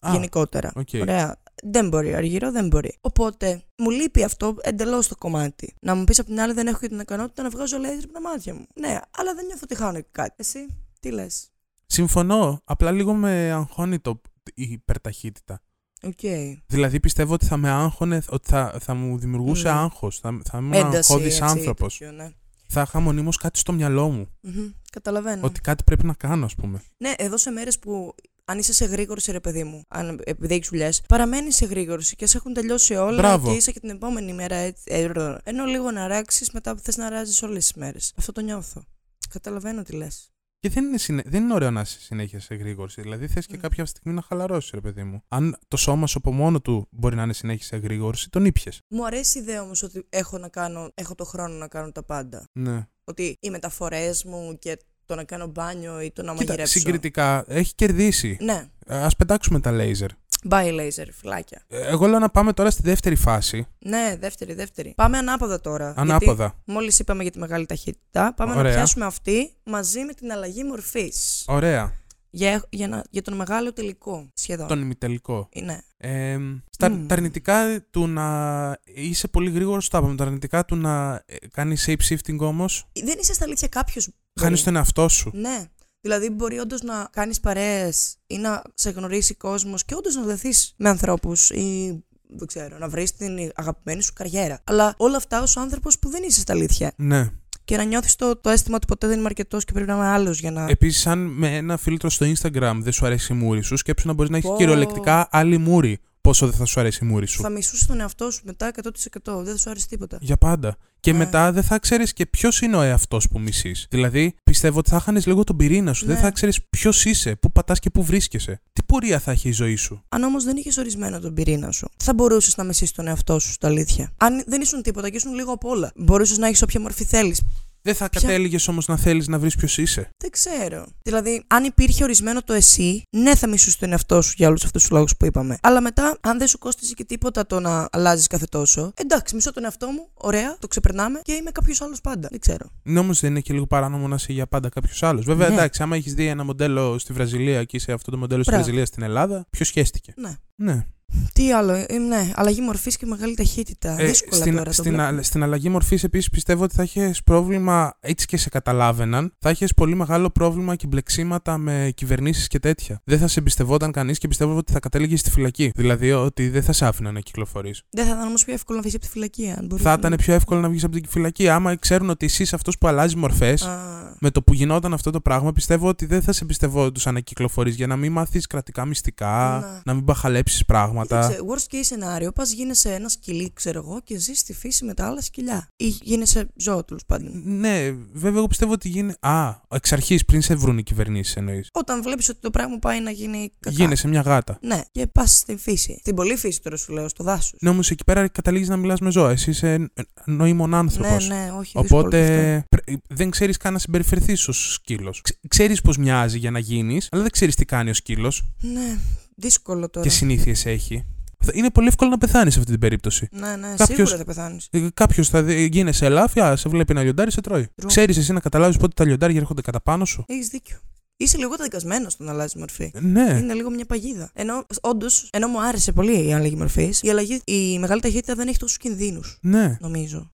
Α, 0.00 0.10
γενικότερα. 0.12 0.72
οκ. 0.74 0.88
Ωραία. 1.00 1.36
Δεν 1.62 1.88
μπορεί, 1.88 2.14
Αργυρώ 2.14 2.50
δεν 2.52 2.66
μπορεί. 2.66 2.96
Οπότε, 3.00 3.62
μου 3.76 3.90
λείπει 3.90 4.24
αυτό 4.24 4.54
εντελώς 4.60 5.08
το 5.08 5.16
κομμάτι. 5.16 5.74
Να 5.80 5.94
μου 5.94 6.04
πεις 6.04 6.18
απ' 6.18 6.26
την 6.26 6.40
άλλη, 6.40 6.52
δεν 6.52 6.66
έχω 6.66 6.78
και 6.78 6.88
την 6.88 6.98
ικανότητα 7.00 7.42
να 7.42 7.48
βγάζω 7.50 7.78
λέιζερ 7.78 8.04
από 8.04 8.12
τα 8.12 8.20
μάτια 8.20 8.54
μου. 8.54 8.66
Ναι, 8.74 8.98
αλλά 9.10 9.34
δεν 9.34 9.46
νιώθω 9.46 9.60
ότι 9.62 9.74
χάνω 9.74 10.00
και 10.00 10.08
κάτι. 10.12 10.34
Εσύ, 10.36 10.66
τι 11.00 11.10
λες; 11.10 11.48
Συμφωνώ. 11.86 12.60
Απλά 12.64 12.90
λίγο 12.90 13.14
με 13.14 13.52
αγχώνει 13.52 13.98
το, 13.98 14.20
η 14.54 14.62
υπερταχύτητα. 14.70 15.60
Οκ. 16.02 16.20
Δηλαδή 16.66 17.00
πιστεύω 17.00 17.32
ότι 17.34 17.46
θα 17.46 17.56
με 17.56 17.70
άγχωνε, 17.70 18.22
ότι 18.28 18.48
θα, 18.48 18.76
θα 18.80 18.94
μου 18.94 19.18
δημιουργούσε 19.18 19.68
Μμ. 19.72 19.76
άγχος. 19.76 20.18
Θα, 20.18 20.40
θα 20.50 20.58
ήμουν 20.58 20.72
Ένταση. 20.72 20.96
αγχώδης 21.12 21.40
έτσι, 21.40 21.42
άνθρωπος. 21.58 21.98
τέτοιο, 21.98 22.12
ναι. 22.16 22.30
Θα 22.70 22.80
είχα 22.82 23.00
μονίμως 23.00 23.36
κάτι 23.36 23.58
στο 23.58 23.72
μυαλό 23.72 24.08
μου. 24.08 24.28
Μμμ, 24.40 24.70
Καταλαβαίνω. 24.92 25.40
Ότι 25.46 25.60
κάτι 25.60 25.84
πρέπει 25.84 26.06
να 26.06 26.14
κάνω, 26.14 26.44
ας 26.44 26.54
πούμε. 26.54 26.82
Ναι, 26.96 27.12
εδώ 27.18 27.36
σε 27.36 27.50
μέρες 27.50 27.78
που 27.78 28.14
αν 28.44 28.58
είσαι 28.58 28.72
σε 28.72 28.84
γρήγορση, 28.84 29.32
ρε 29.32 29.40
παιδί 29.40 29.64
μου, 29.64 29.82
αν, 29.88 30.20
επειδή 30.24 30.54
έχεις 30.54 30.68
δουλειές, 30.68 31.02
παραμένεις 31.08 31.56
σε 31.56 31.64
γρήγορση 31.66 32.16
και 32.16 32.26
σε 32.26 32.36
έχουν 32.36 32.52
τελειώσει 32.52 32.94
όλα 32.94 33.16
Μπράβο. 33.16 33.48
και 33.48 33.54
είσαι 33.54 33.72
και 33.72 33.80
την 33.80 33.90
επόμενη 33.90 34.32
μέρα 34.32 34.54
έτσι. 34.56 34.82
ε, 34.86 35.06
ρω, 35.06 35.38
ενώ 35.44 35.64
λίγο 35.64 35.90
να 35.90 36.06
ράξεις, 36.06 36.50
μετά 36.50 36.76
θες 36.82 36.96
να 36.96 37.08
ράζεις 37.08 37.42
όλες 37.42 37.62
τις 37.66 37.72
μέρες. 37.74 38.12
Αυτό 38.16 38.32
το 38.32 38.40
νιώθω. 38.40 38.82
Καταλαβαίνω 39.30 39.82
τι 39.82 39.92
λες. 39.92 40.30
Και 40.60 40.68
δεν 40.68 40.84
είναι, 40.84 40.98
συνέ... 40.98 41.22
δεν 41.26 41.42
είναι 41.42 41.54
ωραίο 41.54 41.70
να 41.70 41.80
είσαι 41.80 42.00
συνέχεια 42.00 42.40
σε 42.40 42.54
γρήγορση. 42.54 43.00
Δηλαδή 43.02 43.26
θες 43.28 43.46
και 43.46 43.56
Μμ. 43.56 43.60
κάποια 43.60 43.86
στιγμή 43.86 44.12
να 44.12 44.22
χαλαρώσεις, 44.22 44.70
ρε 44.70 44.80
παιδί 44.80 45.02
μου. 45.02 45.22
Αν 45.28 45.58
το 45.68 45.76
σώμα 45.76 46.06
σου 46.06 46.18
από 46.18 46.32
μόνο 46.32 46.60
του 46.60 46.88
μπορεί 46.90 47.16
να 47.16 47.22
είναι 47.22 47.32
συνέχεια 47.32 47.66
σε 47.66 47.76
γρήγορση, 47.76 48.30
τον 48.30 48.44
ήπιες. 48.44 48.80
Μου 48.88 49.06
αρέσει 49.06 49.38
η 49.38 49.40
ιδέα 49.40 49.62
όμως 49.62 49.82
ότι 49.82 50.06
έχω, 50.08 50.38
να 50.38 50.48
κάνω, 50.48 50.90
έχω 50.94 51.14
το 51.14 51.24
χρόνο 51.24 51.54
να 51.54 51.68
κάνω 51.68 51.92
τα 51.92 52.02
πάντα. 52.02 52.44
Ναι. 52.52 52.86
Ότι 53.04 53.36
οι 53.40 53.50
μεταφορές 53.50 54.24
μου 54.24 54.58
και 54.58 54.78
το 55.06 55.14
να 55.14 55.24
κάνω 55.24 55.46
μπάνιο 55.46 56.00
ή 56.00 56.10
το 56.10 56.22
να 56.22 56.32
Κοίτα, 56.32 56.44
μαγειρέψω. 56.44 56.78
συγκριτικά 56.78 57.44
έχει 57.48 57.74
κερδίσει. 57.74 58.36
Ναι, 58.40 58.66
Α 58.86 59.08
πετάξουμε 59.18 59.60
τα 59.60 59.72
λέιζερ. 59.72 60.10
Bye 60.48 60.72
laser, 60.80 61.06
φυλάκια. 61.12 61.62
Ε, 61.68 61.86
Εγώ 61.86 62.06
λέω 62.06 62.18
να 62.18 62.28
πάμε 62.30 62.52
τώρα 62.52 62.70
στη 62.70 62.82
δεύτερη 62.82 63.14
φάση. 63.16 63.66
Ναι, 63.78 64.16
δεύτερη, 64.20 64.54
δεύτερη. 64.54 64.92
Πάμε 64.96 65.18
ανάποδα 65.18 65.60
τώρα. 65.60 65.92
Ανάποδα. 65.96 66.54
Μόλις 66.64 66.98
είπαμε 66.98 67.22
για 67.22 67.32
τη 67.32 67.38
μεγάλη 67.38 67.66
ταχύτητα, 67.66 68.34
πάμε 68.34 68.52
Ωραία. 68.54 68.62
να 68.70 68.76
πιάσουμε 68.76 69.04
αυτή 69.04 69.52
μαζί 69.64 70.00
με 70.04 70.12
την 70.12 70.32
αλλαγή 70.32 70.64
μορφής. 70.64 71.44
Ωραία. 71.46 71.92
Για, 72.30 72.64
για, 72.70 72.88
να- 72.88 73.04
για 73.10 73.22
τον 73.22 73.34
μεγάλο 73.36 73.72
τελικό 73.72 74.28
σχεδόν. 74.34 74.66
Τον 74.66 74.80
ημιτελικό. 74.80 75.48
Ε, 75.52 75.60
Ναι. 75.60 75.78
Ε, 75.96 76.38
στα, 76.70 76.90
Μμμ. 76.90 77.06
Τα 77.06 77.14
αρνητικά 77.14 77.84
του 77.90 78.06
να 78.06 78.78
είσαι 78.84 79.28
πολύ 79.28 79.50
γρήγορος, 79.50 79.88
τα 79.88 79.98
είπαμε. 79.98 80.14
Τα 80.16 80.24
αρνητικά 80.24 80.64
του 80.64 80.76
να 80.76 81.24
κάνεις 81.52 81.84
shape 81.88 82.08
shifting 82.08 82.38
όμως, 82.38 82.86
Δεν 83.04 83.18
είσαι 83.20 83.32
στα 83.34 83.44
αλήθεια 83.44 83.68
κάποιος. 83.68 84.08
χάνεις 84.40 84.62
τον 84.62 84.76
εαυτό 84.76 85.08
σου. 85.08 85.30
Ναι. 85.34 85.64
Δηλαδή, 86.08 86.30
μπορεί 86.30 86.58
όντως 86.58 86.82
να 86.82 87.08
κάνεις 87.12 87.40
παρέες 87.40 88.16
ή 88.26 88.38
να 88.38 88.62
σε 88.74 88.90
γνωρίσει 88.90 89.34
κόσμος 89.34 89.84
και 89.84 89.94
όντως 89.94 90.14
να 90.14 90.22
δεθείς 90.22 90.74
με 90.76 90.88
ανθρώπους 90.88 91.50
ή 91.50 91.98
δεν 92.36 92.46
ξέρω, 92.46 92.78
να 92.78 92.88
βρεις 92.88 93.16
την 93.16 93.38
αγαπημένη 93.54 94.02
σου 94.02 94.12
καριέρα. 94.12 94.60
Αλλά 94.64 94.94
όλα 94.96 95.16
αυτά 95.16 95.42
ως 95.42 95.56
άνθρωπος 95.56 95.98
που 95.98 96.08
δεν 96.08 96.22
είσαι 96.22 96.40
στα 96.40 96.52
αλήθεια. 96.52 96.92
Ναι. 96.96 97.28
Και 97.64 97.76
να 97.76 97.82
νιώθεις 97.82 98.16
το, 98.16 98.36
το 98.36 98.50
αίσθημα 98.50 98.76
ότι 98.76 98.86
ποτέ 98.86 99.06
δεν 99.06 99.18
είμαι 99.18 99.26
αρκετός 99.26 99.64
και 99.64 99.72
πρέπει 99.72 99.88
να 99.88 99.94
είμαι 99.94 100.06
άλλος 100.06 100.40
για 100.40 100.50
να. 100.50 100.66
Επίσης, 100.68 101.06
αν 101.06 101.18
με 101.18 101.56
ένα 101.56 101.76
φίλτρο 101.76 102.10
στο 102.10 102.26
Instagram 102.26 102.78
δεν 102.80 102.92
σου 102.92 103.06
αρέσει 103.06 103.32
η 103.32 103.36
μούρη 103.36 103.62
σου, 103.62 103.76
σκέψου 103.76 104.06
να 104.06 104.12
μπορείς 104.12 104.30
να 104.30 104.36
έχεις 104.36 104.50
Πω. 104.50 104.56
κυριολεκτικά 104.56 105.28
άλλη 105.30 105.58
μούρη. 105.58 105.98
Πόσο 106.28 106.46
δεν 106.46 106.56
θα 106.58 106.64
σου 106.64 106.80
αρέσει 106.80 107.04
η 107.04 107.06
μούρη 107.06 107.26
σου. 107.26 107.42
Θα 107.42 107.48
μισούσε 107.48 107.86
τον 107.86 108.00
εαυτό 108.00 108.30
σου 108.30 108.40
μετά 108.44 108.70
100%. 108.82 109.42
Δεν 109.42 109.52
θα 109.52 109.56
σου 109.56 109.70
αρέσει 109.70 109.88
τίποτα. 109.88 110.18
Για 110.20 110.36
πάντα. 110.36 110.76
Και 111.00 111.12
Ναι. 111.12 111.18
μετά 111.18 111.52
δεν 111.52 111.62
θα 111.62 111.78
ξέρεις 111.78 112.12
και 112.12 112.26
ποιος 112.26 112.60
είναι 112.60 112.76
ο 112.76 112.82
εαυτός 112.82 113.28
που 113.28 113.40
μισείς. 113.40 113.86
Δηλαδή, 113.90 114.34
πιστεύω 114.42 114.78
ότι 114.78 114.90
θα 114.90 115.00
χάνεις 115.00 115.26
λίγο 115.26 115.44
τον 115.44 115.56
πυρήνα 115.56 115.92
σου. 115.92 116.06
Ναι. 116.06 116.12
Δεν 116.12 116.22
θα 116.22 116.30
ξέρεις 116.30 116.60
ποιος 116.70 117.04
είσαι, 117.04 117.36
πού 117.36 117.52
πατάς 117.52 117.78
και 117.78 117.90
πού 117.90 118.04
βρίσκεσαι. 118.04 118.60
Τι 118.72 118.82
πορεία 118.82 119.18
θα 119.18 119.30
έχει 119.30 119.48
η 119.48 119.52
ζωή 119.52 119.76
σου; 119.76 120.02
Αν 120.08 120.22
όμως 120.22 120.44
δεν 120.44 120.56
είχες 120.56 120.76
ορισμένο 120.76 121.20
τον 121.20 121.34
πυρήνα 121.34 121.70
σου, 121.70 121.88
θα 121.96 122.14
μπορούσες 122.14 122.56
να 122.56 122.64
μισήσει 122.64 122.94
τον 122.94 123.06
εαυτό 123.06 123.38
σου 123.38 123.52
στα 123.52 123.66
αλήθεια. 123.68 124.12
Αν 124.16 124.44
δεν 124.46 124.60
ήσουν 124.60 124.82
τίποτα 124.82 125.10
και 125.10 125.16
ήσουν 125.16 125.34
λίγο 125.34 125.52
απ' 125.52 125.64
όλα, 125.64 125.92
μπορούσες 125.96 126.38
να 126.38 126.46
έχεις 126.46 126.62
όποια 126.62 126.80
μορφή 126.80 127.04
θέλεις. 127.04 127.42
Δεν 127.82 127.94
θα 127.94 128.08
Ποια- 128.08 128.20
κατέληγες 128.20 128.68
όμως 128.68 128.86
να 128.86 128.96
θέλεις 128.96 129.28
να 129.28 129.38
βρεις 129.38 129.56
ποιος 129.56 129.78
είσαι. 129.78 130.10
Δεν 130.16 130.30
ξέρω. 130.30 130.86
Δηλαδή, 131.02 131.44
αν 131.46 131.64
υπήρχε 131.64 132.02
ορισμένο 132.04 132.42
το 132.42 132.52
εσύ, 132.52 133.02
ναι, 133.16 133.34
θα 133.34 133.48
μισούσε 133.48 133.78
τον 133.78 133.90
εαυτό 133.92 134.22
σου 134.22 134.32
για 134.36 134.48
όλους 134.48 134.64
αυτούς 134.64 134.82
τους 134.82 134.90
λόγους 134.90 135.16
που 135.16 135.24
είπαμε. 135.26 135.58
Αλλά 135.62 135.80
μετά, 135.80 136.18
αν 136.20 136.38
δεν 136.38 136.46
σου 136.46 136.58
κόστησε 136.58 136.94
και 136.94 137.04
τίποτα 137.04 137.46
το 137.46 137.60
να 137.60 137.88
αλλάζεις 137.92 138.26
κάθε 138.26 138.44
τόσο, 138.46 138.92
εντάξει, 138.94 139.34
μισώ 139.34 139.52
τον 139.52 139.64
εαυτό 139.64 139.86
μου, 139.86 140.08
ωραία, 140.14 140.56
το 140.58 140.68
ξεπερνάμε 140.68 141.20
και 141.22 141.32
είμαι 141.32 141.50
κάποιος 141.50 141.80
άλλος 141.80 142.00
πάντα. 142.00 142.28
Δεν 142.30 142.40
ξέρω. 142.40 142.70
Ναι, 142.82 142.98
όμως 142.98 143.20
δεν 143.20 143.30
είναι 143.30 143.40
και 143.40 143.52
λίγο 143.52 143.66
παράνομο 143.66 144.08
να 144.08 144.14
είσαι 144.14 144.32
για 144.32 144.46
πάντα 144.46 144.68
κάποιος 144.68 145.02
άλλος. 145.02 145.24
Βέβαια, 145.24 145.48
Ναι. 145.48 145.54
εντάξει, 145.54 145.82
άμα 145.82 145.96
έχεις 145.96 146.14
δει 146.14 146.26
ένα 146.26 146.44
μοντέλο 146.44 146.98
στη 146.98 147.12
Βραζιλία 147.12 147.64
και 147.64 147.76
είσαι 147.76 147.92
αυτό 147.92 148.10
το 148.10 148.16
μοντέλο 148.18 148.42
στη 148.42 148.50
Μπράβο. 148.50 148.64
Βραζιλία 148.64 148.86
στην 148.86 149.02
Ελλάδα, 149.02 149.46
ποιος 149.50 149.68
σχέστηκε; 149.68 150.12
Ναι. 150.16 150.36
Ναι. 150.54 150.86
Τι 151.32 151.52
άλλο, 151.52 151.72
ε, 151.72 151.98
ναι, 152.08 152.30
αλλαγή 152.34 152.60
μορφής 152.60 152.96
και 152.96 153.06
μεγάλη 153.06 153.34
ταχύτητα. 153.34 153.96
Ε, 154.00 154.06
Δύσκολα 154.06 154.40
στην, 154.40 154.52
τώρα. 154.52 154.64
το 154.64 154.72
στην, 154.72 154.92
βλέπω. 154.94 155.16
α- 155.18 155.22
στην 155.22 155.42
αλλαγή 155.42 155.68
μορφής 155.68 156.04
επίσης 156.04 156.30
πιστεύω 156.30 156.64
ότι 156.64 156.74
θα 156.74 156.82
έχει 156.82 157.10
πρόβλημα, 157.24 157.94
έτσι 158.00 158.26
και 158.26 158.36
σε 158.36 158.48
καταλάβαιναν, 158.48 159.32
θα 159.38 159.48
έχει 159.48 159.66
πολύ 159.76 159.94
μεγάλο 159.94 160.30
πρόβλημα 160.30 160.74
και 160.74 160.86
μπλεξίματα 160.86 161.58
με 161.58 161.92
κυβερνήσεις 161.94 162.46
και 162.46 162.58
τέτοια. 162.58 163.00
Δεν 163.04 163.18
θα 163.18 163.26
σε 163.26 163.40
εμπιστευόταν 163.40 163.92
κανείς 163.92 164.18
και 164.18 164.28
πιστεύω 164.28 164.56
ότι 164.56 164.72
θα 164.72 164.78
κατέληγες 164.80 165.20
στη 165.20 165.30
φυλακή. 165.30 165.70
Δηλαδή 165.74 166.12
ότι 166.12 166.48
δεν 166.48 166.62
θα 166.62 166.72
σε 166.72 166.86
άφηναν 166.86 167.14
να 167.14 167.20
κυκλοφορείς. 167.20 167.82
Δεν 167.90 168.04
θα 168.06 168.10
ήταν 168.12 168.26
όμως 168.26 168.44
πιο 168.44 168.54
εύκολο 168.54 168.76
να 168.78 168.82
βγεις 168.82 168.94
από 168.94 169.04
τη 169.04 169.10
φυλακή, 169.10 169.54
αν 169.58 169.66
μπορούσε. 169.66 169.88
Θα 169.88 169.94
ήταν 169.98 170.14
πιο 170.16 170.34
εύκολο 170.34 170.60
να 170.60 170.68
βγεις 170.68 170.84
από 170.84 170.94
την 170.94 171.04
φυλακή. 171.08 171.48
Άμα 171.48 171.76
ξέρουν 171.76 172.10
ότι 172.10 172.26
εσύ 172.26 172.42
είσαι 172.42 172.54
αυτός 172.54 172.78
που 172.78 172.86
αλλάζει 172.88 173.16
μορφές, 173.16 173.62
Α, 173.62 173.76
με 174.20 174.30
το 174.30 174.42
που 174.42 174.52
γινόταν 174.54 174.92
αυτό 174.92 175.10
το 175.10 175.20
πράγμα, 175.20 175.52
πιστεύω 175.52 175.88
ότι 175.88 176.06
δεν 176.06 176.22
θα 176.22 176.32
σε 176.32 176.40
εμπιστευόντουσαν 176.44 177.14
να 177.14 177.20
κυκλοφορείς 177.20 177.74
για 177.74 177.86
να 177.86 177.96
μην 177.96 178.12
μάθεις 178.12 178.46
κρατικά 178.46 178.84
μυστικά, 178.84 179.58
Ναι. 179.72 179.80
να 179.84 179.94
μην 179.94 180.04
παχαλέψει 180.04 180.64
πράγματα. 180.64 180.96
Κοίταξε, 181.02 181.38
worst 181.48 181.74
case 181.74 181.80
σενάριο, 181.80 182.32
πας 182.32 182.52
γίνεσαι 182.52 182.92
ένα 182.94 183.08
σκυλί, 183.08 183.50
ξέρω 183.54 183.78
εγώ, 183.78 184.00
και 184.04 184.18
ζεις 184.18 184.38
στη 184.38 184.52
φύση 184.54 184.84
με 184.84 184.94
τα 184.94 185.06
άλλα 185.06 185.20
σκυλιά. 185.20 185.68
Ή 185.76 185.86
γίνεσαι 185.86 186.48
ζώο, 186.56 186.84
τέλος 186.84 187.02
πάντων. 187.06 187.42
Ναι, 187.44 187.90
βέβαια, 188.12 188.38
εγώ 188.38 188.46
πιστεύω 188.46 188.72
ότι 188.72 188.88
γίνει. 188.88 189.12
Α, 189.20 189.54
εξ 189.68 189.92
αρχής 189.92 190.24
πριν 190.24 190.42
σε 190.42 190.54
βρουν 190.54 190.78
οι 190.78 190.82
κυβερνήσεις 190.82 191.36
εννοείς. 191.36 191.68
Όταν 191.72 192.02
βλέπεις 192.02 192.28
ότι 192.28 192.40
το 192.40 192.50
πράγμα 192.50 192.78
πάει 192.78 193.00
να 193.00 193.10
γίνει 193.10 193.52
κακά. 193.60 193.76
Γίνεσαι 193.76 194.08
μια 194.08 194.20
γάτα. 194.20 194.58
Ναι, 194.62 194.80
και 194.92 195.06
πας 195.06 195.30
στην 195.38 195.58
φύση. 195.58 195.96
Στην 196.00 196.14
πολύ 196.14 196.36
φύση 196.36 196.62
τώρα 196.62 196.76
σου 196.76 196.92
λέω, 196.92 197.08
στο 197.08 197.24
δάσος. 197.24 197.58
Ναι, 197.60 197.70
όμω 197.70 197.80
εκεί 197.90 198.04
πέρα 198.04 198.28
καταλήγεις 198.28 198.68
να 198.68 198.76
μιλάς 198.76 199.00
με 199.00 199.10
ζώα. 199.10 199.30
Εσύ 199.30 199.50
είσαι 199.50 199.90
νοήμων 200.24 200.74
άνθρωπος. 200.74 201.28
ναι, 201.28 201.34
ναι, 201.34 201.50
όχι. 201.58 201.72
δύσκολο 201.80 202.08
και 202.10 202.16
αυτό. 202.16 202.26
Οπότε 202.36 202.64
πρέ- 202.68 202.98
δεν 203.08 203.30
ξέρεις 203.30 203.56
καν 203.56 203.72
να 203.72 203.78
συμπεριφερθείς 203.78 204.48
ως 204.48 204.72
σκύλος. 204.72 205.22
Ξέρεις 205.48 205.80
πώς 205.80 205.96
μοιάζει 205.96 206.38
για 206.38 206.50
να 206.50 206.58
γίνεις, 206.58 207.08
αλλά 207.10 207.22
δεν 207.22 207.30
ξέρεις 207.30 207.54
τι 207.54 207.64
κάνει 207.64 207.90
ο 207.90 207.94
σκύλος 207.94 208.42
Ναι, 208.60 208.98
δύσκολο 209.38 209.90
τώρα. 209.90 210.06
και 210.06 210.12
συνήθειες 210.12 210.66
έχει. 210.66 211.04
Θα- 211.44 211.52
Είναι 211.54 211.70
πολύ 211.70 211.86
εύκολο 211.88 212.10
να 212.10 212.18
πεθάνεις 212.18 212.52
σε 212.52 212.58
αυτή 212.58 212.70
την 212.70 212.80
περίπτωση. 212.80 213.28
Ναι, 213.32 213.56
ναι, 213.56 213.68
Κάποιος- 213.76 213.86
σίγουρα 213.86 214.16
θα 214.16 214.24
πεθάνεις. 214.24 214.68
Κάποιος 214.94 215.28
θα 215.28 215.42
δει- 215.42 215.72
γίνεσαι 215.74 216.06
ελάφια, 216.06 216.56
σε 216.56 216.68
βλέπει 216.68 216.94
να 216.94 217.02
λιοντάρι, 217.02 217.30
σε 217.32 217.40
τρώει. 217.40 217.66
True. 217.82 217.84
Ξέρεις 217.86 218.16
εσύ 218.16 218.32
να 218.32 218.40
καταλάβεις 218.40 218.76
πότε 218.76 218.92
τα 218.96 219.04
λιοντάρια 219.04 219.40
έρχονται 219.40 219.60
κατά 219.62 219.80
πάνω 219.80 220.04
σου; 220.04 220.24
Έχεις 220.26 220.48
δίκιο. 220.48 220.76
Είσαι 221.16 221.36
λίγο 221.36 221.50
καταδικασμένος 221.50 222.12
στο 222.12 222.24
να 222.24 222.30
αλλάζεις 222.30 222.54
μορφή. 222.54 222.90
Ναι. 223.00 223.38
Είναι 223.42 223.52
λίγο 223.54 223.70
μια 223.70 223.84
παγίδα. 223.86 224.30
Ενώ, 224.34 224.64
όντως, 224.80 225.28
ενώ 225.32 225.48
μου 225.48 225.62
άρεσε 225.62 225.92
πολύ 225.92 226.26
η 226.26 226.34
αλλαγή 226.34 226.56
μορφής, 226.56 227.02
η, 227.02 227.10
αλλαγή, 227.10 227.40
η 227.44 227.78
μεγάλη 227.78 228.00
ταχύτητα 228.00 228.34
δεν 228.34 228.48
έχει 228.48 228.58
τόσους 228.58 228.76
κινδύνους. 228.76 229.38
Ναι. 229.40 229.76
Νομίζω. 229.80 230.32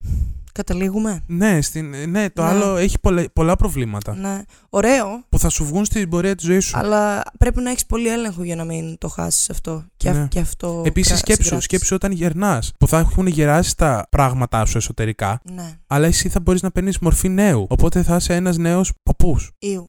Καταλήγουμε; 0.53 1.23
Ναι, 1.27 1.61
στην, 1.61 2.09
ναι, 2.09 2.29
το 2.29 2.41
Ναι. 2.43 2.47
άλλο 2.49 2.75
έχει 2.75 2.99
πολλα, 2.99 3.25
πολλά 3.33 3.55
προβλήματα 3.55 4.15
Ναι. 4.15 4.41
Ωραίο, 4.69 5.23
που 5.29 5.39
θα 5.39 5.49
σου 5.49 5.65
βγουν 5.65 5.85
στην 5.85 6.09
πορεία 6.09 6.35
της 6.35 6.45
ζωής 6.45 6.65
σου. 6.65 6.77
αλλά 6.77 7.23
πρέπει 7.37 7.61
να 7.61 7.69
έχεις 7.69 7.85
πολύ 7.85 8.07
έλεγχο 8.07 8.43
για 8.43 8.55
να 8.55 8.63
μην 8.63 8.97
το 8.97 9.07
χάσεις 9.07 9.49
αυτό. 9.49 9.85
Και, 10.03 10.09
αυ- 10.09 10.19
Ναι. 10.19 10.27
και 10.27 10.39
αυτό. 10.39 10.81
Επίσης, 10.85 11.09
κρα- 11.09 11.17
σκέψου, 11.17 11.43
συγκράτησε. 11.43 11.67
σκέψου 11.69 11.95
όταν 11.95 12.11
γερνάς, 12.11 12.71
που 12.79 12.87
θα 12.87 12.97
έχουν 12.99 13.27
γεράσει 13.27 13.77
τα 13.77 14.07
πράγματά 14.09 14.65
σου 14.65 14.77
εσωτερικά, 14.77 15.39
Ναι. 15.55 15.77
αλλά 15.87 16.07
εσύ 16.07 16.29
θα 16.29 16.39
μπορείς 16.39 16.61
να 16.61 16.71
παίρνεις 16.71 16.99
μορφή 16.99 17.29
νέου. 17.29 17.65
Οπότε 17.69 18.03
θα 18.03 18.15
είσαι 18.15 18.35
ένας 18.35 18.57
νέος 18.57 18.91
παππούς. 19.03 19.51
Ήου. 19.59 19.85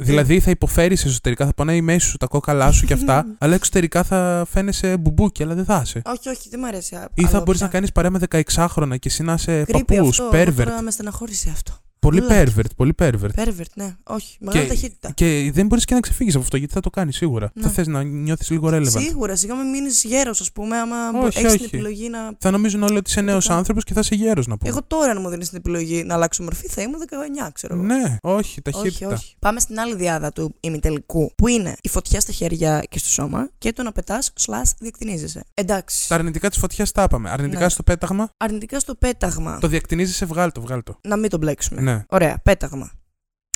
δηλαδή 0.00 0.40
θα 0.40 0.50
υποφέρεις 0.50 1.04
εσωτερικά, 1.04 1.44
θα 1.46 1.54
πονάει 1.54 1.76
η 1.76 1.80
μέση 1.82 2.06
σου, 2.08 2.16
τα 2.16 2.26
κόκαλά 2.26 2.70
σου 2.72 2.86
και 2.86 2.92
αυτά, 2.92 3.26
αλλά 3.38 3.54
εξωτερικά 3.54 4.02
θα 4.02 4.46
φαίνεσαι 4.50 4.96
μπουμπούκι, 4.96 5.42
αλλά 5.42 5.54
δεν 5.54 5.64
θα 5.64 5.80
είσαι. 5.84 6.02
Όχι, 6.06 6.28
όχι, 6.28 6.48
δεν 6.48 6.58
μου 6.62 6.66
αρέσει. 6.66 6.94
α- 6.94 7.08
Ή 7.14 7.22
θα 7.22 7.28
άλλο 7.28 7.38
μπορείς 7.38 7.56
πια. 7.56 7.66
να 7.66 7.72
κάνεις 7.72 7.92
παρέα 7.92 8.10
με 8.10 8.18
16χρονα 8.18 8.96
και 8.98 9.08
εσύ 9.08 9.22
να 9.22 9.32
είσαι 9.32 9.64
Creepy 9.68 9.82
παππούς, 9.86 10.20
αυτό, 10.20 10.36
εγώ 10.36 10.44
pervert. 10.50 10.64
Τώρα 10.64 10.82
με 10.82 10.90
στεναχώρησε 10.90 11.50
αυτό. 11.50 11.72
Πολύ 12.06 12.20
Λουλάκι. 12.20 12.52
pervert, 12.56 12.70
πολύ 12.76 12.94
pervert. 12.98 13.34
Pervert, 13.44 13.72
ναι. 13.74 13.96
Όχι. 14.02 14.36
Μεγάλη 14.40 14.66
ταχύτητα. 14.68 15.10
και 15.10 15.50
δεν 15.54 15.66
μπορείς 15.66 15.84
και 15.84 15.94
να 15.94 16.00
ξεφύγεις 16.00 16.34
από 16.34 16.42
αυτό 16.44 16.56
γιατί 16.56 16.72
θα 16.72 16.80
το 16.80 16.90
κάνεις 16.90 17.16
σίγουρα. 17.16 17.50
Ναι. 17.54 17.62
Θα 17.62 17.68
θες 17.68 17.86
να 17.86 18.02
νιώθεις 18.02 18.50
λίγο 18.50 18.68
relevant. 18.68 19.00
Σίγουρα, 19.00 19.36
σιγά 19.36 19.54
μην 19.54 19.68
μείνεις 19.70 20.04
γέρος, 20.04 20.40
ας 20.40 20.52
πούμε, 20.52 20.76
άμα 20.78 20.96
Όχι, 21.08 21.26
έχεις 21.38 21.40
την 21.40 21.46
όχι. 21.46 21.64
επιλογή 21.64 22.08
να. 22.08 22.18
Θα 22.38 22.50
νομίζουν 22.50 22.82
όλοι 22.82 22.96
ότι 22.96 23.10
είσαι 23.10 23.20
νέος 23.20 23.38
Ειδικά. 23.44 23.56
άνθρωπος 23.58 23.84
και 23.84 23.92
θα 23.94 24.00
είσαι 24.00 24.14
γέρος 24.14 24.46
να 24.46 24.56
πούμε. 24.58 24.70
Εγώ 24.70 24.82
τώρα, 24.86 25.10
αν 25.10 25.18
μου 25.20 25.28
δίνεις 25.28 25.48
την 25.48 25.58
επιλογή 25.58 26.04
να 26.04 26.14
αλλάξω 26.14 26.42
μορφή, 26.42 26.68
θα 26.68 26.82
ήμουν 26.82 26.98
19, 27.00 27.50
ξέρω 27.52 27.74
εγώ. 27.74 27.82
Ναι, 27.84 28.16
όχι, 28.22 28.38
όχι, 28.38 28.62
ταχύτητα. 28.62 29.08
όχι. 29.08 29.34
Πάμε 29.38 29.60
στην 29.60 29.78
άλλη 29.80 29.94
δυάδα 29.94 30.32
του 30.32 30.54
ημιτελικού, 30.60 31.32
που 31.36 31.48
είναι 31.48 31.76
η 31.82 31.88
φωτιά 31.88 32.20
στα 32.20 32.32
χέρια 32.32 32.82
και 32.90 32.98
στο 32.98 33.08
σώμα 33.08 33.50
και 33.58 33.72
το 33.72 33.82
να 33.82 33.92
πετάς, 33.92 34.32
σλά, 34.34 34.62
διακτηνίζεσαι. 34.78 35.44
Εντάξει. 35.54 36.08
Τα 36.08 36.14
αρνητικά 36.14 36.48
της 36.48 36.58
φωτιάς 36.58 36.92
τα 36.92 37.02
είπαμε. 37.02 37.30
Αρνητικά 37.30 37.62
Ναι. 37.62 37.68
στο 37.68 37.82
πέταγμα. 37.82 38.30
Αρνητικά 38.36 38.80
στο 38.80 38.94
πέταγμα. 38.94 39.58
Το 39.60 39.68
διακτηνίζεσαι, 39.68 40.24
βγάλ 40.26 40.52
το, 40.52 40.60
βγάλ 40.60 40.82
το. 40.82 40.98
Να 41.02 41.16
μην 41.16 41.30
το 41.30 41.38
μπλέξουμε. 41.38 41.80
Ναι. 41.80 41.95
Ωραία, 42.08 42.38
πέταγμα. 42.42 42.90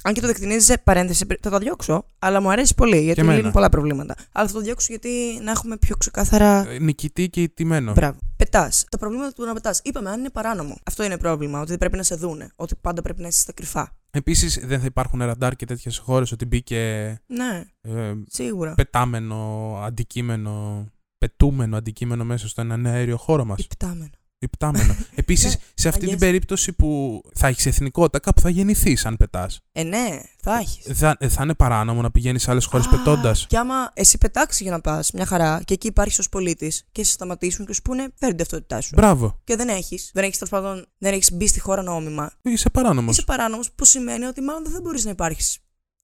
Αν 0.02 0.14
και 0.14 0.20
το 0.20 0.26
διακτηνίζεσαι, 0.26 0.78
παρένθεση, 0.84 1.26
θα 1.40 1.50
το 1.50 1.58
διώξω, 1.58 2.04
αλλά 2.18 2.40
μου 2.40 2.50
αρέσει 2.50 2.74
πολύ 2.74 3.00
γιατί 3.02 3.20
εμένα. 3.20 3.36
λύνει 3.38 3.50
πολλά 3.52 3.68
προβλήματα. 3.68 4.14
Αλλά 4.32 4.46
θα 4.48 4.52
το 4.54 4.60
διώξω 4.60 4.86
γιατί 4.90 5.40
να 5.42 5.50
έχουμε 5.50 5.76
πιο 5.76 5.96
ξεκάθαρα. 5.96 6.68
Ε, 6.68 6.78
Νικητή 6.78 7.28
και 7.30 7.42
ηττημένο. 7.42 7.92
Μπράβο. 7.92 8.18
Πετάς. 8.36 8.84
Τα 8.90 8.98
προβλήματα 8.98 9.32
του 9.32 9.44
να 9.44 9.52
πετάς. 9.52 9.80
Είπαμε, 9.84 10.10
αν 10.10 10.18
είναι 10.18 10.30
παράνομο. 10.30 10.76
Αυτό 10.84 11.04
είναι 11.04 11.18
πρόβλημα. 11.18 11.58
Ότι 11.60 11.68
δεν 11.68 11.78
πρέπει 11.78 11.96
να 11.96 12.02
σε 12.02 12.14
δούνε. 12.14 12.50
Ότι 12.56 12.74
πάντα 12.80 13.02
πρέπει 13.02 13.20
να 13.20 13.28
είσαι 13.28 13.40
στα 13.40 13.52
κρυφά. 13.52 13.94
Επίσης 14.10 14.60
δεν 14.64 14.80
θα 14.80 14.84
υπάρχουν 14.86 15.20
ραντάρ 15.24 15.56
και 15.56 15.66
τέτοιες 15.66 15.98
χώρες 15.98 16.32
ότι 16.32 16.44
μπήκε 16.44 16.78
Ναι, 17.26 17.64
ε, 17.80 18.12
σίγουρα. 18.26 18.74
πετάμενο 18.74 19.72
αντικείμενο, 19.84 20.86
πετούμενο 21.18 21.76
αντικείμενο 21.76 22.24
μέσα 22.24 22.48
στο 22.48 22.60
έναν 22.60 22.86
αέριο 22.86 23.16
χώρο 23.16 23.44
μας. 23.44 23.58
Υπτάμενο. 23.58 24.10
Υπτάμενο. 24.50 24.96
Επίσης, 25.14 25.54
Ναι, 25.56 25.60
σε 25.74 25.88
αυτή 25.88 26.00
I 26.04 26.06
την 26.08 26.16
guess. 26.16 26.20
περίπτωση 26.20 26.72
που 26.72 27.20
θα 27.34 27.46
έχεις 27.46 27.66
εθνικότητα, 27.66 28.18
κάπου 28.18 28.40
θα 28.40 28.48
γεννηθεί 28.50 28.96
αν 29.04 29.16
πετάς. 29.16 29.60
Ε, 29.72 29.82
ναι, 29.82 30.20
θα 30.42 30.56
έχεις. 30.58 30.98
Θα, 30.98 31.16
ε, 31.18 31.28
θα 31.28 31.42
είναι 31.42 31.54
παράνομο 31.54 32.02
να 32.02 32.10
πηγαίνεις 32.10 32.42
σε 32.42 32.50
άλλες 32.50 32.64
χώρες 32.64 32.88
πετώντας. 32.88 33.46
Και 33.48 33.56
άμα 33.58 33.90
εσύ 33.94 34.18
πετάξεις 34.18 34.60
για 34.60 34.70
να 34.70 34.80
πας 34.80 35.10
μια 35.12 35.26
χαρά 35.26 35.62
και 35.64 35.74
εκεί 35.74 35.86
υπάρχει 35.86 36.20
ω 36.20 36.24
πολίτη 36.30 36.72
και 36.92 37.04
σε 37.04 37.10
σταματήσουν 37.12 37.66
και 37.66 37.72
σου 37.74 37.82
πούνε 37.82 38.02
φέρει 38.02 38.34
την 38.34 38.36
ταυτότητά 38.36 38.80
σου. 38.80 38.90
Μπράβο. 38.94 39.40
Και 39.44 39.56
δεν 39.56 39.68
έχεις. 39.68 40.10
Δεν 40.14 40.24
έχεις 40.24 40.38
τέλος 40.38 40.52
πάντων. 40.52 40.86
Δεν 40.98 41.12
έχεις 41.12 41.32
μπει 41.32 41.46
στη 41.46 41.60
χώρα 41.60 41.82
νόμιμα. 41.82 42.30
Είσαι 42.42 42.70
παράνομος. 42.70 43.12
Είσαι 43.16 43.24
παράνομος 43.26 43.70
που 43.72 43.84
σημαίνει 43.84 44.24
ότι 44.24 44.40
μάλλον 44.40 44.64
δεν 44.68 44.82
μπορείς 44.82 45.04
να 45.04 45.10
υπάρχεις 45.10 45.58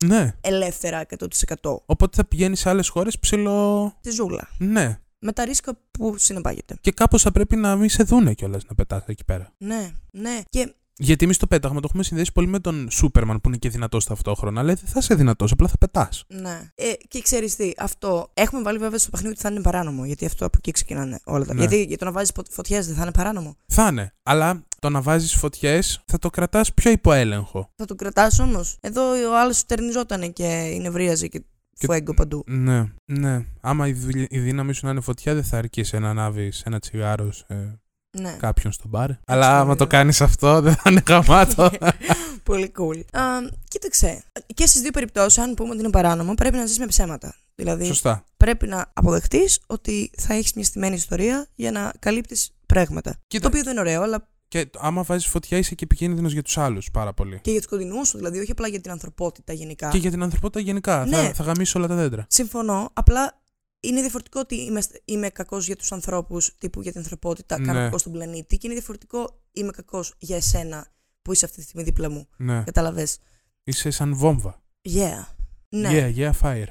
Ναι. 0.05 0.35
ελεύθερα 0.40 1.01
100% 1.01 1.83
Οπότε 1.87 2.16
θα 2.16 2.25
πηγαίνεις 2.25 2.61
σε 2.61 2.68
άλλες 2.68 2.88
χώρες 2.88 3.18
ψηλό. 3.18 3.92
τη 4.01 4.11
ζούλα. 4.11 4.49
Ναι. 4.59 4.99
Με 5.19 5.33
τα 5.33 5.45
ρίσκα 5.45 5.79
που 5.91 6.15
συνεπάγεται. 6.19 6.77
Και 6.81 6.93
κάπως 6.93 7.23
θα 7.23 7.33
πρέπει 7.33 7.57
να 7.57 7.77
μην 7.77 7.89
σε 7.89 8.03
δούνε 8.03 8.35
κιόλας 8.35 8.65
να 8.69 8.75
πετάς 8.75 9.03
εκεί 9.07 9.25
πέρα. 9.25 9.53
Ναι, 9.59 9.93
ναι. 10.11 10.41
Και 10.51 10.75
Γιατί 10.99 11.25
εμείς 11.25 11.37
το 11.37 11.47
πέταγμα 11.47 11.81
το 11.81 11.87
έχουμε 11.89 12.03
συνδέσει 12.03 12.33
πολύ 12.33 12.47
με 12.47 12.59
τον 12.59 12.91
Σούπερμαν 12.91 13.41
που 13.41 13.49
είναι 13.49 13.57
και 13.57 13.69
δυνατός 13.69 14.05
ταυτόχρονα. 14.05 14.61
Αλλά 14.61 14.75
δεν 14.75 14.89
θα 14.89 14.99
είσαι 14.99 15.15
δυνατός, 15.15 15.53
απλά 15.53 15.69
θα 15.69 15.79
πετάς. 15.79 16.25
Ναι. 16.29 16.71
Ε, 16.75 16.93
και 17.09 17.21
ξέρεις 17.23 17.57
τι, 17.57 17.73
αυτό 17.77 18.31
έχουμε 18.35 18.63
βάλει 18.63 18.79
βέβαια 18.79 18.99
στο 18.99 19.11
παιχνίδι 19.11 19.33
ότι 19.33 19.43
θα 19.43 19.51
είναι 19.51 19.61
παράνομο. 19.61 20.05
Γιατί 20.05 20.27
αυτό 20.27 20.45
από 20.45 20.57
εκεί 20.59 20.71
ξεκινάνε 20.71 21.21
όλα 21.25 21.45
τα. 21.45 21.55
Ναι. 21.55 21.61
Γιατί 21.61 21.83
για 21.83 21.99
το 21.99 22.05
να 22.05 22.13
βάζεις 22.13 22.33
φωτιές 22.51 22.87
δεν 22.87 22.97
θα 22.97 23.03
είναι 23.03 23.13
παράνομο. 23.13 23.57
Θα 23.67 23.89
είναι. 23.91 24.15
Αλλά 24.23 24.65
το 24.81 24.91
να 24.91 25.03
βάζεις 25.03 25.35
φωτιές 25.35 26.03
θα 26.07 26.19
το 26.19 26.31
κρατάς 26.31 26.75
πιο 26.75 26.91
υποέλεγχο. 26.91 27.71
Θα 27.77 27.85
το 27.85 27.95
κρατάς 27.95 28.39
όμως. 28.39 28.77
Εδώ 28.81 29.03
ο 29.31 29.39
άλλος 29.39 29.67
τερνιζόταν 29.67 30.33
και 30.33 30.79
νευρίαζε 30.81 31.27
και 31.27 31.43
Και- 31.79 31.87
φουέγκο 31.87 32.15
παντού. 32.15 32.45
Ναι, 32.47 32.85
ναι. 33.05 33.45
Άμα 33.61 33.87
η, 33.89 33.93
δουλ- 33.93 34.33
η 34.33 34.39
δύναμη 34.39 34.73
σου 34.73 34.85
να 34.85 34.91
είναι 34.91 35.01
φωτιά, 35.01 35.35
δεν 35.35 35.45
θα 35.45 35.59
αρκείς 35.59 35.93
να 35.93 36.09
ανάβει 36.11 36.53
ένα 36.65 36.79
τσιγάρο 36.79 37.33
σε 37.33 37.81
Ναι. 38.19 38.37
κάποιον 38.39 38.73
στον 38.73 38.91
μπαρ. 38.91 39.11
Αλλά 39.27 39.49
άμα 39.51 39.59
βέβαια. 39.59 39.75
το 39.77 39.87
κάνεις 39.87 40.21
αυτό, 40.21 40.61
δεν 40.61 40.75
θα 40.75 40.91
είναι 40.91 41.03
γαμάτο. 41.09 41.71
Πολύ 42.43 42.73
cool. 42.79 43.01
Α, 43.21 43.23
κοίταξε. 43.69 44.23
Και 44.55 44.67
στις 44.67 44.81
δύο 44.81 44.91
περιπτώσεις, 44.91 45.39
αν 45.39 45.55
πούμε 45.55 45.71
ότι 45.71 45.79
είναι 45.79 45.91
παράνομο, 45.91 46.35
πρέπει 46.35 46.57
να 46.57 46.67
ζεις 46.67 46.79
με 46.79 46.87
ψέματα. 46.87 47.35
Δηλαδή, 47.55 47.85
Σωστά. 47.85 48.25
πρέπει 48.37 48.67
να 48.67 48.87
αποδεχτείς 48.93 49.61
ότι 49.67 50.11
θα 50.19 50.35
έχεις 50.35 50.53
μια 50.53 50.65
στημένη 50.65 50.95
ιστορία 50.95 51.47
για 51.55 51.71
να 51.71 51.93
καλύπτεις 51.99 52.51
πράγματα. 52.67 53.17
Κοίτα. 53.27 53.43
Το 53.43 53.49
οποίο 53.49 53.62
δεν 53.62 53.73
είναι 53.73 53.81
ωραίο, 53.81 54.03
αλλά 54.03 54.29
Και 54.49 54.67
το- 54.67 54.79
άμα 54.83 55.03
βάζεις 55.03 55.27
φωτιά, 55.29 55.59
είσαι 55.59 55.75
και 55.75 55.85
επικίνδυνος 55.85 56.33
για 56.33 56.43
τους 56.43 56.59
άλλους 56.59 56.91
πάρα 56.91 57.13
πολύ. 57.15 57.41
και 57.41 57.51
για 57.51 57.61
τους 57.61 57.69
κοντινούς 57.69 58.09
σου, 58.09 58.17
δηλαδή, 58.17 58.39
όχι 58.39 58.51
απλά 58.51 58.69
για 58.69 58.81
την 58.81 58.91
ανθρωπότητα 58.91 59.53
γενικά. 59.53 59.89
Και 59.89 59.99
για 59.99 60.11
την 60.11 60.23
ανθρωπότητα 60.23 60.61
γενικά. 60.61 61.05
Ναι. 61.07 61.17
Θα, 61.17 61.33
θα 61.35 61.43
γαμίσει 61.43 61.77
όλα 61.79 61.87
τα 61.87 61.95
δέντρα. 61.95 62.27
Συμφωνώ. 62.29 62.91
Απλά 62.93 63.41
είναι 63.81 64.01
διαφορετικό 64.01 64.41
ότι 64.41 64.55
είμαι, 64.55 64.83
είμαι 65.05 65.29
κακός 65.29 65.67
για 65.67 65.77
τους 65.77 65.93
ανθρώπους, 65.93 66.55
τύπου 66.59 66.83
για 66.83 66.91
την 66.93 67.01
ανθρωπότητα, 67.01 67.57
κάνω 67.57 67.73
Ναι. 67.73 67.85
κακό 67.85 67.99
στον 67.99 68.13
πλανήτη. 68.13 68.57
Και 68.59 68.67
είναι 68.67 68.75
διαφορετικό 68.75 69.41
είμαι 69.53 69.71
κακός 69.71 70.15
για 70.19 70.37
εσένα 70.37 70.87
που 71.23 71.33
είσαι 71.33 71.45
αυτή 71.45 71.57
τη 71.57 71.63
στιγμή 71.63 71.83
δίπλα 71.83 72.11
μου. 72.11 72.29
Ναι. 72.37 72.63
Κατάλαβες; 72.65 73.19
Είσαι 73.65 73.91
σαν 73.91 74.15
βόμβα. 74.15 74.63
Yeah. 74.89 75.25
Ναι. 75.69 75.89
Yeah, 75.93 76.17
yeah, 76.19 76.31
fire. 76.43 76.67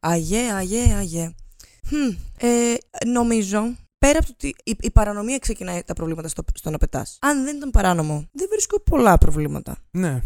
Αγέ, 0.00 0.52
αγέ, 0.52 0.94
αγέ. 0.94 1.34
Χμ, 1.88 2.16
ε, 2.46 2.74
νομίζω, 3.06 3.76
πέρα 3.98 4.18
από 4.18 4.26
το 4.26 4.32
ότι 4.32 4.54
η, 4.64 4.76
η 4.80 4.90
παρανομία 4.90 5.38
ξεκινάει 5.38 5.82
τα 5.82 5.94
προβλήματα 5.94 6.28
στο, 6.28 6.42
στο 6.54 6.70
να 6.70 6.78
πετάς. 6.78 7.18
Αν 7.20 7.44
δεν 7.44 7.56
ήταν 7.56 7.70
παράνομο, 7.70 8.28
δεν 8.32 8.48
βρίσκω 8.50 8.80
πολλά 8.80 9.18
προβλήματα. 9.18 9.76
Ναι. 9.90 10.22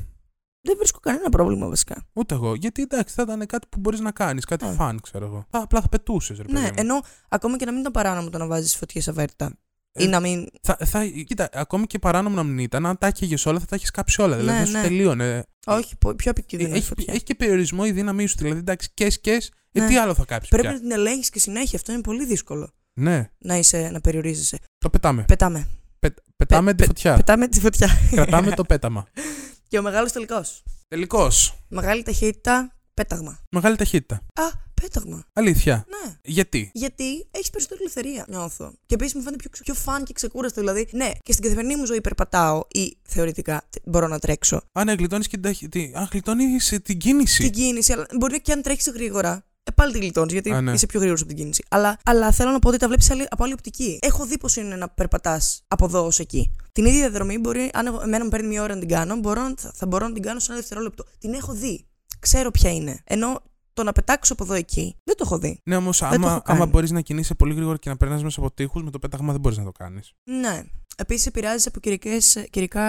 Δεν 0.62 0.76
βρίσκω 0.76 0.98
κανένα 1.00 1.28
πρόβλημα 1.28 1.68
βασικά. 1.68 2.06
Ούτε 2.12 2.35
εγώ. 2.35 2.54
Γιατί 2.54 2.83
εντάξει, 2.83 3.14
θα 3.14 3.22
ήταν 3.22 3.46
κάτι 3.46 3.66
που 3.70 3.80
μπορείς 3.80 4.00
να 4.00 4.11
κάνεις, 4.12 4.44
κάτι 4.44 4.66
Ε. 4.66 4.72
φαν, 4.72 5.00
ξέρω 5.00 5.26
εγώ. 5.26 5.46
Θα, 5.50 5.59
απλά 5.62 5.80
θα 5.80 5.88
πετούσες, 5.88 6.37
ρε 6.37 6.42
παιδί. 6.42 6.59
Ναι, 6.59 6.61
μου. 6.66 6.74
ενώ 6.76 7.00
ακόμα 7.28 7.56
και 7.56 7.64
να 7.64 7.70
μην 7.70 7.80
ήταν 7.80 7.92
παράνομο 7.92 8.30
το 8.30 8.38
να 8.38 8.46
βάζεις 8.46 8.76
φωτιές 8.76 9.09
αβέρτα. 9.09 9.52
Ε, 9.92 10.02
ή 10.04 10.06
να 10.06 10.20
μην. 10.20 10.46
Θα, 10.62 10.76
θα, 10.85 11.04
κοίτα, 11.06 11.48
ακόμη 11.52 11.87
και 11.87 11.98
παράνομο 11.98 12.35
να 12.37 12.42
μην 12.42 12.59
ήταν, 12.59 12.87
αν 12.87 12.98
τα 12.98 13.06
έκαιγες 13.06 13.46
όλα, 13.46 13.59
θα 13.61 13.66
τα 13.66 13.74
έχεις 13.74 13.90
κάψει 13.90 14.22
όλα. 14.22 14.37
Δηλαδή 14.37 14.59
Ναι, 14.59 14.64
θα 14.64 14.66
σου 14.70 14.72
ναι. 14.76 14.83
τελείωνε. 14.83 15.42
Όχι, 15.66 15.96
πο- 15.96 16.14
πιο 16.14 16.30
επικίνδυνη 16.30 16.70
η 16.70 16.76
έχει, 16.76 16.87
φωτιά. 16.87 17.12
έχει 17.14 17.22
και 17.22 17.35
περιορισμό 17.35 17.83
η 17.87 17.92
δύναμή 17.92 18.26
σου. 18.26 18.37
Δηλαδή, 18.38 18.59
εντάξει, 18.59 18.90
και 18.94 19.06
και. 19.09 19.42
Ε, 19.72 19.80
Ναι. 19.80 19.87
τι 19.87 19.96
άλλο 19.96 20.14
θα 20.14 20.24
κάψεις 20.24 20.50
Πρέπει 20.50 20.66
πια; 20.66 20.74
να 20.76 20.80
την 20.80 20.90
ελέγχεις 20.90 21.30
και 21.30 21.38
συνέχεια. 21.38 21.78
Αυτό 21.78 21.92
είναι 21.92 22.00
πολύ 22.00 22.24
δύσκολο. 22.24 22.70
Ναι, 22.94 23.31
Να, 23.38 23.57
είσαι, 23.57 23.88
να 23.92 24.00
περιορίζεσαι. 24.00 24.59
το 24.79 24.90
πετάμε. 24.90 25.24
Πετάμε. 25.24 25.68
Πε, 25.98 26.09
πετάμε 26.37 26.70
πε- 26.70 26.81
τη 26.81 26.87
φωτιά. 26.87 27.16
Πετάμε 27.16 27.48
τη 27.48 27.61
φωτιά. 27.61 27.88
Κρατάμε 28.11 28.50
το 28.50 28.64
πέταμα. 28.64 29.07
και 29.68 29.79
ο 29.79 29.83
μεγάλος 29.83 30.12
τελικός. 30.12 30.62
Τελικώ. 30.88 31.29
Μεγάλη 31.68 32.03
ταχύτητα, 32.03 32.76
πέταγμα. 32.94 33.38
Μεγάλη 33.50 33.76
ταχύτητα. 33.76 34.14
Α, 34.14 34.42
πέταγμα. 34.83 35.24
Αλήθεια. 35.33 35.85
Ναι. 35.88 36.14
Γιατί; 36.24 36.70
Γιατί 36.74 37.29
έχεις 37.31 37.50
περισσότερη 37.50 37.81
ελευθερία, 37.81 38.24
νιώθω. 38.29 38.72
Και 38.87 38.94
επίσης 38.94 39.14
μου 39.14 39.20
φαίνεται 39.22 39.37
πιο, 39.42 39.50
ξε- 39.50 39.64
πιο 39.64 39.74
φαν 39.74 40.05
και 40.05 40.12
ξεκούραστο. 40.12 40.61
Δηλαδή, 40.61 40.88
ναι, 40.92 41.11
και 41.22 41.33
στην 41.33 41.44
καθημερινή 41.44 41.76
μου 41.76 41.85
ζωή 41.85 42.00
περπατάω 42.00 42.62
ή 42.68 42.98
θεωρητικά 43.03 43.62
τε- 43.70 43.83
μπορώ 43.88 44.07
να 44.09 44.18
τρέξω. 44.18 44.61
Α, 44.72 44.85
ναι, 44.85 44.92
γλιτώνεις 44.92 45.26
και 45.26 45.33
την 45.37 45.42
ταχύτητα. 45.42 46.00
Α, 46.00 46.09
γλιτώνεις 46.12 46.81
την 46.85 46.98
κίνηση. 46.98 47.42
Την 47.42 47.50
κίνηση, 47.53 47.92
αλλά 47.92 48.07
μπορεί 48.18 48.40
και 48.40 48.53
αν 48.53 48.62
τρέχει 48.62 48.90
γρήγορα. 48.90 49.44
Ε, 49.64 49.70
πάλι 49.75 49.92
τη 49.92 49.99
γλιτώνεις, 49.99 50.33
γιατί 50.33 50.53
Α, 50.53 50.61
ναι. 50.61 50.73
είσαι 50.73 50.87
πιο 50.87 50.99
γρήγορος 50.99 51.23
από 51.23 51.31
την 51.33 51.38
κίνηση. 51.40 51.64
Αλλά, 51.68 51.96
αλλά 52.05 52.33
θέλω 52.33 52.51
να 52.51 52.59
πω 52.59 52.68
ότι 52.68 52.79
τα 52.79 52.87
βλέπεις 52.87 53.11
από 53.29 53.44
άλλη 53.44 53.53
οπτική. 53.53 53.99
Έχω 54.03 54.27
δει 54.27 54.38
πώ 54.38 54.49
είναι 54.57 54.77
να 54.77 54.88
περπατάς 54.88 55.62
από 55.68 55.85
εδώ 55.85 56.07
ως 56.07 56.18
εκεί. 56.18 56.55
Την 56.73 56.85
ίδια 56.85 56.99
διαδρομή 57.01 57.38
μπορεί, 57.38 57.70
αν 57.73 57.87
εγώ- 57.87 58.01
εμένα 58.03 58.25
μου 58.25 58.31
παίρνει 58.31 58.46
μια 58.49 58.62
ώρα 58.62 58.75
να 58.75 58.81
την 58.81 58.88
κάνω, 58.88 59.16
μπορώ, 59.16 59.42
να- 59.42 59.55
θα, 59.59 59.73
θα 59.75 59.87
μπορώ 59.87 60.07
να 60.07 60.12
την 60.14 60.23
κάνω 60.23 60.38
σε 60.38 60.46
ένα 60.53 60.61
δευτερόλεπτο. 60.61 61.05
Την 61.18 61.35
έχω 61.35 61.53
δει. 61.53 61.87
Ξέρω 62.18 62.51
ποια 62.51 62.70
είναι. 62.70 63.01
Ενώ 63.05 63.42
το 63.73 63.83
να 63.83 63.92
πετάξω 63.92 64.33
από 64.33 64.44
εδώ 64.44 64.55
εκεί 64.55 64.96
δεν 65.05 65.16
το 65.16 65.23
έχω 65.27 65.38
δει. 65.38 65.61
Ναι, 65.64 65.77
όμως 65.77 65.99
το 65.99 66.07
άμα, 66.07 66.14
έχω 66.14 66.42
κάνει. 66.42 66.59
άμα 66.59 66.66
μπορείς 66.66 66.90
να 66.90 67.01
κινείσαι 67.01 67.35
πολύ 67.35 67.55
γρήγορα 67.55 67.77
και 67.77 67.88
να 67.88 67.96
περνάς 67.96 68.23
μέσα 68.23 68.40
από 68.40 68.51
τείχους, 68.55 68.83
με 68.83 68.90
το 68.90 68.99
πέταγμα 68.99 69.33
δεν 69.33 69.40
μπορείς 69.40 69.59
να 69.59 69.64
το 69.64 69.73
κάνεις. 69.73 70.12
Ναι. 70.25 70.62
Επίσης 70.96 71.27
επηρεάζεις 71.27 71.66
από 71.66 71.81
καιρικές, 71.81 72.44
καιρικά. 72.51 72.83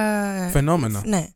ε, 0.44 0.50
Φαινόμενα. 0.50 1.02
Ναι. 1.06 1.28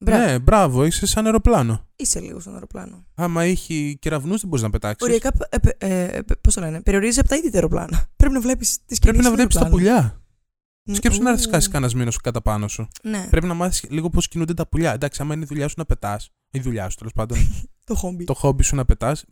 Μπράβο. 0.00 0.24
Ναι, 0.24 0.38
μπράβο, 0.38 0.84
είσαι 0.84 1.06
σαν 1.06 1.24
αεροπλάνο. 1.24 1.86
Είσαι 1.96 2.20
λίγο 2.20 2.40
στον 2.40 2.52
αεροπλάνο. 2.54 3.06
Άμα 3.14 3.42
έχει 3.42 3.96
κεραυνούς, 4.00 4.40
δεν 4.40 4.48
μπορείς 4.48 4.64
να 4.64 4.70
πετάξεις. 4.70 5.08
Οριακά. 5.08 5.30
Ε, 5.48 5.56
ε, 5.78 6.04
ε, 6.16 6.22
Πώς 6.40 6.54
το 6.54 6.60
λένε, 6.60 6.82
περιορίζει 6.82 7.18
από 7.20 7.28
τα 7.28 7.36
ίδια 7.36 7.50
τα 7.50 7.56
αεροπλάνα. 7.56 8.06
Πρέπει 8.16 8.34
να 8.34 8.40
βλέπεις 8.40 8.78
τις 8.84 8.98
Πρέπει 8.98 9.18
να 9.18 9.32
βλέπεις 9.32 9.54
τα 9.54 9.68
πουλιά. 9.68 10.22
Μ, 10.82 10.92
Σκέψου 10.94 11.22
να 11.22 11.30
ου. 11.30 11.32
έρθει 11.32 11.48
κάσει 11.48 11.68
κανένας 11.70 11.94
μήνο 11.94 12.10
κάτω 12.22 12.40
πάνω 12.40 12.68
σου. 12.68 12.88
Ναι, 13.02 13.26
Πρέπει 13.30 13.46
να 13.46 13.54
μάθεις 13.54 13.84
λίγο 13.90 14.10
πώς 14.10 14.28
κινούνται 14.28 14.54
τα 14.54 14.66
πουλιά. 14.68 14.92
Εντάξει, 14.92 15.22
άμα 15.22 15.34
είναι 15.34 15.42
η 15.44 15.46
δουλειά 15.46 15.68
σου 15.68 15.74
να 15.76 15.84
πετάς, 15.84 16.30
η 16.50 16.60
δουλειά 16.60 16.88
σου 16.88 16.96
τέλος 16.96 17.12
πάντων, 17.12 17.38
το 17.84 17.94
χόμπι. 17.94 18.24
το 18.24 18.34
χόμπι 18.34 18.62
σου 18.62 18.74
να 18.76 18.84
πετάς, 18.84 19.24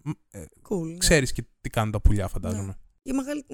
Cool. 0.69 0.87
ναι. 0.91 0.97
ξέρεις 0.97 1.33
και 1.33 1.45
τι 1.61 1.71
κάνουν 1.71 1.93
τα 1.93 2.01
πουλιά, 2.01 2.29
φαντάζομαι. 2.29 2.77
Η 3.03 3.13
μεγάλη... 3.13 3.45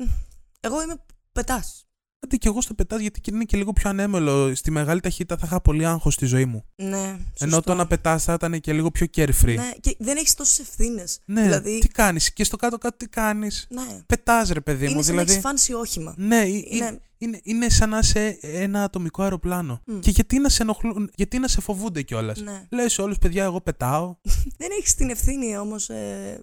Εγώ 0.60 0.82
είμαι 0.82 0.94
πετάς. 1.32 1.86
Αντί 2.24 2.38
και 2.38 2.48
εγώ 2.48 2.60
στο 2.60 2.74
πετάς, 2.74 3.00
γιατί 3.00 3.20
και 3.20 3.30
είναι 3.34 3.44
και 3.44 3.56
λίγο 3.56 3.72
πιο 3.72 3.90
ανέμελο. 3.90 4.54
Στη 4.54 4.70
μεγάλη 4.70 5.00
ταχύτητα 5.00 5.36
θα 5.36 5.46
είχα 5.46 5.60
πολύ 5.60 5.86
άγχος 5.86 6.14
στη 6.14 6.26
ζωή 6.26 6.44
μου. 6.44 6.64
Ναι. 6.76 6.96
Ενώ 6.96 7.18
σωστό. 7.38 7.60
το 7.60 7.74
να 7.74 7.86
πετάς 7.86 8.24
θα 8.24 8.32
ήταν 8.32 8.60
και 8.60 8.72
λίγο 8.72 8.90
πιο 8.90 9.06
carefree. 9.16 9.54
Ναι, 9.56 9.70
και 9.80 9.96
δεν 9.98 10.16
έχεις 10.16 10.34
τόσες 10.34 10.58
ευθύνες. 10.58 11.18
Ναι, 11.24 11.42
δηλαδή- 11.42 11.78
τι 11.80 11.88
κάνεις. 11.88 12.32
Και 12.32 12.44
στο 12.44 12.56
κάτω-κάτω 12.56 12.96
τι 12.96 13.08
κάνεις; 13.08 13.66
Ναι. 13.70 14.02
Πετάς, 14.06 14.50
ρε 14.50 14.60
παιδί 14.60 14.84
Είναι 14.84 14.94
μου. 14.94 15.02
σαν 15.02 15.10
Δηλαδή. 15.10 15.26
να 15.28 15.32
έχει 15.32 15.40
φάνσει 15.42 15.72
όχημα. 15.72 16.14
Ναι, 16.16 16.36
ε- 16.40 16.46
ε- 16.46 16.62
Είναι- 16.76 17.00
είναι, 17.18 17.40
είναι 17.42 17.68
σαν 17.68 17.88
να 17.88 17.98
είσαι 17.98 18.38
ένα 18.42 18.82
ατομικό 18.82 19.22
αεροπλάνο. 19.22 19.80
Μμ. 19.86 19.98
Και 19.98 20.10
γιατί 20.10 20.38
να 20.38 20.48
σε 20.48 20.62
ενοχλούν, 20.62 21.10
γιατί 21.14 21.38
να 21.38 21.48
σε 21.48 21.60
φοβούνται 21.60 22.02
κιόλας; 22.02 22.40
Ναι. 22.40 22.66
Λες 22.70 22.92
σε 22.92 23.02
όλους, 23.02 23.18
παιδιά, 23.18 23.44
εγώ 23.44 23.60
πετάω. 23.60 24.16
Δεν 24.58 24.68
έχεις 24.78 24.94
την 24.94 25.10
ευθύνη 25.10 25.58
όμως. 25.58 25.88
Ε... 25.88 26.40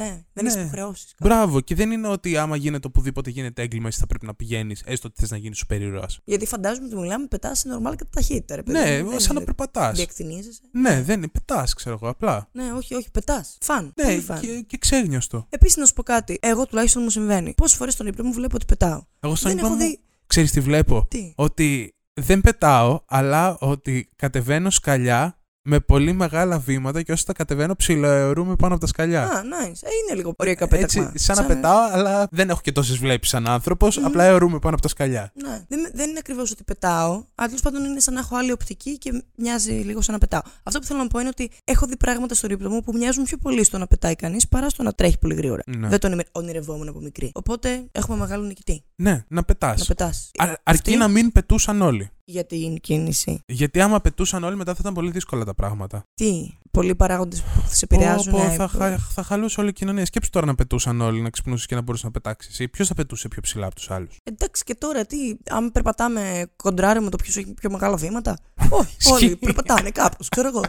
α, 0.00 0.04
ναι, 0.04 0.24
δεν 0.32 0.44
Ναι. 0.44 0.50
έχει 0.50 0.60
υποχρεώσεις. 0.60 1.14
Μπράβο, 1.20 1.60
και 1.60 1.74
δεν 1.74 1.90
είναι 1.90 2.08
ότι 2.08 2.36
άμα 2.36 2.56
γίνεται 2.56 2.86
οπουδήποτε 2.86 3.30
γίνεται 3.30 3.62
έγκλημα, 3.62 3.88
εσύ 3.88 3.98
θα 4.00 4.06
πρέπει 4.06 4.26
να 4.26 4.34
πηγαίνεις, 4.34 4.82
έστω 4.84 5.08
ότι 5.08 5.20
θες 5.20 5.30
να 5.30 5.36
γίνεις 5.36 5.58
σούπερ 5.58 5.80
ήρωα. 5.80 6.06
Γιατί 6.24 6.46
φαντάζομαι 6.46 6.86
ότι 6.86 6.96
μιλάμε 6.96 7.26
πετάς 7.26 7.58
σε 7.58 7.68
νορμάλ 7.68 7.96
κατά 7.96 8.10
ταχύτητα. 8.14 8.56
Ρε, 8.56 8.62
παιδί 8.62 8.78
μου. 8.78 8.84
Ναι, 8.84 8.90
Δεν 9.10 9.20
σαν 9.20 9.34
να 9.34 9.40
είναι- 9.40 9.44
περπατάς. 9.44 9.96
Διεκθινίζεσαι. 9.96 10.60
Ναι, 10.72 11.02
δεν 11.02 11.18
είναι, 11.18 11.28
πετάς, 11.28 11.74
ξέρω 11.74 11.94
εγώ, 12.02 12.08
απλά. 12.10 12.48
Ναι, 12.52 12.72
όχι, 12.72 12.94
όχι, 12.94 13.10
πετάς. 13.10 13.56
Φαν. 13.60 13.92
Ναι, 13.96 14.04
Πολύ 14.04 14.20
φαν. 14.20 14.40
και, 14.40 14.64
και 14.66 14.76
ξέγνωστο. 14.78 15.46
Επίσης, 15.50 15.76
να 15.76 15.84
σου 15.86 15.92
πω 15.92 16.02
κάτι. 16.02 16.38
Εγώ 16.42 16.66
τουλάχιστον 16.66 17.02
μου 17.02 17.10
συμβαίνει. 17.10 17.54
Πόσες 17.56 17.76
φορές 17.76 17.92
στον 17.92 18.06
ύπνο 18.06 18.24
μου 18.24 18.32
βλέπω 18.32 18.54
ότι 18.54 18.64
πετάω. 18.64 19.02
Εγώ 19.20 19.34
στον 19.34 19.48
δεν 19.50 19.58
ύπνο 19.58 19.70
έχω 19.72 19.76
μου, 19.82 19.88
δει. 19.88 20.00
ξέρεις 20.26 20.50
τι 20.52 20.60
βλέπω; 20.60 21.06
Τι; 21.10 21.32
Ότι 21.36 21.94
δεν 22.14 22.40
πετάω, 22.40 23.00
αλλά 23.06 23.56
ότι 23.58 24.08
κατεβαίνω 24.16 24.70
σκαλιά 24.70 25.36
με 25.64 25.80
πολύ 25.80 26.12
μεγάλα 26.12 26.58
βήματα 26.58 27.02
και 27.02 27.12
όσο 27.12 27.24
τα 27.24 27.32
κατεβαίνω 27.32 27.76
ψιλοαιρούμε 27.76 28.56
πάνω 28.56 28.72
από 28.72 28.82
τα 28.82 28.86
σκαλιά. 28.88 29.22
Α, 29.22 29.26
nice. 29.26 29.80
Ε, 29.82 29.88
είναι 30.02 30.16
λίγο 30.16 30.34
οριακά 30.36 30.68
πέταγμα. 30.68 31.10
Έτσι, 31.10 31.24
σαν 31.24 31.36
να 31.36 31.44
πετάω, 31.44 31.78
αλλά 31.92 32.26
δεν 32.30 32.50
έχω 32.50 32.60
και 32.62 32.72
τόσες 32.72 32.96
βλέπει 32.96 33.26
σαν 33.26 33.48
άνθρωπος, 33.48 33.96
Μμμ. 33.96 34.06
απλά 34.06 34.24
αιωρούμε 34.24 34.58
πάνω 34.58 34.74
από 34.74 34.82
τα 34.82 34.88
σκαλιά. 34.88 35.32
Ναι. 35.34 35.64
Δεν, 35.68 35.90
δεν 35.94 36.08
είναι 36.08 36.18
ακριβώς 36.18 36.50
ότι 36.50 36.64
πετάω, 36.64 37.10
αλλά 37.34 37.46
τέλος 37.46 37.60
πάντων 37.62 37.84
είναι 37.84 38.00
σαν 38.00 38.14
να 38.14 38.20
έχω 38.20 38.36
άλλη 38.36 38.52
οπτική 38.52 38.98
και 38.98 39.22
μοιάζει 39.36 39.72
λίγο 39.72 40.00
σαν 40.00 40.14
να 40.14 40.20
πετάω. 40.20 40.40
Αυτό 40.62 40.78
που 40.78 40.86
θέλω 40.86 40.98
να 40.98 41.06
πω 41.06 41.18
είναι 41.18 41.28
ότι 41.28 41.50
έχω 41.64 41.86
δει 41.86 41.96
πράγματα 41.96 42.34
στο 42.34 42.46
ύπνο 42.50 42.68
μου 42.68 42.80
που 42.80 42.92
μοιάζουν 42.94 43.24
πιο 43.24 43.36
πολύ 43.36 43.64
στο 43.64 43.78
να 43.78 43.86
πετάει 43.86 44.16
κανείς 44.16 44.48
παρά 44.48 44.68
στο 44.68 44.82
να 44.82 44.92
τρέχει 44.92 45.18
πολύ 45.18 45.34
γρήγορα. 45.34 45.62
Ναι. 45.66 45.88
Δεν 45.88 45.98
τον 45.98 46.22
ονειρευόμουν 46.32 46.88
από 46.88 47.00
μικρή. 47.00 47.30
Οπότε 47.34 47.84
έχουμε 47.92 48.16
μεγάλο 48.18 48.44
νικητή. 48.44 48.84
Ναι, 49.02 49.24
να 49.28 49.42
πετάς. 49.44 49.78
Να 49.80 49.84
πετάς. 49.84 50.30
Αρκεί 50.38 50.54
Αυτή- 50.64 50.96
να 50.96 51.08
μην 51.08 51.32
πετούσαν 51.32 51.82
όλοι. 51.82 52.10
Για 52.24 52.44
την 52.46 52.80
κίνηση. 52.80 53.40
Γιατί 53.46 53.80
άμα 53.80 54.00
πετούσαν 54.00 54.44
όλοι, 54.44 54.56
μετά 54.56 54.72
θα 54.72 54.78
ήταν 54.80 54.94
πολύ 54.94 55.10
δύσκολα 55.10 55.44
τα 55.44 55.54
πράγματα. 55.54 56.02
Τι. 56.14 56.58
Πολλοί 56.70 56.94
παράγοντες 56.94 57.42
που 57.42 57.60
θα 57.68 57.74
σε 57.74 57.84
επηρεάζουν. 57.90 58.32
Πω, 58.32 58.38
πω, 58.38 58.44
ε, 58.44 58.54
θα, 58.54 58.68
που- 58.68 58.78
χα- 58.78 58.98
θα 58.98 59.22
χαλούσε 59.22 59.60
όλη 59.60 59.68
η 59.68 59.72
κοινωνία. 59.72 60.04
Σκέψου 60.06 60.30
τώρα 60.30 60.46
να 60.46 60.54
πετούσαν 60.54 61.00
όλοι, 61.00 61.20
να 61.20 61.30
ξυπνούσες 61.30 61.66
και 61.66 61.74
να 61.74 61.80
μπορούσες 61.80 62.04
να 62.04 62.10
πετάξεις. 62.10 62.70
Ποιος 62.70 62.88
θα 62.88 62.94
πετούσε 62.94 63.28
πιο 63.28 63.40
ψηλά 63.42 63.66
από 63.66 63.74
τους 63.74 63.90
άλλους; 63.90 64.16
Εντάξει 64.22 64.64
και 64.64 64.74
τώρα 64.74 65.06
τι, 65.06 65.16
αν 65.50 65.72
περπατάμε 65.72 66.46
κοντράρε 66.56 67.00
με 67.00 67.10
το 67.10 67.16
ποιος 67.16 67.36
έχει 67.36 67.54
πιο 67.54 67.70
μεγάλα 67.70 67.96
βήματα. 67.96 68.38
Όχι, 68.70 68.96
όλοι 69.12 69.24
Ισχύει. 69.24 69.36
περπατάνε 69.36 69.90
κάπως, 69.90 70.28
ξέρω 70.28 70.48
εγώ. 70.48 70.62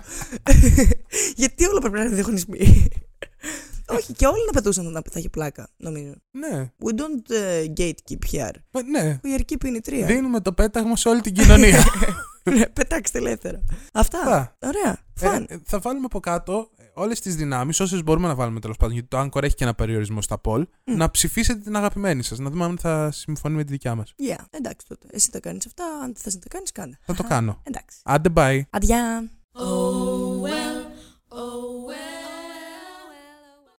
Γιατί 1.36 1.66
όλα 1.66 1.80
πρέπει 1.80 1.96
να 1.98 2.04
είναι 2.04 2.14
διαγωνισμοί; 2.16 2.88
Όχι, 3.90 4.14
και 4.14 4.26
όλοι 4.26 4.46
να 4.46 4.52
πετούσαν 4.52 4.92
να 4.92 5.02
θα 5.12 5.20
έχει 5.20 5.30
πλάκα, 5.30 5.70
νομίζω. 5.78 6.14
Ναι, 6.32 6.72
We 6.84 6.90
don't 7.00 7.32
uh, 7.34 7.74
gatekeep 7.78 8.34
here. 8.34 8.52
Μα, 8.72 8.82
ναι. 8.84 9.20
We 9.24 9.40
are 9.40 9.44
keeping 9.52 9.82
it 9.82 9.90
real. 9.94 10.06
Δίνουμε 10.06 10.40
το 10.42 10.54
πέταγμα 10.54 10.96
σε 10.96 11.10
όλη 11.10 11.22
την 11.22 11.34
κοινωνία. 11.34 11.84
Ναι, 12.46 12.68
Πετάξτε 12.68 13.18
ελεύθερα. 13.18 13.64
Αυτά. 13.94 14.18
Αυτά. 14.20 14.58
Ωραία. 14.60 14.92
Ε, 15.22 15.28
Φαν. 15.28 15.46
ε, 15.50 15.58
θα 15.66 15.80
βάλουμε 15.80 16.06
από 16.06 16.20
κάτω. 16.20 16.70
ε, 16.78 16.84
όλες 16.94 17.20
τις 17.20 17.36
δυνάμεις, 17.36 17.80
όσες 17.80 18.04
μπορούμε 18.04 18.28
να 18.28 18.36
βάλουμε 18.36 18.60
τέλος 18.60 18.78
πάντων, 18.78 18.94
γιατί 18.94 19.08
το 19.08 19.20
Anchor 19.22 19.44
έχει 19.44 19.56
και 19.56 19.64
ένα 19.64 19.74
περιορισμό 19.76 20.22
στα 20.22 20.42
poll, 20.44 20.64
να 20.84 21.12
ψηφίσετε 21.12 21.60
την 21.60 21.76
αγαπημένη 21.76 22.24
σας, 22.24 22.40
να 22.40 22.50
δούμε 22.50 22.64
αν 22.66 22.78
θα 22.80 23.12
συμφωνεί 23.12 23.56
με 23.56 23.64
τη 23.64 23.72
δικιά 23.72 23.96
μας. 23.96 24.14
Yeah, 24.20 24.44
εντάξει 24.50 24.88
τότε. 24.88 25.08
Εσύ 25.12 25.32
τα 25.32 25.40
κάνεις 25.40 25.66
αυτά. 25.66 25.84
Αν 25.86 26.06
δεν 26.06 26.16
θες 26.16 26.34
να 26.34 26.40
τα 26.40 26.48
κάνεις, 26.50 26.72
κάνε. 26.72 27.00
Θα 27.02 27.14
το 27.14 27.24
κάνω. 27.24 27.62
Εντάξει. 27.64 27.98
Άντε 28.04 28.30
bye. 28.36 28.62
Αντιά. 28.70 29.30
Oh 29.56 30.13